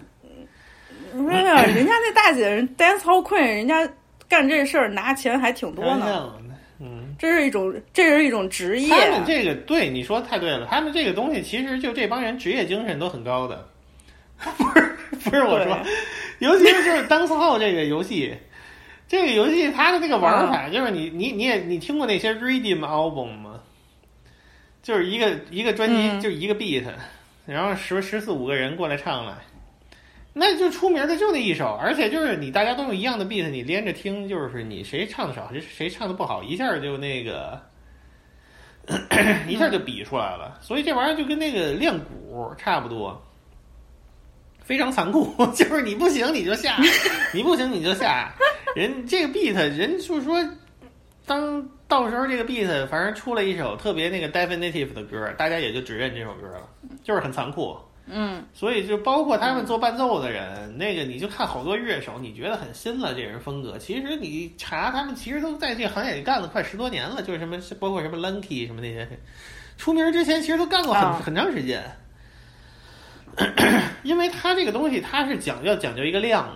[1.13, 3.89] 我跟你讲，人家那大姐人 dance hall queen，人家
[4.27, 6.33] 干这事儿拿钱还挺多呢。
[6.77, 8.89] 嗯，这是一种，这是一种职业。
[8.89, 13.65] 他们这个对你说太对了，他们这个东西其实就这帮人职业精神都很高的，
[14.57, 15.79] 不是不是我说，
[16.39, 18.35] 尤其是就是 Dance Hall 这个游戏，
[19.07, 23.44] 这个游戏它的这个玩法就是你你你也你听过那些 Redeem album 吗？
[24.85, 26.85] 就是一个一个专辑、嗯就一个 beat，
[27.47, 29.41] 然后十十四五个人过来唱了。
[30.31, 37.59] 那就出名的就那一首，而且就是你大家都用一样的 beat，你连着听，就是你谁唱的少，谁谁唱的不好，一下就那个，
[39.49, 40.59] 一下就比出来了。
[40.61, 43.19] 所以这玩意儿就跟那个练鼓差不多，
[44.61, 46.77] 非常残酷， 就是你不行你就下，
[47.33, 48.31] 你不行你就下。
[48.75, 50.47] 人这个 beat 人就是说，
[51.25, 56.67] 当到时候这个 beat 反正出了一首特别那个 definitive 的歌，大家也就只认这首歌了，
[57.03, 57.77] 就是很残酷。
[58.07, 69.07] 嗯，所以就包括他们做伴奏的人，那个你就看好多乐手，你觉得很新了这人风格，其实你查他们其实都在这个行业里干了快十多年了，就是什么包括什么 Lunky 什么那些，
[69.77, 71.83] 出名之前其实都干过很、啊很长时间。
[74.03, 76.47] 因为他这个东西，他是讲要讲究一个量。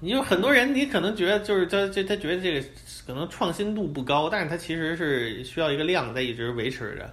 [0.00, 2.66] 你有很多人，你可能觉得就是他这他觉得这个
[3.06, 7.12] 可能创新度不高，但是他其实是需要一个量在一直维持着。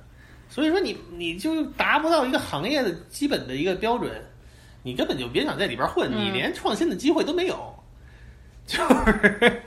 [0.50, 4.12] 所以说你你就达不到一个行业的基本的一个标准，
[4.84, 7.76] 你根本就别想在里边混，嗯你连创新的机会都没有，
[8.68, 9.62] 就是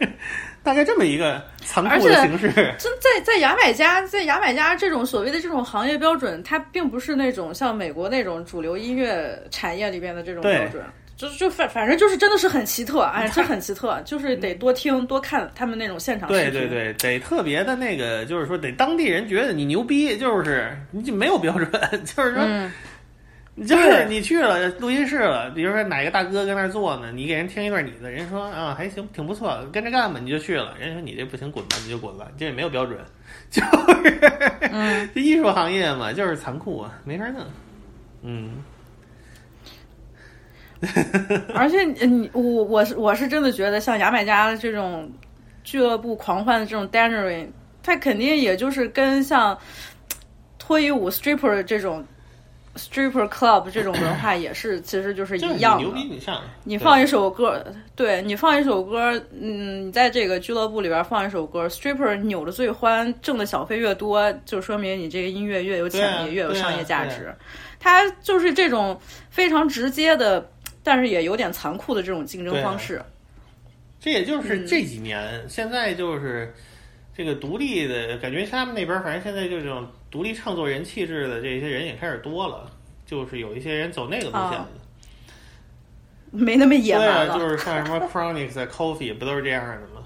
[0.62, 2.52] 大概这么一个残酷的形式。
[2.78, 10.84] 真在在牙买加，在牙买加这种所谓的这种行业标准，它并不是那种像美国那种主流音乐产业里边的这种标准。
[11.18, 16.48] 就就反反正就是真的是很奇特，哎，这很奇特，就是得多听多看他们那种现场对。
[16.50, 21.68] 对对，得特别的那个，就是说得当地人觉得你牛逼，就是你就没有标准，
[22.06, 22.42] 就是说。
[22.44, 22.72] 嗯
[23.60, 30.76] 你就是你去了录音室了，比如说哪个大哥跟那儿坐呢，你给人听一段你的，人说啊还行，挺不错，跟着干吧，你就去了。
[30.78, 32.96] 人说你这不行，滚吧，你就滚吧，这也没有标准，
[33.50, 33.68] 就是，
[34.70, 37.44] 嗯，这艺术行业嘛，就是残酷啊，没法弄。
[38.22, 38.62] 嗯，
[41.54, 45.10] 而且你我我是我是真的觉得像牙买加这种
[45.64, 47.48] 俱乐部狂欢的这种 dancing，
[47.82, 49.58] 它肯定也就是跟像
[50.58, 52.04] 脱衣舞 stripper 这种
[52.76, 55.84] stripper club 这种文化也是其实就是一样的。
[55.84, 57.64] 你牛逼，你上来，你放一首歌，
[57.96, 67.34] 对你放一首歌，嗯，你在这个俱乐部里边放一首歌，stripper 扭的最欢，挣的小费越多，就说明你这个音乐越有潜力，越有商业价值。
[67.80, 69.00] 它就是这种
[69.30, 70.48] 非常直接的，
[70.88, 73.02] 但是也有点残酷的这种竞争方式。
[74.00, 76.54] 这也就是嗯这几年，现在就是
[77.14, 82.70] 这个独立的感觉，他们那边反正现在就这种独立创作人气质的这些人也开始多了，
[83.04, 84.58] 就是有一些人走那个路线。
[86.32, 87.26] 没那么野对啊。
[87.38, 90.02] 就是像什么 Chronics 啊、Coffee 不都是这样的吗？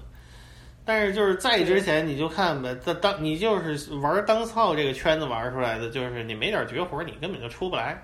[0.83, 8.03] 但是就是在之前你就看呗，当当你就是玩当操这个圈子玩出来的，就是你没点绝活，你根本就出不来。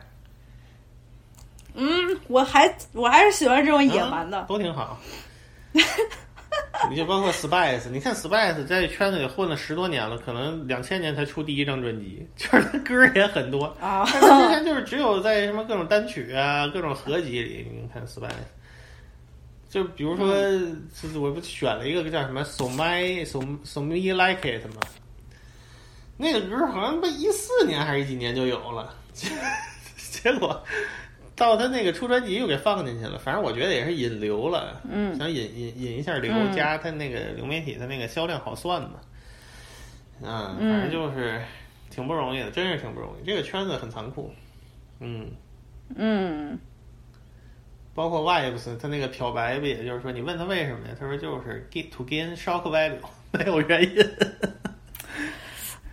[1.80, 4.46] 嗯，我还我还是喜欢这种野蛮的。
[4.48, 5.00] 都挺好。
[6.90, 18.32] 你就包括 Spice，你看 Spice 在圈子里混了十多年了，可能两千年才出第一张专辑，就是他歌也很多啊但是之前就是只有在什么各种单曲啊、各种合集里，你看 Spice，
[19.70, 20.28] 就比如说，
[21.02, 24.82] 就是我不选了一个叫什么 So My So So Me Like It 嘛，
[26.18, 30.64] 那个歌好像不一四年还是一几年就有了，结果
[31.40, 39.00] 到他那个出专辑又给放进去了，反正我觉得也是引流了，嗯想引引引一下流，嗯加他那个流媒体他那个销量好算嘛，
[40.22, 41.42] 嗯，嗯反正就是
[41.90, 43.26] 挺不容易的，真是挺不容易。
[43.26, 44.32] 这个圈子很残酷，
[45.00, 45.32] 嗯，
[45.96, 46.60] 嗯，
[47.96, 50.94] 包括 Vibes 他那个漂白不也就是说，你问他为什么呀？
[51.00, 52.98] 他说就是 get to gain shock value，
[53.32, 54.06] 没有原因。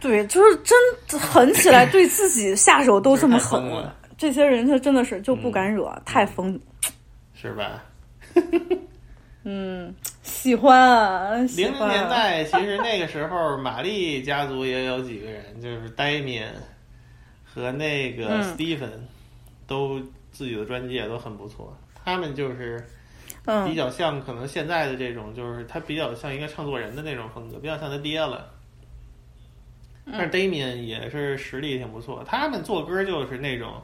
[0.00, 6.58] 对，就是真狠起来，对自己下手都这么狠了，这些人他真的是就不敢惹，太疯。
[7.34, 7.84] 是吧？
[9.44, 16.48] 嗯，喜欢啊，喜零零年代，其实那个时候，玛丽家族也有几个人，就是 Damien
[17.44, 18.90] 和那个嗯 Stephen，、
[19.66, 20.00] 都
[20.32, 21.76] 自己的专辑也都很不错。
[22.04, 22.84] 他们就是
[23.44, 28.50] 嗯比较像可能现在的这种，就是他比较像一个创作人的那种风格，比较像他爹了。
[30.10, 33.80] 但是 Damian 也是实力挺不错，他们做歌就是那种，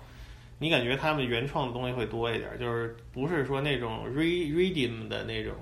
[0.63, 5.53] 你感觉他们原创的东西会多一点，就是不是说那种 re redeem 的那种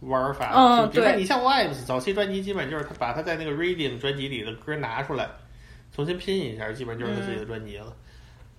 [0.00, 0.52] 玩法。
[0.54, 5.26] 嗯就比如说对你像 Wives 早期专辑，基本就是他把他在那个 redeem 专辑里的歌拿出来，
[5.94, 7.96] 重新拼一下，基本就是他自己的专辑了。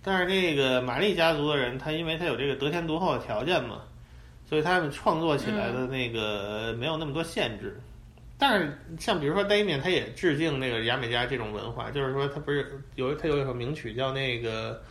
[0.02, 3.84] 但是那个玛丽家族的人，他因为他有这个得天独厚的条件嘛，
[4.49, 7.80] 所以他们创作起来的那个没有那么多限制。
[8.40, 14.82] 但是像比如说 Damien，他也致敬那个牙买加这种文化，就是说他不是有他有一首名曲叫那个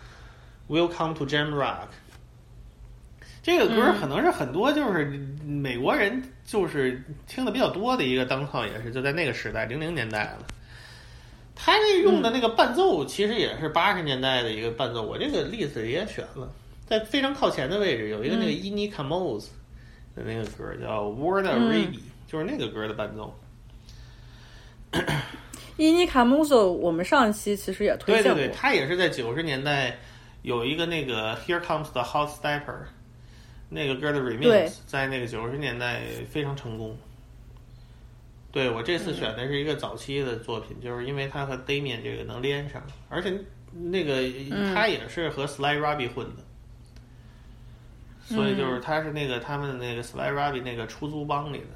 [0.68, 1.88] Welcome to Jam Rock。
[3.42, 5.04] 这个歌嗯可能是很多就是
[5.44, 10.38] 美国人就是听的比较多的一个当套，也是就在那个时代零零年代了。
[11.54, 16.50] 他那用的那个伴奏其实也是八十年代的一个伴奏，我这个 list 里也选了，
[16.84, 19.46] 在非常靠前的位置有一个那个嗯 Ini Kamoz
[20.16, 23.32] 的那个歌叫 Word 嗯 Arabi，、就是那个歌的伴奏。
[25.76, 28.34] 伊尼卡莫索，我们上一期其实也推荐过。
[28.34, 29.96] 对对对，他也是在九十年代
[30.46, 32.84] 有一个那个 Here Comes the Hot Stepper
[33.68, 36.96] 那个歌的 remix，在那个九十年代非常成功。
[38.52, 43.36] 对我这次选的是一个早期的作品，就是因为它和 Damien 这个能连上，而且
[43.72, 44.20] 那个
[44.52, 44.72] 嗯。
[44.72, 46.44] 他也是和 Sly Robbie 混的，
[48.24, 51.66] 所以就是他是那个他们那个 Sly Robbie 那个出租帮里的，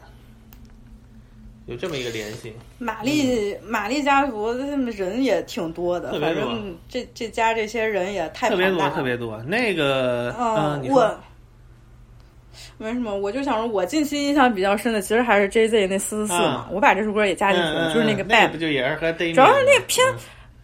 [1.70, 2.52] 有这么一个联系。
[2.78, 8.90] 玛丽、玛丽家族他们人也挺多的，反正这这家这些人也太特别多了。
[8.90, 11.20] 特别多，那个嗯，嗯，我
[12.76, 13.16] 没什么？
[13.16, 20.18] 我就想说，我近期印象比较深的，其实还是 J Z 那四四四嘛，我把这首歌也加进去了，就是那个嗯 Bad 不就也是和主要是那个片嗯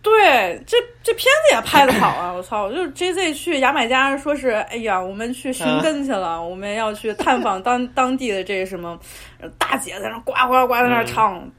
[0.07, 2.33] 对，这这片子也拍的好啊！
[2.33, 8.97] 我操，就是 J Z 去牙买加说是，哎呀，我们去寻根去了，我们要去探访当当地的这什么
[9.41, 11.51] 呃大姐在那呱呱呱在那唱，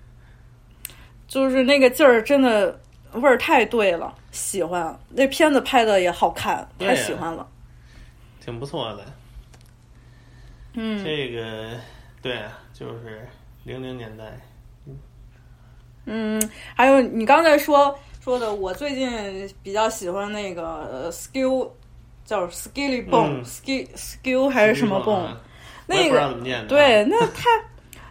[1.28, 2.80] 就是那个劲儿真的
[3.16, 4.98] 味儿太对了，喜欢。
[5.10, 7.46] 那片子拍的也好看，太喜欢了。
[8.40, 9.06] 挺不错的。
[10.76, 11.72] 嗯，这个
[12.22, 13.28] 对啊，就是
[13.66, 14.24] 零零年代，
[16.06, 16.42] 嗯，
[16.78, 17.94] 还有你刚才说
[18.28, 21.70] 说的，我最近比较喜欢那个呃 skill，
[22.26, 23.44] 叫 skilly bone、嗯。
[23.46, 25.42] skill skill 还是什么 bone，、啊。
[25.86, 26.36] 那个。
[26.68, 27.50] 对，那他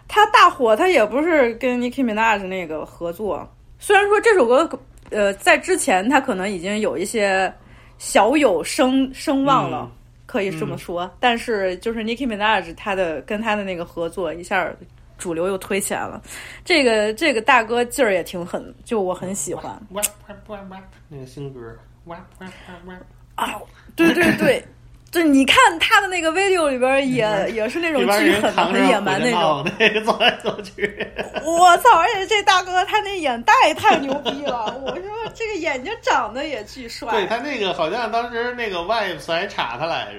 [0.09, 3.47] 他大火，他也不是跟 Nicki Minaj 那个合作，
[3.79, 4.67] 虽然说这首歌
[5.11, 7.53] 呃在之前他可能已经有一些
[7.99, 9.83] 小有声声望了。
[9.83, 9.93] 嗯。
[10.25, 14.69] 可以这么说，但是就是 Nicki Minaj 他的跟他的那个合作一下
[15.19, 16.21] 主流又推起来了，
[16.65, 21.61] 这个这个大哥劲儿也挺狠，就我很喜欢哇哇哇哇，那个新歌，
[22.05, 22.47] 哇哇
[22.87, 23.61] 哇哇，啊！
[23.95, 24.63] 对对对，
[25.11, 29.67] 就你看他的那个 video 里边也也是那种巨狠很野蛮那种。
[29.79, 31.07] 那个走来走去，
[31.43, 31.99] 我操！
[31.99, 35.03] 而且这大哥他那眼袋太牛逼了，我说
[35.35, 37.11] 这个眼睛长得也巨帅。
[37.11, 40.19] 对他那个好像当时那个 Vibes 还查他来着，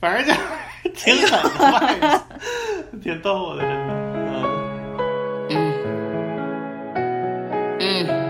[0.00, 2.24] 反正就挺狠的
[3.02, 4.13] 挺逗的，真的。
[7.84, 8.08] Mm.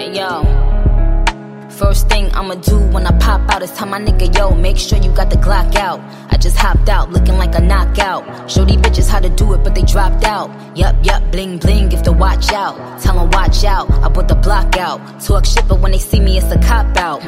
[0.00, 0.42] Hey yo.
[1.68, 4.98] First thing I'ma do when I pop out is tell my nigga, yo, make sure
[4.98, 6.00] you got the Glock out.
[6.32, 8.50] I just hopped out looking like a knockout.
[8.50, 10.50] Show these bitches how to do it, but they dropped out.
[10.76, 12.74] Yup, yup, bling bling, if to watch out.
[13.00, 14.98] Tell 'em watch out, I put the block out.
[15.20, 17.22] Talk shit, but when they see me, it's a cop out.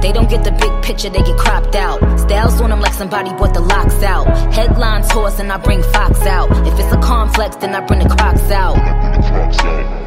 [0.00, 1.98] They don't get the big picture, they get cropped out.
[2.20, 4.26] Styles on them like somebody bought the locks out.
[4.52, 6.50] Headlines horse and I bring Fox out.
[6.66, 8.76] If it's a complex, then I bring the crocs out.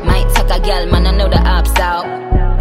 [0.05, 2.52] Might take a gal, man, I know the ops out.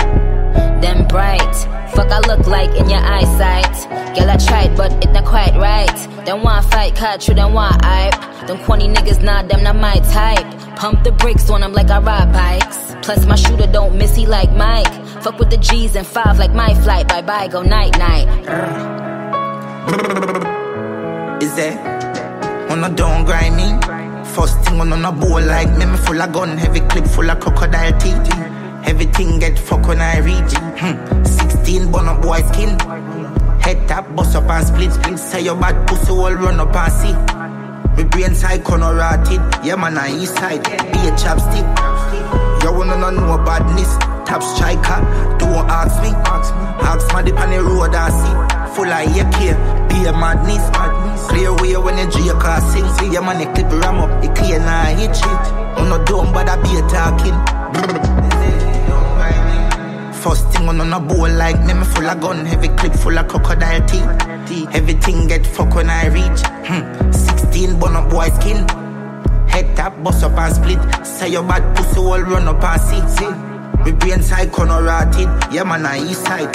[0.83, 1.55] Them bright,
[1.95, 3.75] fuck I look like in your eyesight.
[4.17, 6.27] Girl, I tried, but it not quite right.
[6.27, 8.19] Them want fight, cut you, them want hype.
[8.49, 10.77] Them corny niggas, nah, them not my type.
[10.77, 12.97] Pump the brakes on them like I ride bikes.
[13.03, 14.93] Plus my shooter don't miss, he like Mike.
[15.23, 17.07] Fuck with the G's and five like my flight.
[17.07, 18.27] Bye bye, go night night.
[21.41, 23.69] Is that when I don't grind me?
[24.35, 27.31] First thing on on a bowl like me, me full of gun, heavy clip full
[27.31, 28.62] of crocodile teeth.
[28.85, 30.59] Everything get fuck when I reach it.
[30.79, 31.25] Hmm.
[31.25, 32.79] 16 bun up boy skin.
[33.61, 35.19] Head tap, bust up and split, split.
[35.19, 37.15] Say your bad pussy all run up and see.
[37.97, 39.41] Me brain side corner rotted.
[39.65, 40.65] Yeah man, I east side.
[40.65, 41.67] Be a chapstick.
[42.63, 43.97] You wanna know no badness.
[44.27, 45.01] Top striker,
[45.39, 46.11] don't ask me.
[46.11, 48.75] Ask me the on the road I see.
[48.75, 50.65] Full of AK, be a madness.
[51.29, 52.89] Clear way when you J car sing.
[52.99, 55.79] See your man, the clip ram up, it clear now hit it.
[55.79, 58.32] On no dumb, but I be a talking.
[60.23, 63.19] First thing on on a bowl like me, me full of gun, heavy clip full
[63.19, 64.69] of crocodile teeth.
[64.73, 66.41] Everything get fuck when I reach.
[66.65, 67.11] Hmm.
[67.11, 68.59] 16 bun up boy skin.
[69.49, 70.79] Head tap, bust up and split.
[71.05, 73.03] Say your bad pussy all run up and see.
[73.17, 73.31] see.
[73.83, 75.27] Me brain side corner rotted.
[75.53, 76.55] Yeah man, I east side.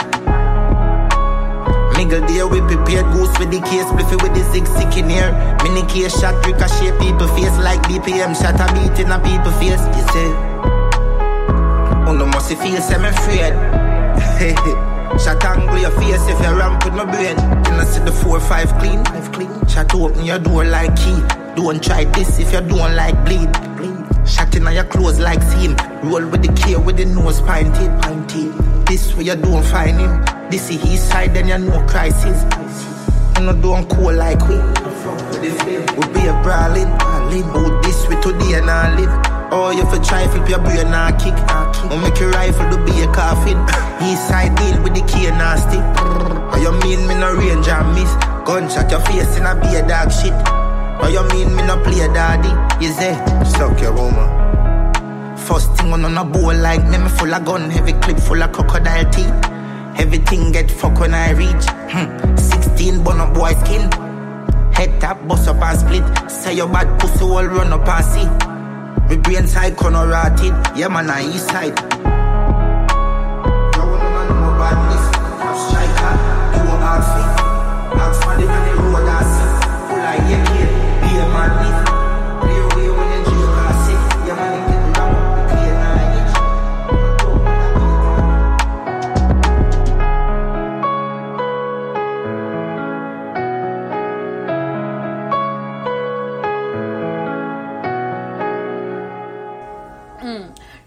[1.98, 5.34] Mingle there we prepared goose with the case, spliffy with the zig sick in here.
[5.64, 9.84] Mini case shot, ricochet people face like BPM shot a beat in a people face.
[9.98, 10.77] You say,
[12.08, 13.52] Oh no must feel say me afraid.
[15.20, 17.36] Shot angle your face if you ramp with my brain.
[17.36, 19.04] Can I see the four five clean?
[19.04, 19.68] Five clean.
[19.68, 21.20] Shot open your door like key.
[21.58, 23.52] Don't try this if you don't like bleed.
[23.76, 24.08] bleed.
[24.26, 25.76] Shot in on your clothes like seam.
[26.02, 27.92] Roll with the care with the nose pinted.
[28.02, 28.54] pinted.
[28.88, 30.50] This way you don't find him.
[30.50, 32.44] This is his side, then you know crisis.
[33.38, 34.56] You know don't cool like we.
[34.56, 36.88] We be a brawling.
[36.88, 39.27] Out this way today and I live.
[39.50, 41.36] Oh, you for try flip your brain and kick.
[41.92, 43.58] Or make your rifle to be a coffin.
[44.04, 45.80] East side deal with the key and nasty.
[46.52, 48.12] Or you mean me no range and miss?
[48.46, 50.36] Gunshot your face in a be a dog shit.
[51.02, 52.52] Or you mean me no play daddy?
[52.84, 53.14] You say,
[53.56, 54.28] suck your woman.
[55.38, 58.44] First thing on on a bowl like me, me full of gun, heavy clip full
[58.44, 59.34] of crocodile teeth.
[59.98, 61.66] Everything get fuck when I reach.
[61.90, 62.36] Hmm.
[62.36, 63.90] 16 bun up boy skin.
[64.74, 66.30] Head tap, bust up and split.
[66.30, 68.57] Say your bad pussy all run up and see.
[69.10, 70.54] Me brain side corner rotted.
[70.78, 71.78] Yeah man, I east side.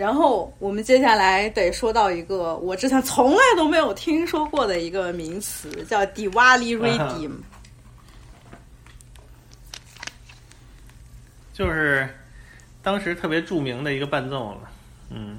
[0.00, 7.32] 然后我们接下来得说到一个我之前从来都没有听说过的一个名词，叫 Diwali Rhythm。
[11.52, 12.08] 就是
[12.82, 14.70] 当时特别著名的一个伴奏了。
[15.10, 15.38] 嗯，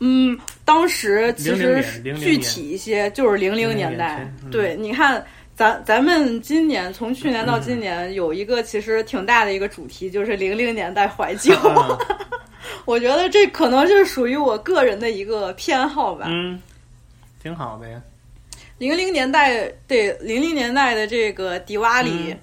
[0.00, 4.28] 嗯，当时其实是具体一些，就是零零年代。
[4.42, 5.24] 嗯对，你看，
[5.54, 11.54] 咱咱们今年从去年到今年有一个其实挺大的一个主题，就是零零年代怀旧。
[11.54, 11.96] 啊
[12.84, 16.26] 我觉得这可能是属于我个人的一个偏好吧。
[16.28, 16.60] 嗯，
[17.42, 18.00] 挺好的呀。
[18.78, 22.38] 零零年代对零零年代的这个迪瓦里，嗯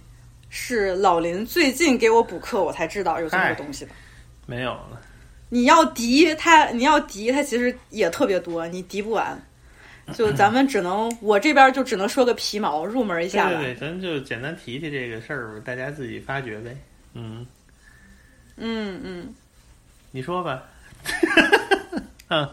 [0.53, 3.91] 是老林最近给我补课，我才知道有这么个东西的。
[4.45, 4.99] 没有了，
[5.47, 9.41] 你要迪他，你要迪他，其实也特别多，你迪不完。
[10.13, 13.61] 就 咱们只能，我这边就只能说个皮毛，入门一下吧。
[13.61, 16.75] 对对对，咱就简单提提这个事儿，大家自己发掘呗。
[17.13, 17.45] 嗯，
[18.57, 19.33] 嗯嗯，
[20.11, 20.63] 你说吧。
[22.29, 22.47] 嗯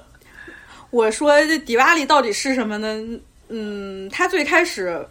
[0.90, 3.20] 我说这迪瓦利到底是什么呢？
[3.48, 5.06] 嗯，它最开始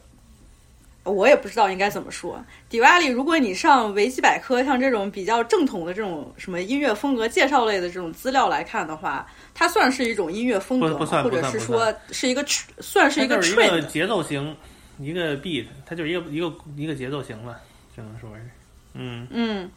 [1.04, 2.44] 我也不知道应该怎么说。
[2.68, 12.44] 迪瓦利，如果你上维基百科，像这种比较正统的这种什么音乐风格介绍类的这种资料来看的话，它算是一种音乐风格吗，不不算或者是说是一个
[12.80, 13.40] 算是一个。
[13.84, 14.58] 节奏型，
[15.00, 17.62] 一个 beat，它就是一个一个一个节奏型了，
[17.96, 18.42] 只能说是。
[18.96, 19.70] 嗯，嗯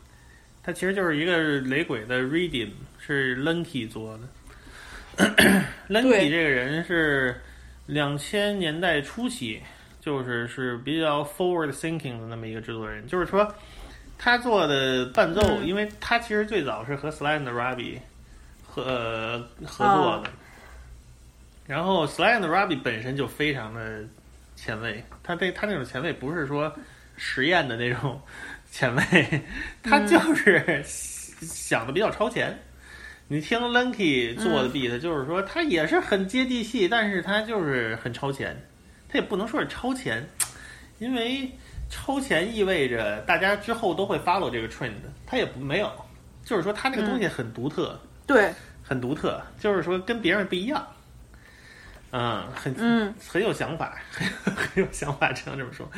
[0.62, 5.24] 它其实就是一个雷鬼的 rhythm，是 Lenky 做的。
[5.88, 7.40] Lenky 这个人是
[7.86, 9.60] 两千年代初期，
[10.00, 13.54] 就是是比较 forward thinking 的那么一个制作人，就是说
[14.18, 15.66] 他做的伴奏，嗯。
[15.66, 17.98] 因为他其实最早是和 Sly and Robbie
[18.66, 20.30] 合、呃、合作的，
[21.66, 24.04] 然后 Sly and Robbie 本身就非常的
[24.56, 26.72] 前卫，他这他那种前卫不是说
[27.16, 28.20] 实验的那种
[28.72, 29.42] 前卫，
[29.82, 32.56] 他就是想的比较超前。
[33.26, 38.56] 你听 Lenky 做的 beat，、就是说他也是很接地气，但是他就是很超前，
[39.08, 40.28] 他也不能说是超前，
[40.98, 41.48] 因为
[41.88, 44.92] 超前意味着大家之后都会 follow 这个 trend，
[45.26, 45.92] 他也不没有，
[46.44, 48.52] 就是说他这个东西很独特，对，
[48.82, 50.84] 很独特，就是说跟别人不一样，
[52.10, 55.88] 嗯，很嗯，很有想法，很 很有想法，只能这么说。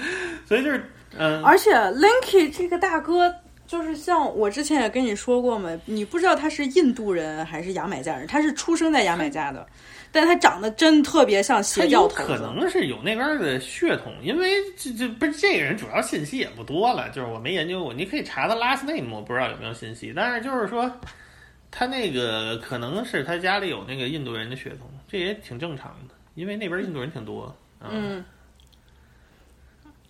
[0.47, 0.85] 所以就是，
[1.17, 3.35] 嗯，而且 Linky 这个大哥
[3.67, 9.67] 就是像我之前也跟你说过嘛，你不知道他是印度人还是牙买加人，他是出生在牙买加的，
[10.11, 12.43] 但他长得真特别像他邪教头子。
[12.43, 20.91] 能是有那边的血统，因为这这不是这个人主要信息也不多了，就是我没研究过，你可以查他 last name，我不知道有没有信息，但是就是说
[21.71, 27.55] 他那个可能是他家里有那个印度人的血统，这也挺正常的，因为那边印度人挺多。
[27.81, 28.23] 嗯，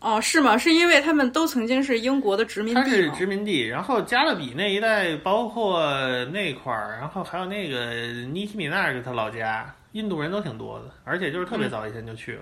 [0.03, 0.59] 哦，是吗？
[0.59, 3.15] 是因为他们都曾经是英国的殖民它是地吗？
[3.16, 5.81] 殖民地，然后加勒比那一带，包括
[6.27, 7.93] 那块儿，然后还有那个
[8.33, 12.41] 尼提米纳是他老家，印度人都挺多的，而且就是特别早以前就去了。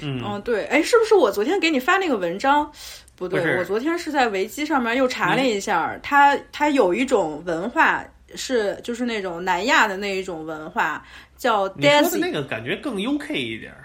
[0.00, 2.70] 嗯，嗯，对，哎，是不是我昨天给你发那个文章？
[3.16, 8.04] 不对，不我昨天是在维基上面又查了一下，它它有一种文化
[8.34, 11.04] 是就是那种南亚的那一种文化，
[11.36, 12.18] 叫你说的。
[12.18, 13.83] 那个感觉更 UK 一点儿。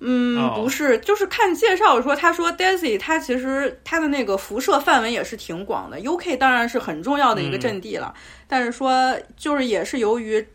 [0.00, 8.14] 嗯，哦不是，就是看介绍说，他说 Daisy 它其实它的那个辐射范围也是挺广的，UK 当然是很重要的一个阵地了，
[8.46, 10.46] 但是说就是也是由于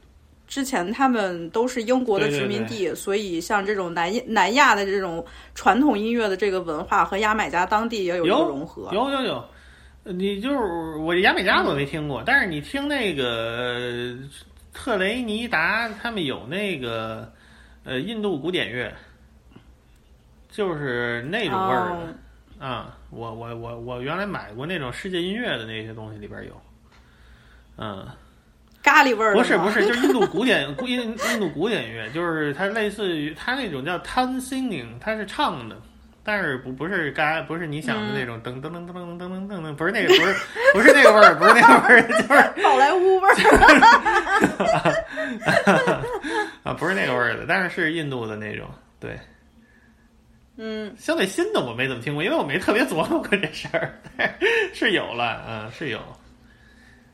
[0.48, 8.90] 之前他们都是英国的殖民地，所以像这种南南亚的这种传统音乐的这个文化和牙买加当地也有一个融合。
[8.92, 9.44] 有有有，
[10.04, 10.58] 呃你就是
[10.98, 14.18] 我牙买加我没听过，但是你听那个呃
[14.74, 17.32] 特雷尼达他们有那个
[17.84, 18.94] 呃印度古典乐，
[20.52, 21.95] 就是那种味儿的。
[21.95, 22.07] 哦
[22.60, 26.61] 啊，我我我我原来买过那种世界音乐的那些东西里边有，
[27.78, 28.06] 嗯，
[28.84, 35.76] 咖喱味儿不是不是，就是印度古典古 印印度古典音乐，就是它类似于它那种叫 tongue singing，它是唱的，
[36.23, 40.36] 但是不不是嘎不是你想的那种噔噔噔噔噔噔噔噔噔，不是那个不是
[40.76, 43.34] 不是那个味儿，不是那个味儿，就是宝莱坞味儿。
[46.61, 48.69] 啊不是那个味儿的，但是是印度的那种，
[48.99, 49.19] 对。
[50.57, 53.99] 嗯，相对新的我没怎么听过，因为我没特别琢磨过这事儿，
[54.73, 55.99] 是有了，嗯，是有。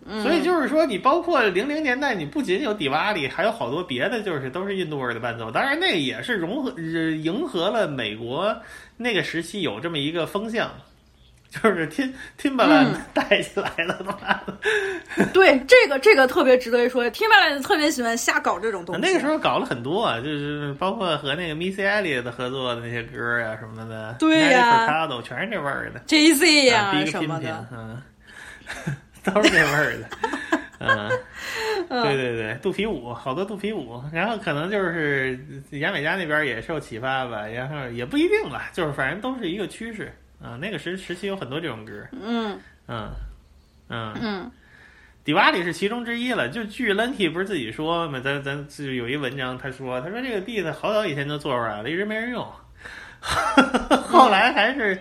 [0.10, 5.52] 嗯所以就是说，你包括零零年代，你不仅有迪瓦里，还有好多别的，就是都是印度味儿的伴奏。
[5.52, 8.58] 当然，那也是融合、呃迎合了美国
[8.96, 10.72] 那个时期有这么一个风向，
[11.62, 15.26] 就是听听巴兰嗯带起来了，他妈的。
[15.34, 17.10] 对，这个这个特别值得一说。
[17.10, 19.02] 听麦兰特别喜欢瞎搞这种东西。
[19.02, 26.00] 那个时候搞了很多啊，就是包括和那个 Missy Elliott 合作的那些歌呀、什么的，对呀 a d 全是这味儿的。
[26.08, 27.68] Jay Z 呀、什么的
[29.24, 30.10] 都是这味儿的，
[30.80, 31.10] 嗯，
[31.90, 35.38] 嗯对对对，肚皮舞，好多肚皮舞，然后可能就是
[35.72, 40.58] 牙买加那边也受启发吧，然后也不一定吧，就是反正都是一个趋势啊。
[40.60, 43.12] 那个时时期有很多这种歌，嗯嗯
[43.90, 44.52] 嗯嗯，
[45.24, 46.50] 迪瓦里是其中之一了。
[46.50, 52.46] 就据 Lenty 不是自己说嘛，咱咱就有一文章，他说他说这个 beat 好早以前就做出来了，一直没人用，
[54.08, 55.00] 后来还是。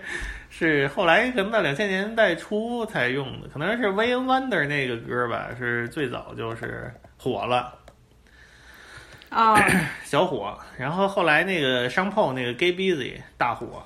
[0.49, 7.75] 是后来可能到两千年代初才用的，可能是 Way and Wonder 那个歌吧，是最早就是火了，
[9.29, 9.55] 啊，
[10.03, 10.57] 小火。
[10.75, 13.83] 然后后来那个商炮那个 Gay Busy 大火，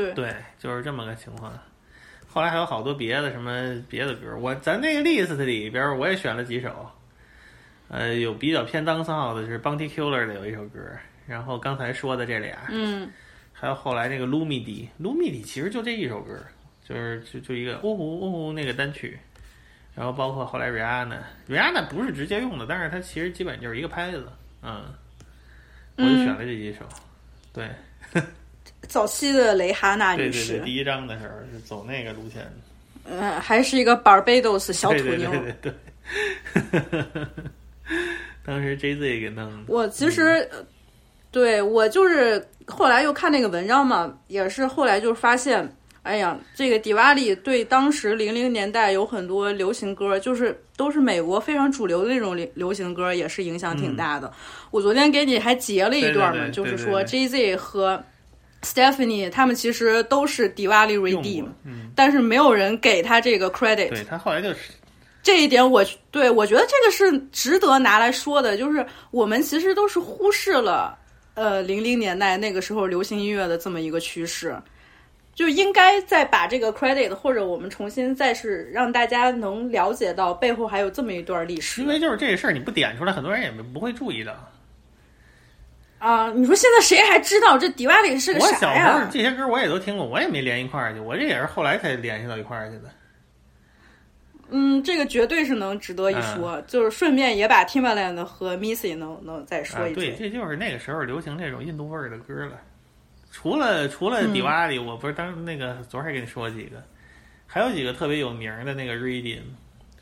[0.00, 0.14] 对。
[0.14, 1.52] 对，就是这么个情况。
[2.28, 6.90] 后来还有好多别的什么别的歌，我咱那个 list 里边我也选了几首，
[7.88, 10.78] 呃，有比较偏当号的是 Bounty Killer 的有一首歌，
[11.26, 13.10] 然后刚才说的这俩，嗯。
[13.52, 16.34] 还有后来那个 Lumidi，Lumidi 其实就这一首歌，
[16.82, 19.18] 就是就就一个呜呼呜呼那个单曲，
[19.94, 24.26] 然后包括后来 Rihanna，Rihanna 不是直接用的，但是它其实基本就是一个拍子，
[24.62, 24.82] 嗯，
[25.96, 26.86] 我就选了这几首，
[27.52, 27.68] 对
[28.90, 32.42] 早期的蕾哈娜女士，对对对，第一章的时候是走那个路线。
[32.42, 32.50] 的，
[33.04, 35.30] 嗯，还是一个 Barbados 小土对妞。
[35.30, 35.72] 对对
[36.72, 37.24] 对对，
[38.44, 40.58] 当时 J Z 给弄的，我其实，呃
[41.30, 45.72] 对我就是后来又看那个文章嘛，也是后来就发现，
[46.02, 54.32] 哎呀，这个迪瓦里对当时零零年代有很多流行歌，就是都是美国非常主流的那种流流行歌，也是影响挺大的。
[54.72, 57.06] 我昨天给你还截了一段嘛，对对对就是说对对。
[57.06, 58.04] J Z 和
[58.62, 63.88] Stephanie 他们其实都是 Diwali redeem，嗯，但是没有人给他这个 credit。
[63.88, 64.72] 对他后来就是
[65.22, 70.98] 这一点我对我觉得这个是值得拿来说的，就是我们其实都是忽视了，
[71.34, 74.56] 呃，零零年代那个时候流行音乐的这么一个趋势，
[75.34, 84.32] 就应该再把这个 credit 或者我们重新再是让大家能了解到背后还有这么一段历史因为就是这个事儿你不点出来，很多人也不会注意到。
[86.00, 86.32] 啊！
[86.34, 88.98] 你说现在谁还知道这迪瓦里是个我小啥呀？
[88.98, 92.90] 时候这些歌我也都听过，我也没连一块儿去，我这也是后来才联系到一块儿去的。
[94.48, 99.94] 嗯，这个绝对是能值得一说，就是顺便也把 Timbaland 和 Missy 能能再说啊，一句。
[99.94, 102.58] 对，这就是那个时候流行这种印度味儿的歌了。
[103.30, 106.82] 除了除了嗯迪瓦里，我不是当那个昨儿还跟你说几个，
[107.46, 109.42] 还有几个特别有名的那个 reading，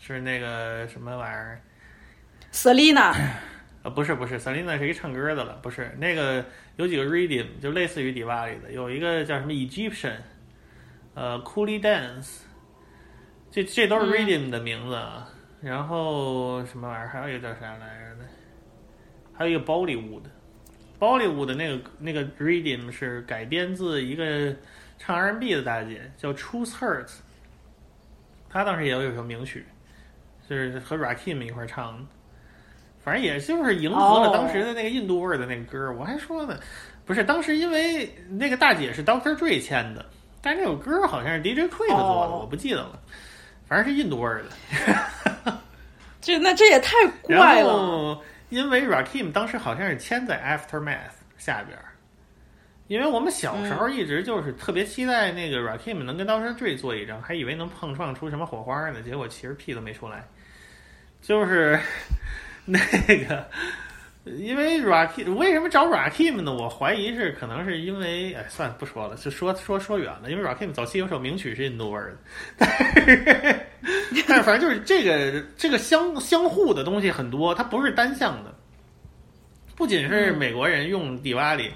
[0.00, 1.60] 是那个什么玩意儿
[2.54, 3.12] ？Selina，
[3.82, 6.44] 啊，不是不是，Selina 是一唱歌的了，不是那个
[6.76, 10.16] 有几个 reading 就类似于迪瓦里的，有一个叫什么 Egyptian，
[11.14, 12.40] 呃，Coolie Dance，
[13.50, 15.28] 这这都是嗯 reading 的名字啊。
[15.60, 17.08] 然后什么玩意儿？
[17.08, 18.28] 还有一个叫啥来着的？
[19.32, 20.22] 还有一个 Bollywood。
[21.00, 24.54] Bollywood 的那个那个 reading 是改编自一个
[24.98, 27.18] 唱 R&B 的大姐，叫 Truth Hurts。
[28.48, 29.64] 她当时也有一首名曲，
[30.48, 32.04] 就是和 Rakim 一块儿唱的。
[33.08, 35.96] 反正也就是迎合了当时的那个印度味儿的那个歌儿。
[35.96, 36.60] 我还说呢，
[37.06, 40.04] 不是当时因为那个大姐是 Doctor Dre 签的，
[40.42, 43.00] 但是那首歌好像是 DJ Quick 做的，哦我不记得了。
[43.66, 45.58] 反正是印度味儿的。
[46.20, 48.20] 这那这也太怪了。
[48.50, 51.84] 因为 Rakim 当时好像是签在 Aftermath 下边儿，
[52.88, 56.54] 因为我们小时候一直就是特别期待那个 Rakim 能跟 Dr.
[56.54, 60.22] Dre 做一张，还以为能碰撞出什么火花呢，结果其实屁都没出来。
[61.20, 61.78] 就是
[62.70, 62.78] 那
[63.24, 63.48] 个，
[64.26, 66.52] 因为 Rakim 为什么找 Rakim 呢？
[66.52, 70.30] 我怀疑是可能是因为，哎，算了，不说了，就说说说远了。
[70.30, 72.18] 因为 Rakim 早期有首名曲是印度味儿的，
[72.58, 72.68] 但
[73.06, 73.66] 是
[74.28, 78.54] 但是反正就是这个这个相相互的东西很多，它不是单向的。
[79.74, 81.72] 不仅是美国人用迪瓦里，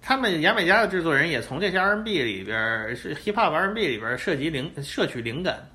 [0.00, 5.68] 他们牙买加的制作人也从这些 R&B 里边是 hip hop R&B 里边儿摄集灵摄取灵感。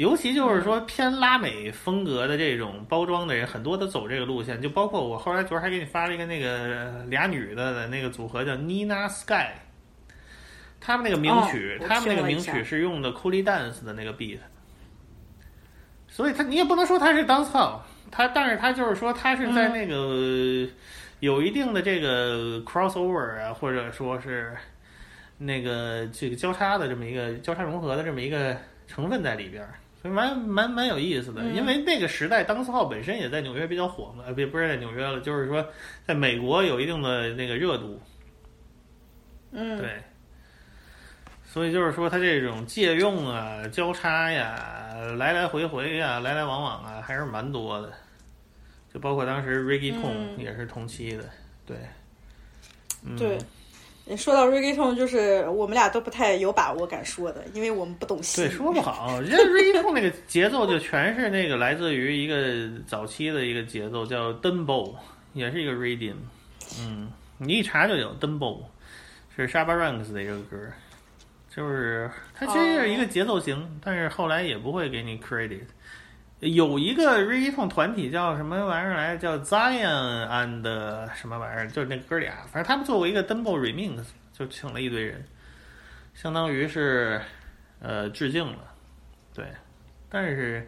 [0.00, 9.48] 尤其就是说偏拉美风格的这种包装的人，很多都走这个路线，就包括我后来昨儿还给你发了一个那个俩女的的那个组合叫 Nina Sky，
[10.80, 14.38] 他们那个名曲，哦他们那个名曲是用的 Coolie Dance 的那个 beat，
[16.08, 20.66] 所以他你也不能说他是 dance hall，他但是他就是说他是在那个、
[21.18, 24.56] 有一定的这个 crossover 啊，或者说是
[25.36, 28.56] 那个这个交叉的这么一个交叉融合的这么一个
[28.86, 29.74] 成分在里边儿。
[30.00, 31.54] 所以蛮蛮蛮有意思的，嗯。
[31.54, 35.66] 因为那个时代，当斯号本身也在纽约比较火嘛，呃，不不是在纽约了，就是说
[36.06, 38.00] 在美国有一定的那个热度，
[39.52, 40.02] 嗯，对。
[41.44, 47.92] 所以就是说，它这种借用啊、交叉呀、来来回回呀、来来往往啊，还是蛮多的。
[48.94, 50.38] 就包括当时 Reggae t o n 嗯。
[50.38, 51.24] 也是同期的，
[51.66, 51.76] 对，
[53.04, 53.36] 嗯、对。
[54.16, 58.42] 说到 reggaeton，就是我们俩都不太有把握敢说的，因为我们不懂戏。
[58.42, 59.20] 对，说不好。
[59.20, 64.94] 人家 reggaeton 那个节奏就全是那个来自于一个早期的一个节奏，叫 dembow，
[65.32, 66.14] 也是一个 rhythm。
[66.78, 68.58] 嗯，你一查就有 dembow，
[69.36, 70.56] 是 Shabba Ranks 的一个歌，
[71.54, 75.62] 就是它其实是一个节奏型，但是后来也不会给你 credit。
[76.40, 79.38] 有一个 reggaeton 团体叫什么玩意儿来着？
[79.38, 81.68] 叫 Zion and 什么玩意儿？
[81.68, 84.02] 就是那哥俩，反正他们作为一个 dembow remix，
[84.32, 85.22] 就请了一堆人，
[86.14, 87.20] 相当于是
[87.80, 88.58] 呃致敬了。
[89.34, 89.46] 对，
[90.08, 90.66] 但是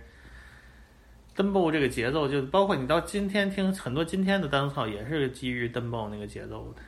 [1.34, 6.82] dembow 这个节奏，就包括你到今天听很多今天的单操，也是基于 dembow 那个节奏的。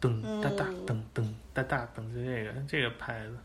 [0.00, 1.24] 噔哒哒噔噔
[1.54, 3.36] 哒哒噔，就这个这个拍子，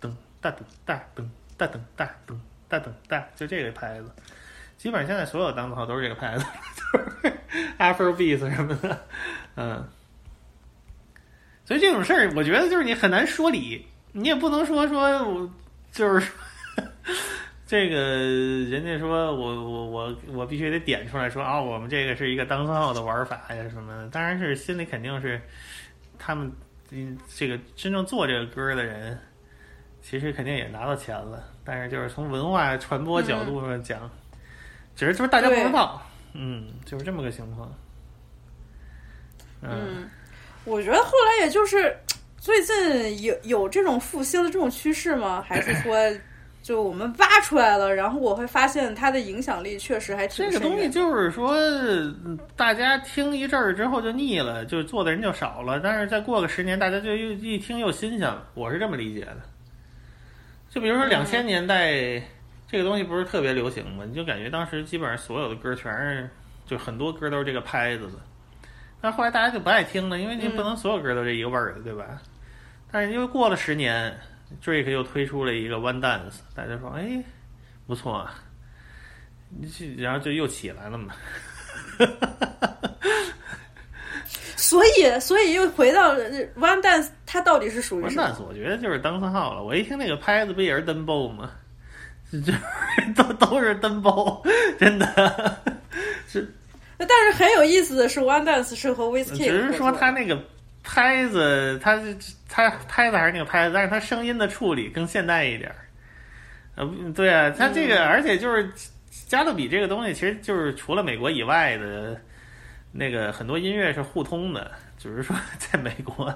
[0.00, 2.36] 噔哒噔哒噔哒噔哒噔。
[2.68, 4.10] 大等大，就这个牌子，
[4.76, 6.44] 基本上现在所有单子号都是这个牌子，
[6.92, 7.36] 就是
[7.78, 9.06] Afrobeat 什么的，
[9.56, 9.88] 嗯。
[11.66, 15.50] 所以这种事儿，我觉得就是你很难说理，你也不能说说我
[15.90, 16.30] 就是
[17.66, 25.40] 这个人家说我我我我必须得点出来说啊，我们这个是一个单号的玩法呀什么的，当然是心里肯定是
[26.18, 26.52] 他们
[26.90, 29.18] 嗯这个真正做这个歌的人。
[30.06, 34.10] 其实肯定也拿到钱了，但是就是从文化传播角度上讲，嗯、
[34.94, 36.02] 只是就是大家不知道，
[36.34, 37.72] 嗯，就是这么个情况。
[39.62, 40.10] 嗯，嗯
[40.66, 41.96] 我觉得后来也就是
[42.36, 45.42] 最近有有这种复兴的这种趋势吗？
[45.48, 45.96] 还是说
[46.62, 51.56] 就我们挖出来了，然后我会发现它的影响力确实还挺这个东西就是说，
[52.54, 59.36] 大家听一阵儿之后就腻了，就做的人就少了，但是再过个十年，大家就又一听又新鲜了，我是这么理解的。
[60.74, 62.22] 就比如说两千年代、嗯、
[62.66, 66.28] 这个东西不是特别流行嘛，你就感觉当时基本上所有的歌全是，
[66.66, 68.14] 就很多歌都是这个拍子的。
[69.00, 72.20] 但后来大家就不爱听了，因为你不能所有歌都这一个味儿的，对吧？
[72.90, 74.18] 但是因为过了十年
[74.60, 77.22] ，Drake 又推出了一个 One Dance，大家说哎
[77.86, 78.34] 不错啊，
[79.96, 81.14] 然后就又起来了嘛。
[84.74, 88.42] 所以，所以又回到 One Dance，它到底是属于 One Dance？
[88.46, 89.62] 我觉得就是当三号了。
[89.62, 91.50] 我一听那个拍子，不也是登 bow 吗？
[92.32, 92.52] 这
[93.22, 94.42] 都都是登 bow，
[94.78, 95.58] 真的
[96.26, 96.52] 是。
[96.98, 100.40] 但是很有意思的是，One Dance 是和 Wizkid，只是说他那个
[100.82, 102.00] 拍子，它
[102.48, 105.76] 它拍子还是那个拍子，但是它声音的处理更现代一点儿。
[106.76, 108.72] 呃，对啊，它这个，而且就是
[109.28, 112.20] 加勒比这个东西，其实就是除了美国以外的，
[112.96, 116.32] 那个很多音乐是互通的，只是说 在美国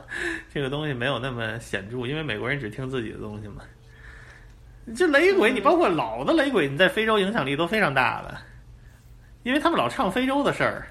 [0.53, 3.63] 这个东西没有那么显著，因为美国人只听自己的东西嘛。
[4.97, 8.37] 这雷鬼，你包括老的雷鬼，你在非洲影响力都非常大的，
[9.45, 10.89] 因为他们老唱非洲的事儿，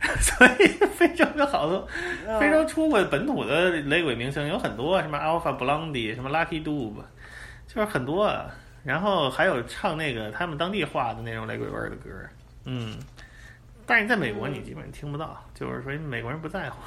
[0.18, 0.66] 所以
[0.96, 1.86] 非洲有好多
[2.40, 7.02] 非洲出过本土的雷鬼明星有很多，什么 Alpha Blondy，什么 Lucky Dube，
[7.68, 8.46] 就是很多啊。
[8.82, 12.10] 然后还有唱那个他们当地话的那种雷鬼味儿的歌，
[12.64, 12.98] 嗯。
[13.92, 16.78] 但是在美国你基本上听不到，就是说美国人不在乎。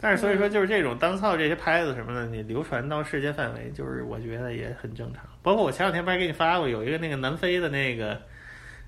[0.00, 5.22] 但是所以说就是这种当操这些拍子什么的，你流传到世界范围，就是我觉得也很正常。
[5.40, 8.20] 包括我前两天不是给你发过有一个那个南非的那个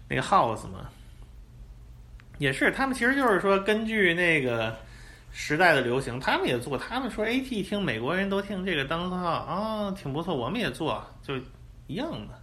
[0.09, 0.89] 那个 house 嘛，
[2.39, 4.77] 也是他们其实就是说根据那个
[5.31, 6.77] 时代的流行，他们也做。
[6.77, 11.37] 他们说 AT 听美国人都听这个当操啊，挺不错，我们也做，就
[11.87, 12.35] 一样的。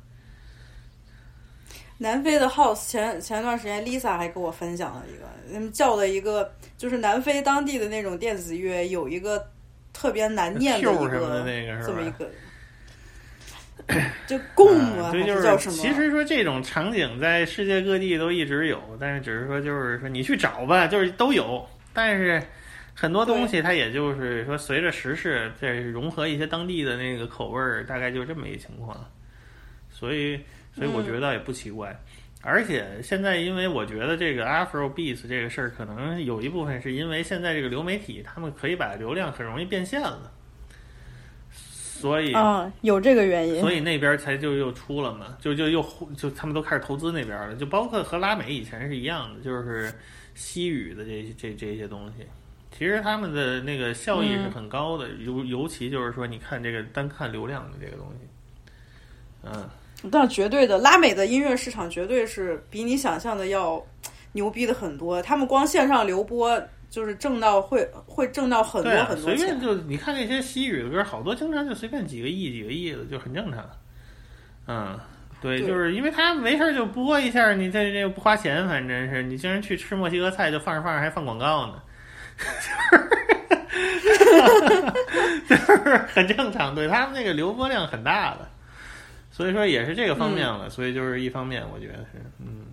[2.01, 9.47] 南非的 House 前前段时间 Lisa 还跟我分享了一个，他们叫的一个就是南非当地的那种电子乐，有一个
[9.93, 12.31] 特别难念的一 Q 什么个的那个是吧这么一个，
[14.25, 14.67] 就贡
[14.99, 15.75] 啊，对，还就是叫什么？
[15.77, 21.63] 其实说这种场景在世界各地都一直有，但是只是说就是说你去找吧， 就是都有，
[21.93, 22.41] 但是
[22.95, 28.97] 很多东西它也就是说随着时事再融合一些当地的那个口味儿，大概就这么一情况。
[29.93, 30.39] 所以，
[30.73, 31.97] 所以我觉得也不奇怪。
[32.43, 40.31] 而且现在，因为我觉得这个 Afro Beats 这个事儿，可能有一部分是因为现在这个流媒体，他们可以把流量很容易变现了，
[41.51, 43.61] 所以啊，有这个原因。
[43.61, 45.85] 所以那边才就又出了嘛，就就又
[46.17, 49.93] 就他们都开始投资那边了，就包括和拉美以前是一样的，就是
[50.33, 52.25] 西语的这这这些东西，
[52.75, 58.27] 其实他们的那个效益是很高的，尤、尤其就是说，你看这个单看流量的这个东西，
[59.43, 59.69] 嗯，
[60.09, 63.85] 但绝对的，拉美的音乐市场绝对是比你想象的要
[64.31, 65.21] 牛逼的很多。
[65.21, 66.59] 他们光线上流播
[66.89, 69.61] 就是挣到会会挣到很多很多钱随便。
[69.61, 73.69] 就你看那些西语的歌，好多经常就随便几个亿几个亿的，就很正常。
[74.67, 74.99] 嗯，
[75.41, 81.73] 对，对就是因为他没事儿就播一下，你这这不花钱，反正是你竟然去吃墨西哥菜，就放着放着还放广告呢，
[85.47, 86.75] 就是很正常。
[86.75, 88.47] 对他们那个流播量很大的，
[89.31, 90.69] 所以说也是这个方面了。
[90.69, 92.65] 所以就是一方面，我觉得是嗯。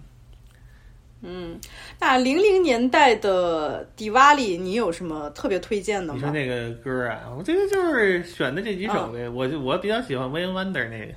[1.20, 1.59] 嗯，
[1.98, 6.14] 那零零年代的迪瓦里，你有什么特别推荐的吗？
[6.14, 9.28] 你说那个歌啊，我觉得就是选的这几首呗。
[9.28, 11.12] 我就我比较喜欢 Wayne Wonder 那个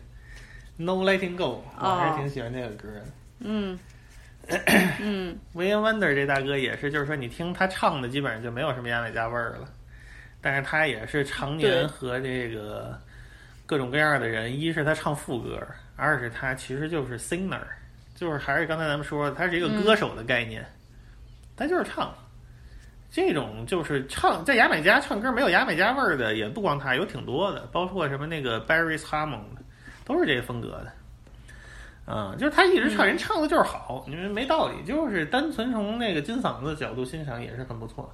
[0.77, 3.05] No Letting Go，我还是挺喜欢那个歌的。
[3.41, 3.77] 嗯
[4.99, 9.69] 嗯 Wayne Wonder 这大哥也是，就是说你听他唱的，基本上就没有什么牙买加味儿了。
[10.41, 12.99] 但是他也是常年和这个
[13.71, 15.57] 各种各样的人，一是他唱副歌，
[15.95, 17.61] 二是他其实就是 singer，
[18.15, 20.61] 就是还是刚才咱们说的，他是一个歌手的概念，
[21.55, 22.13] 他就是唱。
[23.09, 29.39] 这种就是唱在牙买加唱歌没有牙买加味儿的，也不光他，有挺多的，包括什么那个 Barry Hammond，
[30.03, 30.91] 都是这个风格的。
[32.07, 38.13] 嗯，就是他一直唱，人唱的就是好，你们没道理，就是单纯从那个金嗓子角度欣赏也是很不错，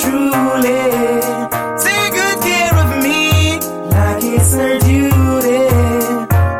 [0.00, 0.82] truly.
[1.84, 3.58] Take good care of me,
[3.94, 5.62] like it's her duty.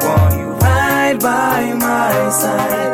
[0.04, 2.85] Won't you ride by my side,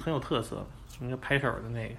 [0.00, 0.66] 很很有特色，
[0.98, 1.94] 那个拍手的那个。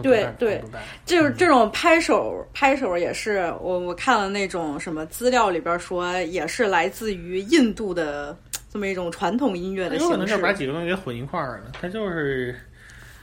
[0.00, 0.62] 对对
[1.04, 8.38] 就是这种拍手，拍手也是我我看了那种什么资料里边说，也是来自于印度的
[8.70, 10.38] 这么一种传统音乐的形式有可能是。
[10.38, 12.54] 把几个东西给混一块儿了，他就是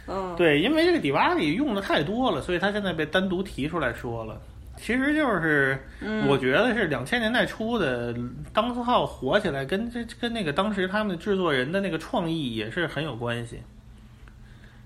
[0.05, 4.41] 嗯，对，因为这个迪瓦里用的太多了，所以他现在被单独提出来说了。
[4.77, 8.15] 其实就是，嗯我觉得是两千年代初的
[8.53, 13.59] 当斯号火起来，跟这跟那个当时他们制作人的那个创意也是很有关系。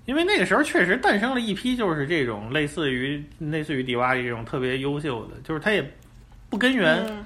[0.06, 5.88] 因为那个时候确实诞生了一批就是这种类似于类似于迪瓦里这种特别优秀的，就是他也
[6.50, 7.26] 不根源，嗯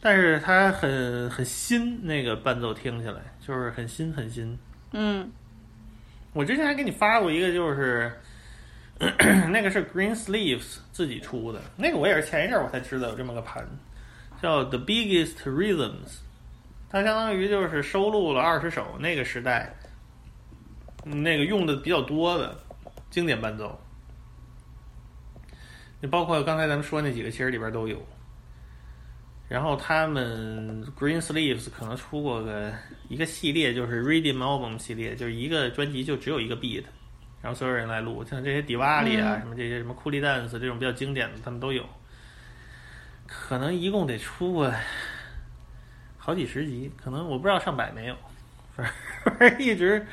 [0.00, 4.58] 但是他很很新，那个伴奏听起来就是很新很新。
[4.92, 5.30] 嗯
[6.32, 8.12] 我之前还给你发过一个，就是
[9.50, 13.62] 那个是 Green Sleeves 自己出的，那个我也是前一阵我才知道有这么个盘，
[14.40, 16.20] 叫 The Biggest Rhythms，
[16.88, 19.74] 它相当于就是收录了二十首那个时代
[21.04, 22.58] 那个用的比较多的
[23.10, 23.78] 经典伴奏，
[26.00, 28.02] 就包括刚才咱们说那几个，其实里边都有。
[29.48, 32.72] 然后他们 Green Sleeves 可能出过个
[33.08, 36.82] 一个系列，就是 Rhythm Album 系列，就是一个专辑就只有一个 beat，
[37.42, 41.84] 然后所有人来录，像这些迪瓦里啊，嗯什么这些什么库里 dance 这种比较经典的，他们都有。
[43.26, 44.72] 可能一共得出过
[46.16, 48.16] 好几十集，可能我不知道上百没有，
[48.74, 48.90] 反
[49.38, 50.04] 正 一直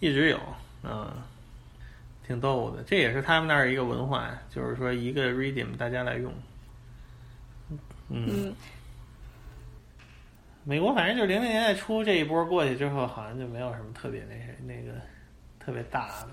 [0.00, 0.40] 一直有，
[0.82, 1.12] 嗯，
[2.26, 2.82] 挺逗的。
[2.82, 6.32] 这也是他们那儿一个文化，就是说一个 reading 大家来用。
[8.08, 8.54] 嗯，嗯，
[10.64, 14.98] 美国反正就是零零年代初这一波过去之后，好像就没有什么特别那谁那个
[15.58, 16.28] 特别大的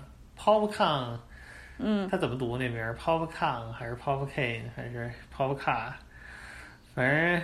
[0.48, 1.18] PopCon，
[1.78, 5.92] 嗯，他怎么读那名儿？PopCon 还是 PopCane 还是 PopCar？
[6.94, 7.42] 反正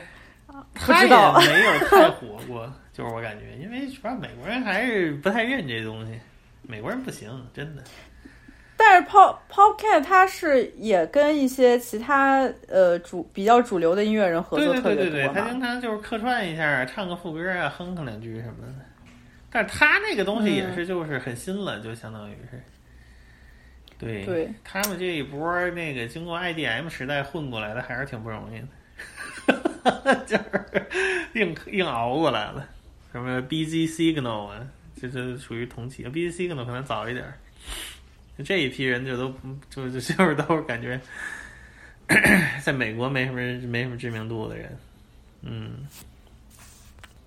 [0.75, 6.19] 他知道也没有太火过， 就是我感觉，因为主要美国人还是不太认这东西，
[6.63, 7.83] 美国人不行，真的。
[8.75, 15.61] 但是 Pop Popcat 它是也跟一些其他呃主比较主流的音乐人合作特对对对对，别多他经。
[15.61, 18.73] 常就是客串一下，唱个副歌啊，哼哼两句什么的。
[19.51, 22.61] 但是他那个东西也是就是很新了，就相当于是。
[23.99, 28.61] 对，对他们这一波那个经过 IDM 时代混过来的，还是挺不容易
[29.47, 30.87] 的， 就是
[31.35, 32.69] 硬硬熬过来了。
[33.12, 34.66] 什么 BZ Signal 啊，
[35.01, 37.35] 这这属于同期，BZ Signal 可能早一点儿。
[38.45, 39.33] 这一批人就都
[39.71, 41.01] 就就就是都是感觉
[42.62, 44.77] 在美国没什么没什么知名度的人，
[45.43, 45.87] 嗯。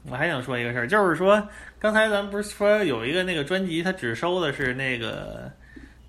[0.10, 1.46] 我还想说一个事儿，就是说
[1.80, 5.52] 刚才咱们不是说有一个那个专辑，它只收的是那个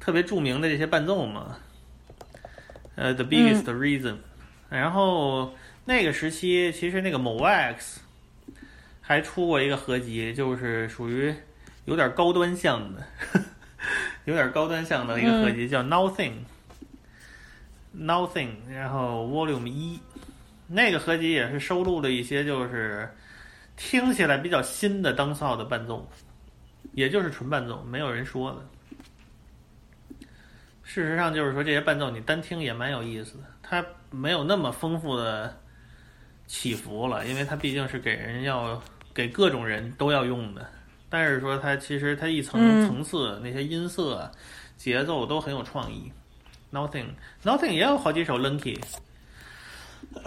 [0.00, 1.56] 特别著名的这些伴奏嘛？
[2.94, 4.16] 呃，The Biggest Reason，、
[4.68, 5.54] 然后
[5.84, 8.00] 那个时期其实那个某 X
[9.00, 11.34] 还出过一个合集，就是属于
[11.84, 13.06] 有点高端向的，
[14.24, 16.32] 有点高端向的一个合集，叫 Nothing。
[17.96, 19.98] Nothing，然后 Volume 一，
[20.68, 23.12] 那个合集也是收录了一些就是
[23.76, 26.08] 听起来比较新的当扫的伴奏，
[26.92, 28.58] 也就是纯伴奏，没有人说的。
[30.88, 35.54] 事实上，就是说这些伴奏你单听也蛮有意思的，它没有那么丰富的
[36.46, 38.82] 起伏了，因为它毕竟是给人要
[39.12, 40.66] 给各种人都要用的。
[41.10, 44.30] 但是说它其实它一层嗯层次、那些音色、
[44.78, 46.10] 节奏都很有创意。
[46.72, 47.08] Nothing
[47.44, 48.78] Nothing 也有好几首 Lunky，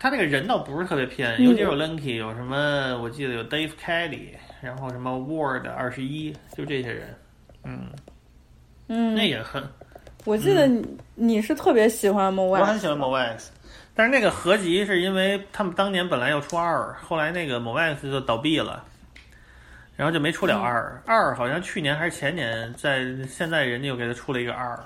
[0.00, 4.30] 他那个人倒不是特别偏，有几首 Lunky，有什么我记得有 Dave Kelly，
[4.60, 7.16] 然后什么 Ward 二十一，就这些人，
[7.62, 7.90] 嗯，
[8.88, 9.62] 嗯，那也很，
[10.24, 13.48] 我记得你、你是特别喜欢 Mo 我很喜欢 Mo Wax，
[13.94, 18.84] 但是那个合集是因为他们当年本来要出二，后来那个 Mo Wax 就倒闭了。
[19.96, 24.76] 然后就没出了二，二好像去年还是前年，在现在人家又给他出了一个二，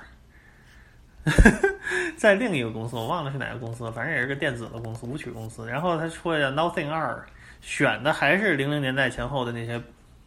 [2.15, 5.67] 在另一个公司，我忘了是哪个公司，反正也是个电子的公司，舞曲公司。
[5.67, 7.25] 然后他出了 Nothing 二，
[7.63, 9.81] 选的还是零零年代前后的那些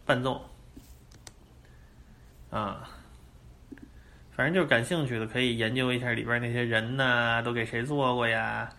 [0.04, 0.42] 伴奏，
[2.50, 2.90] 啊，
[4.36, 8.70] 反正就是感兴趣的可以研究一下里边那些人呐、都给谁做过呀？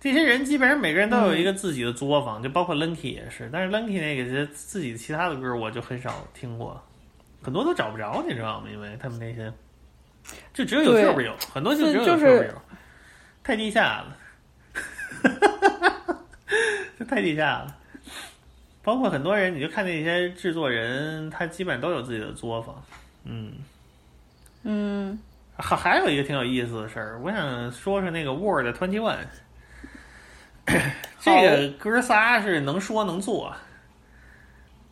[0.00, 3.50] 这些人基本上每个人都有一个自己的作坊，就包括 Lunky 也是。
[3.52, 6.82] 但是 Lunky 那个是自己其他的歌我就很少听过，
[7.42, 8.68] 很多都找不着，你知道吗？
[8.72, 9.52] 因为他们那些
[10.54, 12.62] 就只有有对就是有，很多就只有有就就是有，
[13.42, 14.16] 太地下了，
[16.98, 17.76] 这 太地下了。
[18.82, 22.82] 包括很多人，你就看那些制作人，他基本上都有自己的作坊，
[23.24, 23.52] 嗯。
[24.62, 25.18] 嗯。
[25.56, 29.26] 还还有一个挺有意思的事儿，我想说说那个 Word Twenty One。
[31.20, 33.54] 这个哥仨是能说能做，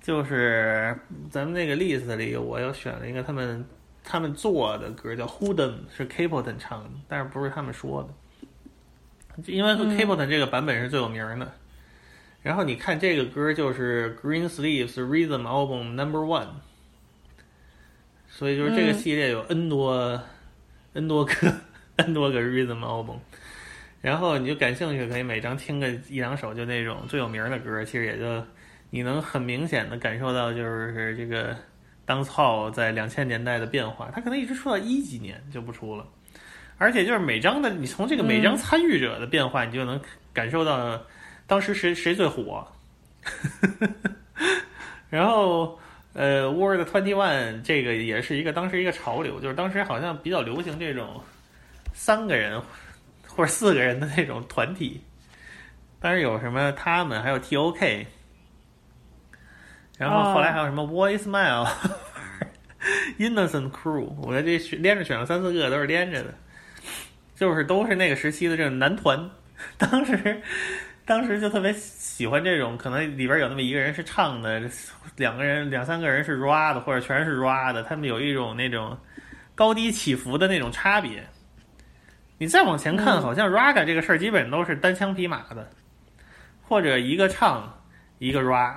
[0.03, 0.95] 就是
[1.31, 3.65] 咱们那个 list 里，我又选了一个他们
[4.05, 5.55] 他们做的歌，叫《Hooden》，
[5.97, 9.97] 是 Capleton 唱的，但是不是他们说的，因为嗯。
[9.97, 11.51] Capleton 这个版本是最有名的。
[12.43, 16.49] 然后你看这个歌就是 Green Sleeves Rhythm Album Number One，
[18.39, 20.23] 所以就是这个嗯系列有 N 多、
[20.93, 21.33] N 多个
[21.97, 23.17] N 多个 Rhythm Album。
[24.01, 28.41] 然后你就感兴趣，可以每张听个一两首，就那种最有名的歌，其实也就
[28.91, 31.57] 你能很明显的感受到，就是这个
[32.05, 34.09] 当操在两千年代的变化。
[34.15, 36.07] 它可能一直出到一几年就不出了，
[36.77, 40.01] 而且就是每张的，你从这个每张参与者的变化，你就能
[40.33, 41.03] 感受到
[41.49, 42.65] 当时谁谁最火。
[45.11, 45.77] 然后，
[46.19, 51.23] 呃，Word Twenty One 这个也是一个当时一个潮流，就是当时好像比较流行这种
[51.95, 52.61] 三个人
[53.25, 55.01] 或者四个人的那种团体。
[56.01, 58.05] 当时有什么他们，还有 T.O.K，
[59.97, 61.69] 然后后来还有什么 Voicemail、
[63.21, 66.35] Innocent Crew，我这连着选了三四个，都是连着的，
[67.37, 69.31] 就是都是那个时期的这种男团。
[69.77, 70.43] 当时
[71.05, 71.73] 当时就特别
[72.19, 74.61] 喜欢这种，可能里边有那么一个人是唱的，
[75.15, 78.99] 两个人、两三个人是 rap 的，或者全是 rap 的，他们有一种那种
[79.55, 81.25] 高低起伏的那种差别。
[82.37, 85.71] 你再往前看，嗯好像 raga 这个事儿基本都是单枪匹马的，
[86.61, 87.73] 或者一个唱
[88.19, 88.75] 一个 ra，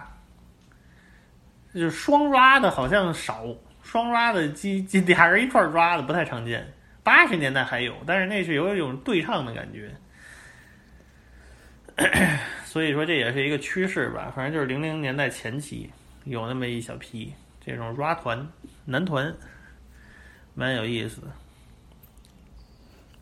[1.74, 3.44] 就是双 ra 的好像少，
[3.82, 6.72] 双 ra 的几几俩人一块儿 ra 的不太常见。
[7.02, 9.90] 八十年代还有，但是那是有一种对唱的感觉。
[12.72, 15.90] 所以说这也是一个趋势吧，反正就是零零年代前期
[16.24, 18.48] 有那么一小批这种 rap 团
[18.86, 19.36] 男团，
[20.56, 21.28] 蛮有意思的。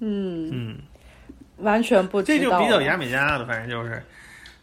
[0.02, 0.78] 嗯，嗯，
[1.58, 2.38] 完全不知道。
[2.38, 4.00] 这就比较牙买加的，反正就是。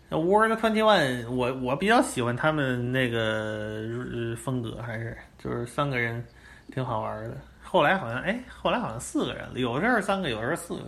[0.08, 6.24] World Twenty One，我我比较喜欢他们那个呃风格，还是就是三个人
[6.72, 7.36] 挺好玩的。
[7.60, 10.84] 后来好像哎，后来好像四个人了，有时候三个，有时候四个。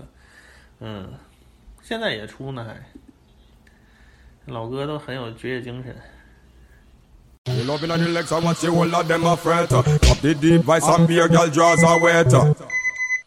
[0.78, 1.12] 嗯，
[1.82, 2.80] 现在也出呢，还。
[4.47, 5.95] 老哥都很有职业精神。
[7.45, 9.69] You loving on the legs, I watch you all of them a fret.
[9.69, 12.33] Pop the device and beer girl draws are wet.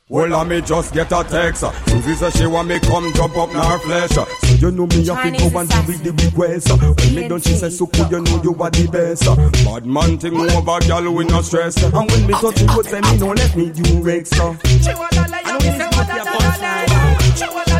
[0.09, 1.65] Well, I me just get a text.
[1.89, 4.11] Susie says she want me come jump up in her flesh.
[4.11, 4.25] So
[4.57, 6.71] you know me, I fi go and do with the request.
[6.71, 9.27] When me done, she says, so cool, you know you are the best.
[9.65, 11.83] Bad man thing over, girl, we no stress.
[11.83, 14.31] And when me touch you, you say me no let me do Rex.
[14.39, 17.80] I know this is what you have done Just make it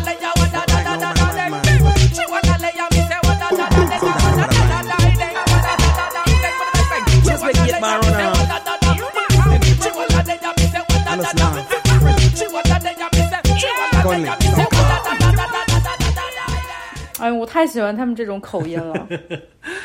[17.18, 19.08] 哎呦，我太喜欢他们这种口音了。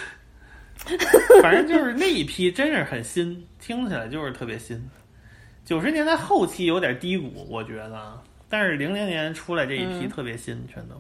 [1.41, 4.89] 反正就是那一批真是很新，听起来就是特别新。
[5.65, 10.95] 九十年代后期有点低谷，我觉得啊，但是零零年出来这一批嗯特别新，全都。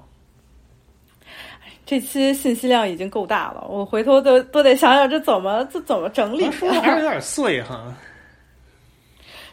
[1.87, 6.51] 这期信息量已经够大了，我回头都都得想想这怎么这怎么整理。
[6.51, 7.95] 说的还是有点碎哈。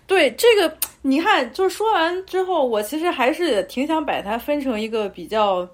[0.05, 5.67] 对这个，你看，就是说完之后，我其实还是挺想把它分成一个比较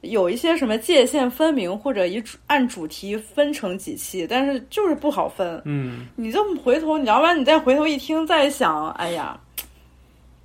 [0.00, 5.60] 有一些什么界限分明，或者以主按主题分成几期，但是就是不好分。
[5.66, 9.38] 嗯，你这么回头，你要不然你再回头一听，再想，哎呀，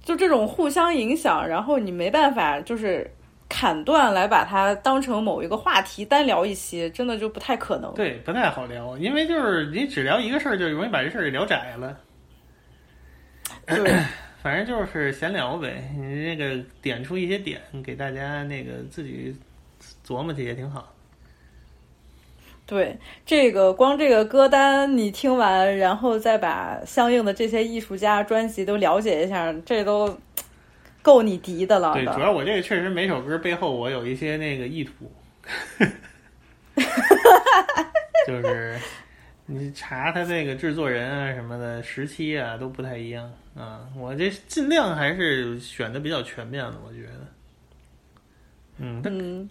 [0.03, 3.09] 就这种互相影响，然后你没办法就是
[3.55, 7.93] 砍断来把它当成某一个话题单聊一期，真的就不太可能。
[7.93, 11.97] 对，不太好聊，因为就是你只聊一个事儿，就容易把这事儿给聊窄了。
[13.65, 13.95] 对，
[14.43, 19.33] 反正就是闲聊呗，你那个点出一些点给大家那个自己
[20.05, 20.91] 琢磨去也挺好。
[22.65, 30.19] 对，这个光这个歌单你听完，然后再把相应的这些艺术家专辑都了解一下，这都
[31.05, 31.93] 够你敌的了。
[31.93, 34.91] 对，主要我这个确实每首歌背后我有一些那个意图，
[38.25, 38.79] 就是
[39.45, 43.81] 你查他这个制作人啊什么的时期啊都不太一样啊。
[43.95, 47.27] 我这尽量还是选的比较全面的，我觉得。
[48.79, 49.47] 嗯嗯，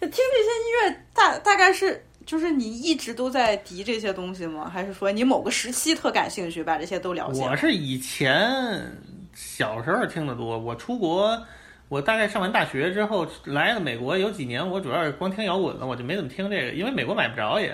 [0.00, 4.68] 听这些音乐大大概是就是你一直都在敌这些东西吗？
[4.68, 7.52] 还是说你某个时期特感兴趣，把这些都了解了？
[7.52, 8.38] 我是以前
[9.40, 11.40] 小时候听的多，我出国，
[11.88, 17.72] 我大概上完大学之后来了美国有几年，我主要是光听摇滚了，我就没怎么听这个，因为美国买不着也。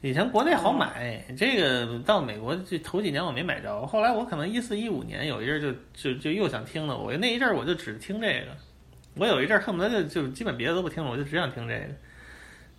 [0.00, 8.56] 以前国内好买，这个到美国这头几年我没买着，后来我可能一四一五年有一阵儿就就就又想听了，我那一阵儿我就只听这个，
[9.16, 11.86] 我有一阵儿恨不得就就基本别的都不听了，我就只想听这个。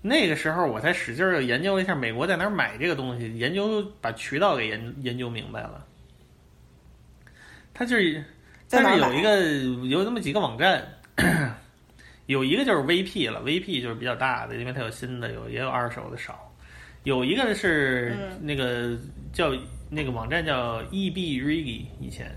[0.01, 5.85] 那个时候我才使劲儿研究了一下美国在哪儿买这个东西，研究把渠道给研研究明白了。
[7.79, 8.21] 它就是
[8.67, 10.85] 在哪儿买它是有一个有那么几个网站，
[12.27, 16.53] 有一个就是 VP 了，VP 就是比较大的，因为它有新的，有也有二手的少。
[17.03, 18.97] 有一个是嗯那个
[19.31, 19.53] 叫
[19.89, 22.29] 那个网站叫 EB Rigi，以前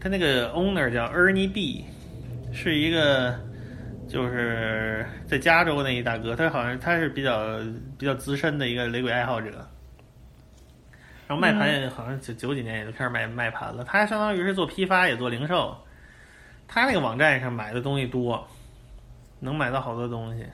[0.00, 1.84] 他那个 owner 叫 Ernie B，
[2.54, 3.38] 是一个
[4.08, 7.58] 就是在加州那一大哥，他好像他是比较
[7.98, 9.69] 比较资深的一个雷鬼爱好者。
[11.30, 15.76] 然后卖盘也好像九九几年也就开始卖卖盘了，他相当于是做批发也做零售，
[16.66, 18.44] 他那个网站上买的东西多，
[19.38, 20.44] 能买到好多东西。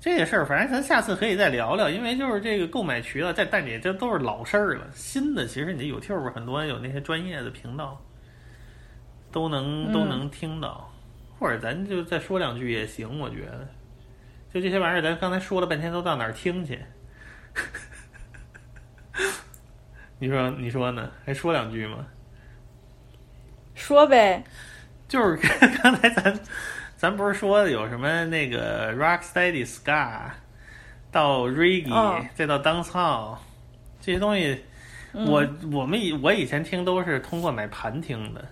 [0.00, 4.86] 这个事儿，反正咱下次可以再聊聊，因为就是这个购买渠道，在但也这都是老事儿了。
[4.94, 8.02] 新的其实你 YouTube 很多有那些专业的频道，
[9.30, 10.90] 都能都嗯能听到，
[11.38, 13.68] 或者咱就再说两句也行，我觉得。
[14.54, 16.80] 就这些玩意儿，咱刚才说了半天，都到哪儿听去？
[20.24, 21.10] 你说你说呢？
[21.26, 22.06] 还说两句吗？
[23.74, 24.42] 说呗，
[25.06, 25.36] 就是
[25.82, 26.40] 刚才咱
[26.96, 30.30] 咱不是说有什么那个 Rocksteady Ska
[31.10, 33.36] 到 Reggae、哦再到 Dancehall
[34.00, 34.64] 这些东西，
[35.12, 38.42] 嗯我我们以我以前听都是通过买盘听的，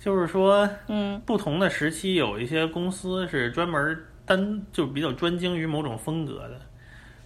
[0.00, 6.58] 就是说，嗯，不同的时期有一些公司是专门单就比较专精于某种风格的。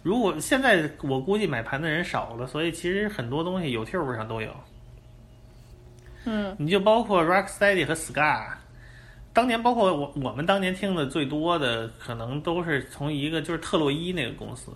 [0.02, 4.52] 如果现在我估计买盘的人少了，所以其实很多东西 YouTube 上都有。
[6.24, 8.46] 嗯你就包括 Rocksteady 和 Ska，
[9.32, 14.72] 当年包括我我们当年听的最多的，可能都是从一个就是特洛伊那个公司，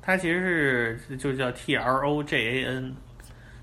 [0.00, 2.94] 它其实是就叫 T R O J A N，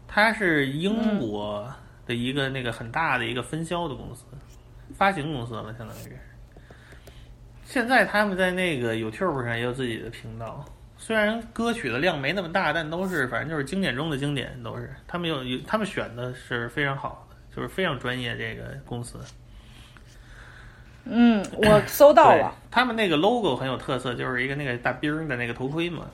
[0.07, 1.69] 它是英国
[2.05, 4.23] 的一个那个很大的一个分销的公司，
[4.95, 6.19] 发行公司了，相当于是。
[7.69, 10.65] 现在他们在那个 YouTube 上也有自己的频道，
[10.97, 14.91] 虽然歌曲的量没那么大，但都是反正就是经典中的经典，都是。
[15.07, 19.19] 他们有有他们选的是非常好的，就是非常专业这个公司。
[21.03, 26.07] 嗯，我搜到了，，他们那个 logo 很有特色，就是一个那个大兵儿的那个头盔嘛，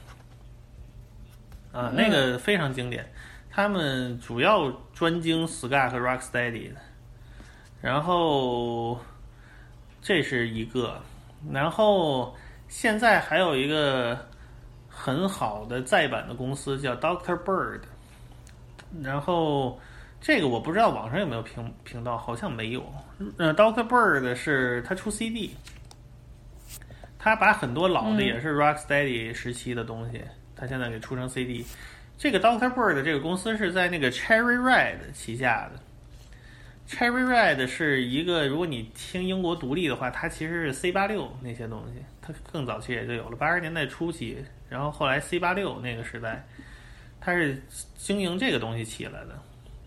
[1.72, 3.10] 啊，那个非常经典。
[3.50, 6.82] 他们主要专精 ska 和 rocksteady 的，
[7.82, 9.00] 然后
[10.02, 11.02] 这是一个，
[11.52, 12.36] 然后
[12.68, 14.18] 现在还有一个
[14.88, 17.82] 很好的再版的公司叫 Doctor Bird，
[19.04, 19.80] 然后
[20.20, 22.84] 这个我不知道网上有没有频频道，好像没有。
[23.38, 25.56] 呃，Doctor Bird 是他出 CD，
[27.20, 30.22] 他把很多老的嗯也是 Rocksteady 时期的东西，
[30.56, 31.66] 他现在给出成 CD。
[32.18, 35.80] 这个 Doctor Bird 这个公司是在那个 Cherry Red 旗下的。
[36.90, 44.38] Cherry Red 是一个，如果你听英国独立的话，它其实是 C 八六那些东西，它更早期也就有了，八十年代初期，
[44.70, 46.46] 然后后来 C 八六那个时代，
[47.20, 47.60] 它是
[47.98, 49.30] 经营这个东西起来的，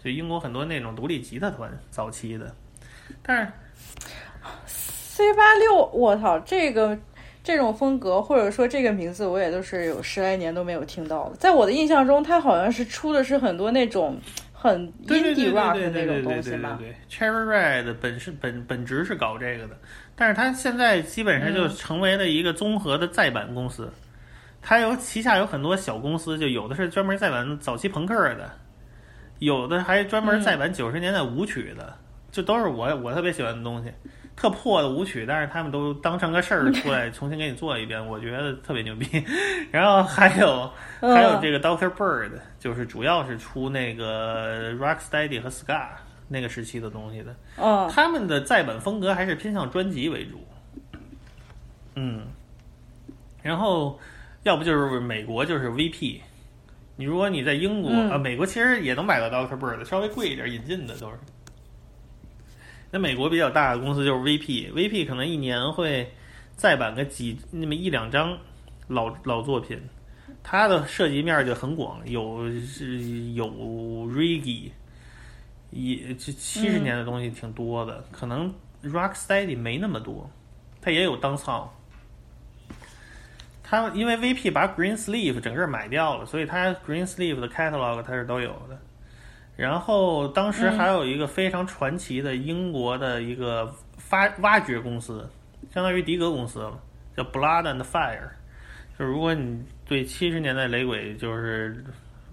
[0.02, 2.52] 就英国很多那种独立吉他团早期的，
[3.22, 3.52] 但是
[4.66, 6.98] C 八六，我操，这个
[7.44, 11.36] 这种风格或者说这个名字，我也都是有十来年都没有听到了。
[11.36, 14.20] 在我的印象中，它好像是出的是很多那种
[14.60, 19.78] 很对对对的那种对对对东西嘛？，Cherry Red 本是本本质是搞这个的，
[20.16, 23.88] 但是它现在基本上就嗯成为了一个综合的再版公司。
[24.60, 28.50] 它有旗下有很多小公司，就有的是专门再版早期朋克的，
[29.38, 31.96] 有的还专门再版九十年代舞曲的，
[32.32, 33.92] 这都是我我特别喜欢的东西。
[34.38, 39.06] 特破的舞曲，但是他们都当成个事儿 出来重新给你做一遍，我觉得特别牛逼。
[39.72, 45.88] 然后还有嗯还有这个 Doctor Bird，就是主要是出那个 Rocksteady 和 Scar
[46.28, 47.34] 那个时期的东西的。
[47.56, 50.40] 嗯，他们的再版风格还是偏向专辑为主。
[51.96, 52.22] 嗯，
[53.42, 53.98] 然后
[54.44, 56.20] 要不就是美国就是 VP。
[56.94, 61.18] 你如果你在英国、嗯啊，美国其实也能买到 Doctor Bird，稍微贵一点，引进的都是。
[62.90, 66.10] 那美国比较大的公司就是 VP，VP 可能一年会
[66.56, 68.38] 再版个几那么一两张
[68.86, 69.78] 老老作品，
[70.42, 74.70] 它的涉及面就很广，有是有 Reggae，
[75.70, 80.30] 也这七十嗯年的东西挺多的，可能 Rocksteady 没那么多，
[80.80, 81.68] 它也有 dancehall。
[83.62, 88.80] 它因为 VP 把 Green Sleeve 整个买掉了，所以它 Green Sleeve 的 catalog 它是都有的。
[89.58, 95.28] 然后当时还有一个非常传奇的英国的一个发挖掘公司，
[95.74, 96.80] 相当于迪格公司了，
[97.16, 98.28] 叫 Blood and Fire。
[98.96, 101.84] 就如果你对七十年代雷鬼就是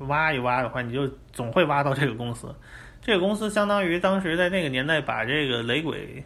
[0.01, 2.53] 挖一挖的话，你就总会挖到这个公司。
[3.01, 6.23] 这个公司相当于当时在那个年代把这个雷鬼、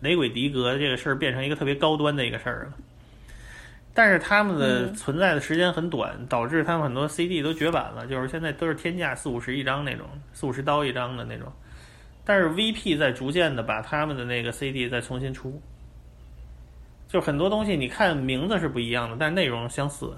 [0.00, 2.72] 雷鬼迪格这个事儿变成一个特别高端的一个事儿了。
[3.96, 4.94] 但是他们的嗯。
[4.94, 11.50] 存在的时间很短，导致他们很多 CD 都绝版了，就是现在都是天价四五十一张那种，四五十刀一张的那种。
[12.26, 15.58] 但是 VP 在逐渐的把他们的那个 CD 再重新出，
[17.08, 20.12] 就很多东西你看名字是不一样的，但是内容相似，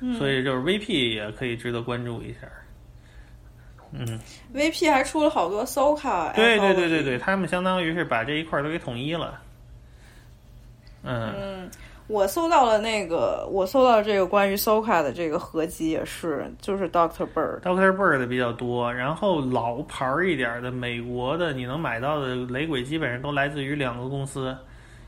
[0.00, 0.14] 嗯。
[0.14, 2.48] 所以就是 VP 也可以值得关注一下。
[3.92, 4.20] 嗯
[4.54, 9.42] ，VP 还出了好多 Soca，对对对对对，他们相当于是把这一块儿都给统一了。
[11.02, 11.70] 嗯，嗯，
[12.10, 17.60] 我搜到了那个，我搜到这个关于 Soka 的这个合集也是，就是 Doctor Bird。
[17.60, 24.56] Doctor Bird 的比较多，然后老牌儿一点儿的美国的你能买到的雷鬼基本上都来自于两个公司，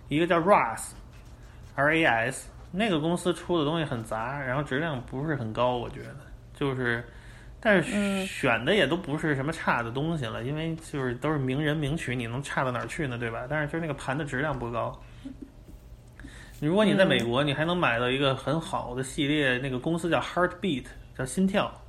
[0.07, 6.15] 一个叫 RAS，R A S，那个公司出的东西很杂，然后质量不是很高，我觉得
[6.55, 7.05] 就是，
[7.61, 13.45] 但是选的也都不是什么差的东西了，因为就是都是名人名曲，你能差到哪儿去呢，对吧？
[13.51, 14.97] 但是就是那个盘的质量不高。
[16.69, 20.85] 如果你在美国，你还能买到一个很好的系列，那个公司叫 Heartbeat，
[21.19, 21.83] 叫心跳。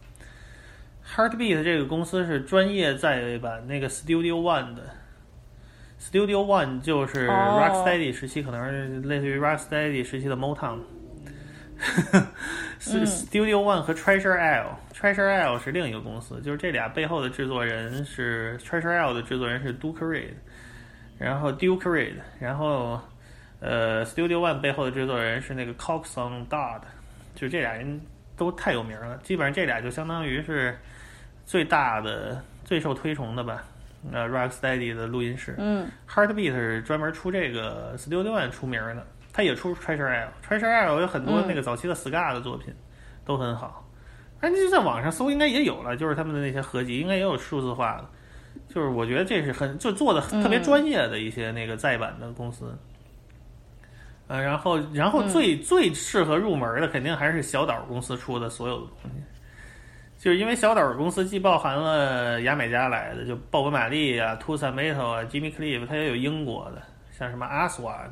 [1.15, 4.81] Heartbeat 这个公司是专业在版那个 Studio One 的
[6.01, 10.79] ，Studio One 就是哦 Rocksteady 时期，可能是类似于 Rocksteady 时期的 Motown。
[12.79, 20.33] Studio One 和 Treasure Isle，Treasure Isle 是另一个公司，就是这俩背后的制作人是 Treasure Isle 的制作人是 Duke Reid，
[21.19, 22.99] 然后 Duke Reid，然后
[23.63, 26.81] 呃 Studio One 背后的制作人是那个 Coxon Dodd，
[27.33, 28.01] 就这俩人
[28.35, 30.77] 都太有名了，基本上这俩就相当于是
[31.45, 33.63] 最大的、最受推崇的吧。
[34.11, 42.73] 呃，Rocksteady 的录音室，嗯，Heartbeat 是专门出这个 Studio One 出名的，他也出 Treasure Isle，Treasure Isle 有很多嗯那个早期的 s c a 的作品、
[43.23, 43.89] 都很好，
[44.41, 48.09] 而你就在网上搜应该也有了，就是他们的那些合集应该也有数字化的，
[48.67, 52.77] 就是我觉得这是很就做的特别专业的一些那个再版的公司。
[54.33, 59.23] 呃，然后，然后最、最适合入门的肯定还是小岛公司出的所有的东西，
[60.17, 66.81] 就是因为小岛公司既包含了牙买加来的，就鲍勃·马利啊、t u s a Metal 啊、Jimmy Cliff，它也有英国的，
[67.11, 68.11] 像什么 Aswad 啊、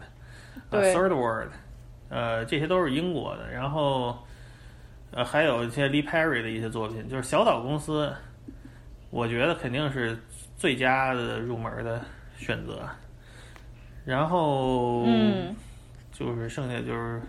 [0.69, 1.53] Third World，
[2.09, 3.51] 呃，这些都是英国的。
[3.51, 4.19] 然后，
[5.09, 8.14] 呃，还有一些 Lee Perry 的一些作品，就是小岛公司，
[9.09, 10.16] 我觉得肯定是
[10.56, 12.00] 最佳的入门的
[12.38, 12.88] 选择。
[14.06, 15.56] 然后，嗯，
[16.22, 17.19] 就是剩下就是，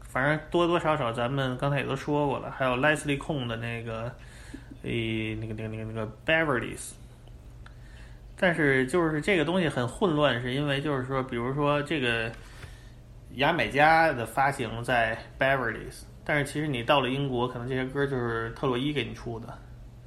[0.00, 4.14] 反正多多少少咱们刚才也都说过了，还有 Leslie 控的那个，
[4.84, 6.92] 诶，那个那个那个那个 Beverly's。
[8.38, 12.30] 但是就是这个东西很混乱，是因为就是说，比如说这个
[13.32, 19.58] 牙买加的发行在 Beverly's，但是其实你到了英国，可能这些歌就是特洛伊给你出的，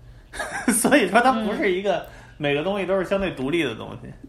[0.72, 4.29] 所以说它不是一个、每个东西都是相对独立的东西。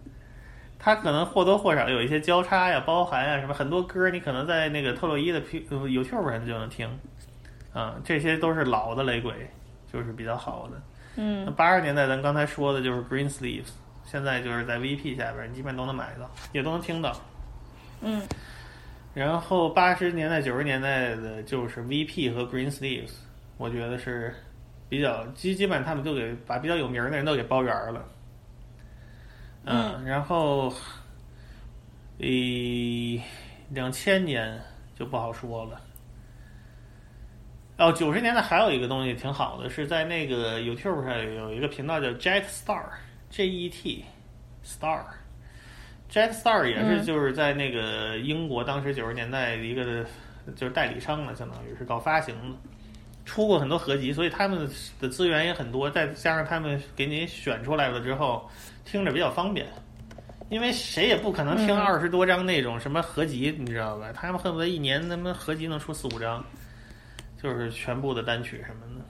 [0.82, 6.88] 它可能或多或少有一些交叉呀、包含呀什么，很多歌你可能在那个特洛伊的 P 呃 YouTube 上就能听，
[7.74, 9.32] 啊、这些都是老的雷鬼，
[9.92, 10.80] 就是比较好的。
[11.16, 13.72] 嗯八十年代咱刚才说的就是 Green Sleeves，
[14.04, 17.14] 现在就是在 VP 下边，你基本都能买到，也都能听到。
[18.00, 18.22] 嗯
[19.12, 23.12] 然后八十年代、九十年代的就是 VP 和 Green Sleeves，
[23.58, 24.32] 我觉得是
[24.88, 28.02] 比较基基本上他们都给把比较有名的人都给包圆了。
[29.64, 30.72] 嗯，然后，
[32.18, 33.22] 诶，
[33.70, 34.60] 两千年
[34.98, 35.80] 就不好说了。
[37.76, 44.04] 哦，九十年代还有一个东西挺好的，是在那个 YouTube 上有一个频道叫 Jet Star，J E T
[44.64, 45.02] Star。
[46.10, 50.04] Jet Star 也是嗯就是在那个英国当时九十年代一个
[50.56, 52.56] 就是代理商了，相当于是搞发行的，
[53.24, 54.68] 出过很多合集，所以他们
[55.00, 58.50] 的资源也很多，再加上他们给你选出来了之后，
[58.84, 59.66] 听着比较方便。
[60.48, 64.12] 因为谁也不可能听嗯二十多张那种什么合集，你知道吧？
[64.12, 66.44] 他们恨不得一年他妈合集能出四五张，
[67.40, 69.04] 就是全部的单曲什么的。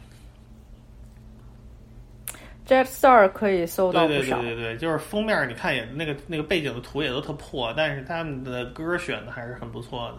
[2.67, 4.39] ，Jet Star 可以搜到对不少。
[4.43, 10.19] 对对对对，就是封面你看也那个那个背景的图也都特破，但是他们的歌选的还是很不错的。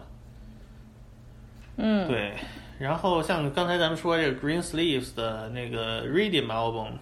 [1.76, 2.34] 嗯，对，
[2.80, 6.94] 然后像刚才咱们说这个 Green Sleeves 的那个 Rhythm album，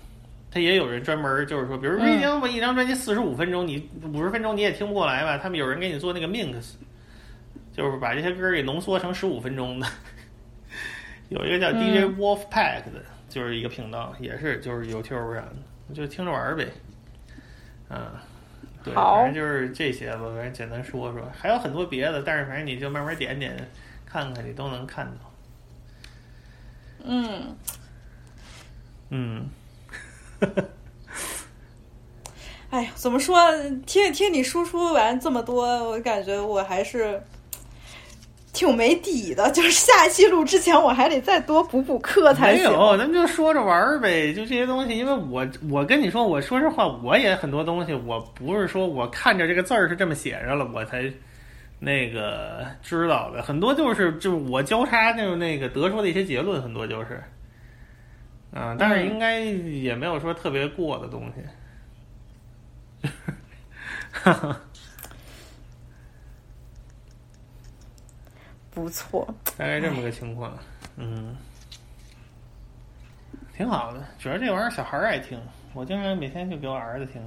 [0.51, 5.39] 它也有人专门就是说，比如嗯 Rhythm album 一张专辑四十五分钟，你五十分钟你也听不过来吧？
[5.39, 6.73] 他们有人给你做那个 mix，
[7.73, 9.87] 就是把这些歌给浓缩成十五分钟的。
[11.31, 15.45] 有一个叫 DJ 嗯 Wolfpack 的，就是一个频道，也是就是 YouTube 上
[15.89, 16.67] 的，就听着玩儿呗。
[17.89, 18.11] 嗯，
[18.83, 23.57] 对，好反正就是这些吧，反正简单说说，还有很多别的，但是反正你就慢慢点点
[24.05, 25.33] 看看，你都能看到。
[27.05, 27.57] 嗯，
[29.11, 29.49] 嗯，
[32.71, 33.37] 哎呀，怎么说？
[33.85, 37.21] 听听你输出完这么多，我感觉我还是
[38.53, 39.51] 挺没底的。
[39.51, 42.71] 就是下一期录之前，我还得再多补补课才行。
[42.71, 44.97] 没有，咱们就说着玩儿呗，就这些东西。
[44.97, 51.13] 因为我我跟你说，我说实话，我也很多东西，我不是说我看着这个字儿是这么写着了，我才
[51.81, 53.43] 那个知道的。
[53.43, 57.21] 很多就是就是我交叉就是那个得出的一些结论，很多就是，
[58.53, 63.09] 啊，但是应该也没有说特别过的东西。
[64.13, 64.61] 哈哈，
[68.71, 70.59] 不错，大概这么个情况，
[70.97, 71.37] 嗯，
[73.57, 74.05] 挺好的。
[74.19, 75.41] 主要这玩意儿小孩儿爱听，
[75.73, 77.23] 我经常每天就给我儿子听。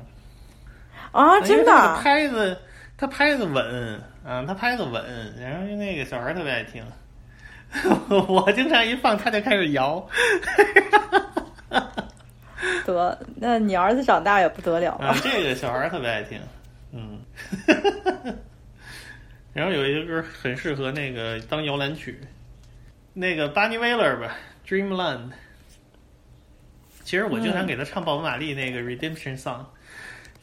[1.14, 2.60] 啊，真的拍子，
[2.98, 6.85] 他拍子稳啊，他拍子稳，然后就那个小孩儿特别爱听。
[8.27, 10.08] 我经常一放，他就开始摇。
[12.85, 15.08] 得，那你儿子长大也不得了了。
[15.08, 16.40] 啊，这个小孩儿特别爱听，
[16.92, 17.19] 嗯。
[19.53, 22.19] 然后有一个歌很适合那个当摇篮曲，
[23.14, 24.35] 那个 Bunny Wailer 吧，
[24.69, 25.18] 《Dreamland》。
[27.03, 29.60] 其实我经常给他唱鲍勃·马利那个《Redemption Song》，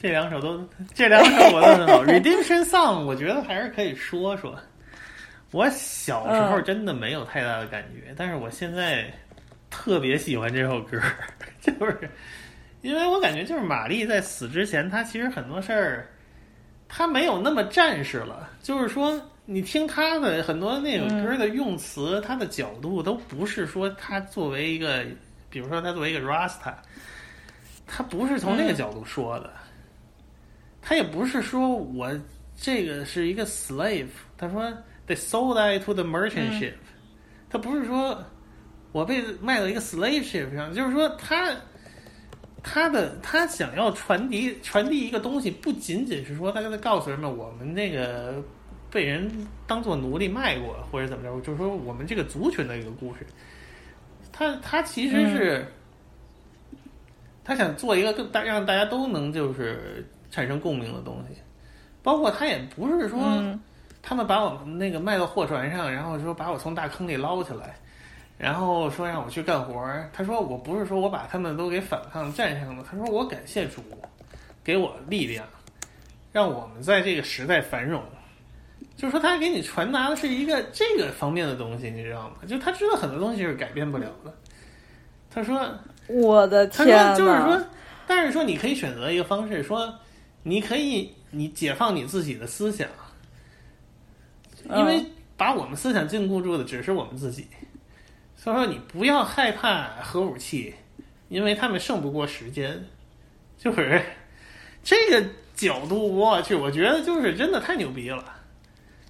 [0.00, 4.56] 这两首都这两首我都很好，《Redemption Song》我觉得还是可以说说。
[5.52, 9.12] 我小时候真的没有太大的感觉，但是我现在
[9.68, 11.00] 特别喜欢这首歌，
[11.60, 12.08] 就是
[12.82, 16.08] 因为我感觉就是玛丽在死之前，她其实很多事儿，
[16.88, 18.48] 她没有那么战士了。
[18.62, 25.04] 就是说，你听她的很多那首歌的用词，她的角度都不是说她作为一个，
[25.48, 26.72] 比如说她作为一个 Rasta，
[27.86, 29.52] 她不是从那个角度说的，
[30.80, 32.08] 她也不是说我
[32.56, 34.06] 这个是一个 slave，
[34.38, 34.72] 她说
[35.10, 36.74] they sold I to the merchant ship，、
[37.50, 38.24] 他不是说
[38.92, 41.52] 我被卖到一个 slave ship 上，就是说他
[42.62, 48.40] 他的他想要传递传递一个东西，不仅仅是说他在告诉人们我们那个
[48.88, 49.28] 被人
[49.66, 53.26] 当做奴隶卖过，或者怎么着，就是说我们这个族群的一个故事。
[54.30, 55.66] 他他其实是、
[57.42, 61.34] 他想做一个更大让大家都能就是产生共鸣的东西，
[62.00, 63.18] 包括他也不是说。
[63.20, 63.60] 嗯
[64.02, 67.74] 他们把我们那个卖到货船上，然后说把我从大坑里捞起来，
[68.38, 70.08] 然后说让我去干活儿。
[70.12, 73.82] 他说我不是说我把他们都给反抗战胜了，他说我感谢主
[74.64, 75.44] 给我力量，
[76.32, 78.02] 让我们在这个时代繁荣。
[78.96, 82.36] 就是说他给你传达的是一个这个方面的东西，你知道吗？
[82.46, 84.34] 就他知道很多东西是改变不了的。
[85.30, 85.66] 他说
[86.06, 87.66] 我的他天说就是说，
[88.06, 89.90] 但是说你可以选择一个方式，说
[90.42, 92.86] 你可以你解放你自己的思想，
[94.68, 95.04] 因为
[95.36, 97.46] 把我们思想禁锢住的只是我们自己。
[98.36, 100.74] 所以说你不要害怕核武器，
[101.28, 102.84] 因为他们胜不过时间。
[103.58, 104.02] 就是
[104.82, 105.22] 这个
[105.54, 108.24] 角度，我去，我觉得就是真的太牛逼了。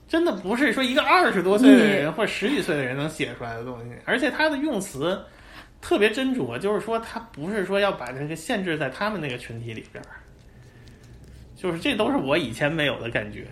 [0.08, 5.24] 真的不是说一个二十多岁的人或者十几岁的人能写出来的东西，而且他的用词
[5.80, 10.10] 特别斟酌，就是说他不是说要把这个限制在他们那个群体里边儿，
[11.54, 13.46] 就是这都是我以前没有的感觉。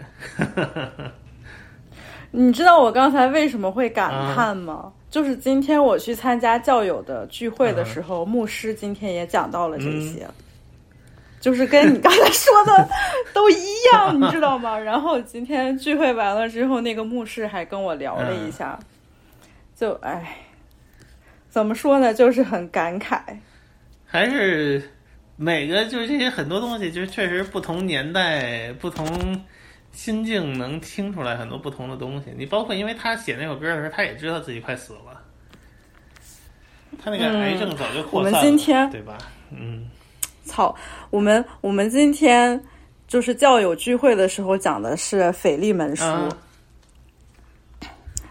[2.31, 4.93] 你知道我刚才为什么会感叹吗？
[5.11, 10.29] 就是今天我去参加教友的聚会的时候，牧师今天也讲到了这些，
[11.41, 12.89] 就是跟你刚才说的
[13.33, 13.55] 都一
[13.93, 14.79] 样，你知道吗？
[14.79, 18.79] 然后今天聚会完了之后，那个牧师还跟我聊了一下，
[19.75, 20.37] 就哎，
[21.49, 23.19] 怎么说呢，就是很感慨。
[24.05, 24.91] 还是
[25.37, 29.07] 每个就是这些很多东西，就是确实不同年代、不同
[29.93, 32.33] 心境能听出来很多不同的东西。
[32.37, 35.21] 你包括因为他写那首歌的时候，他也知道自己快死了，
[37.03, 39.19] 他那个癌症早就扩散了，嗯我们今天对吧？
[39.51, 39.89] 嗯，
[40.45, 40.75] 操，
[41.11, 42.63] 我们我们今天
[43.07, 46.29] 就是教友聚会的时候讲的是腓利门书，啊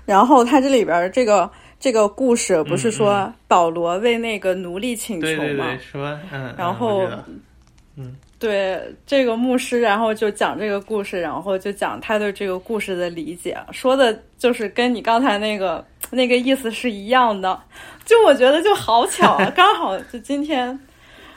[0.06, 5.36] 然后他这里边这个这个故事不是嗯说保罗为那个奴隶请求吗？
[5.38, 7.06] 对对对，说嗯，然后
[7.98, 17.60] 嗯对这个牧师，然后就讲这个故事，然后就讲他对这个故事的理解，说的就是跟你刚才那个 那个意思是一样的。
[18.06, 20.80] 就我觉得就好巧啊， 刚好就今天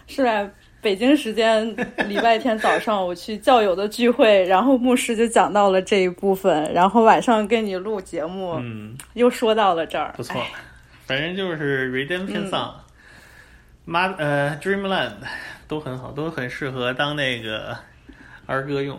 [0.07, 0.49] 是吧
[0.81, 1.67] 北京时间
[2.09, 10.47] 礼拜天早上，我去教友的聚会，然后牧师就讲到了这一部分，然后晚上跟你录节目，嗯，又说到了这儿，不错哎，
[11.07, 12.51] 反正就是 Redemption 嗯。
[12.51, 12.70] Song、
[13.85, 15.12] 妈呃 Dreamland
[15.71, 17.77] 都很好，都很适合当那个
[18.47, 18.99] 儿歌用。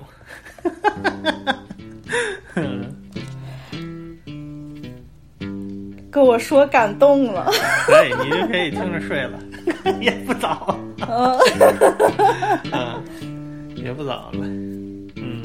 [6.09, 7.51] 跟我说感动了。
[7.85, 9.37] 可以，你就可以听着睡了，
[9.99, 11.37] 也不早，嗯
[12.71, 13.03] 嗯，
[13.75, 14.39] 也不早了，
[15.17, 15.43] 嗯。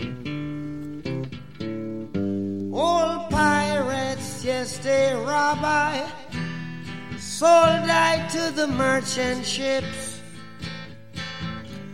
[2.73, 6.05] Old pirates, yes, they rob I.
[7.19, 10.16] Sold I to the merchant ships.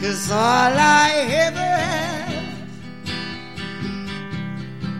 [0.00, 1.10] Cause all I
[1.46, 2.58] ever have,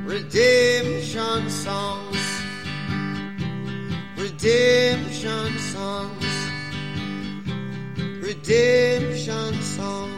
[0.04, 2.18] redemption songs,
[4.16, 6.26] redemption songs,
[8.20, 10.17] redemption songs.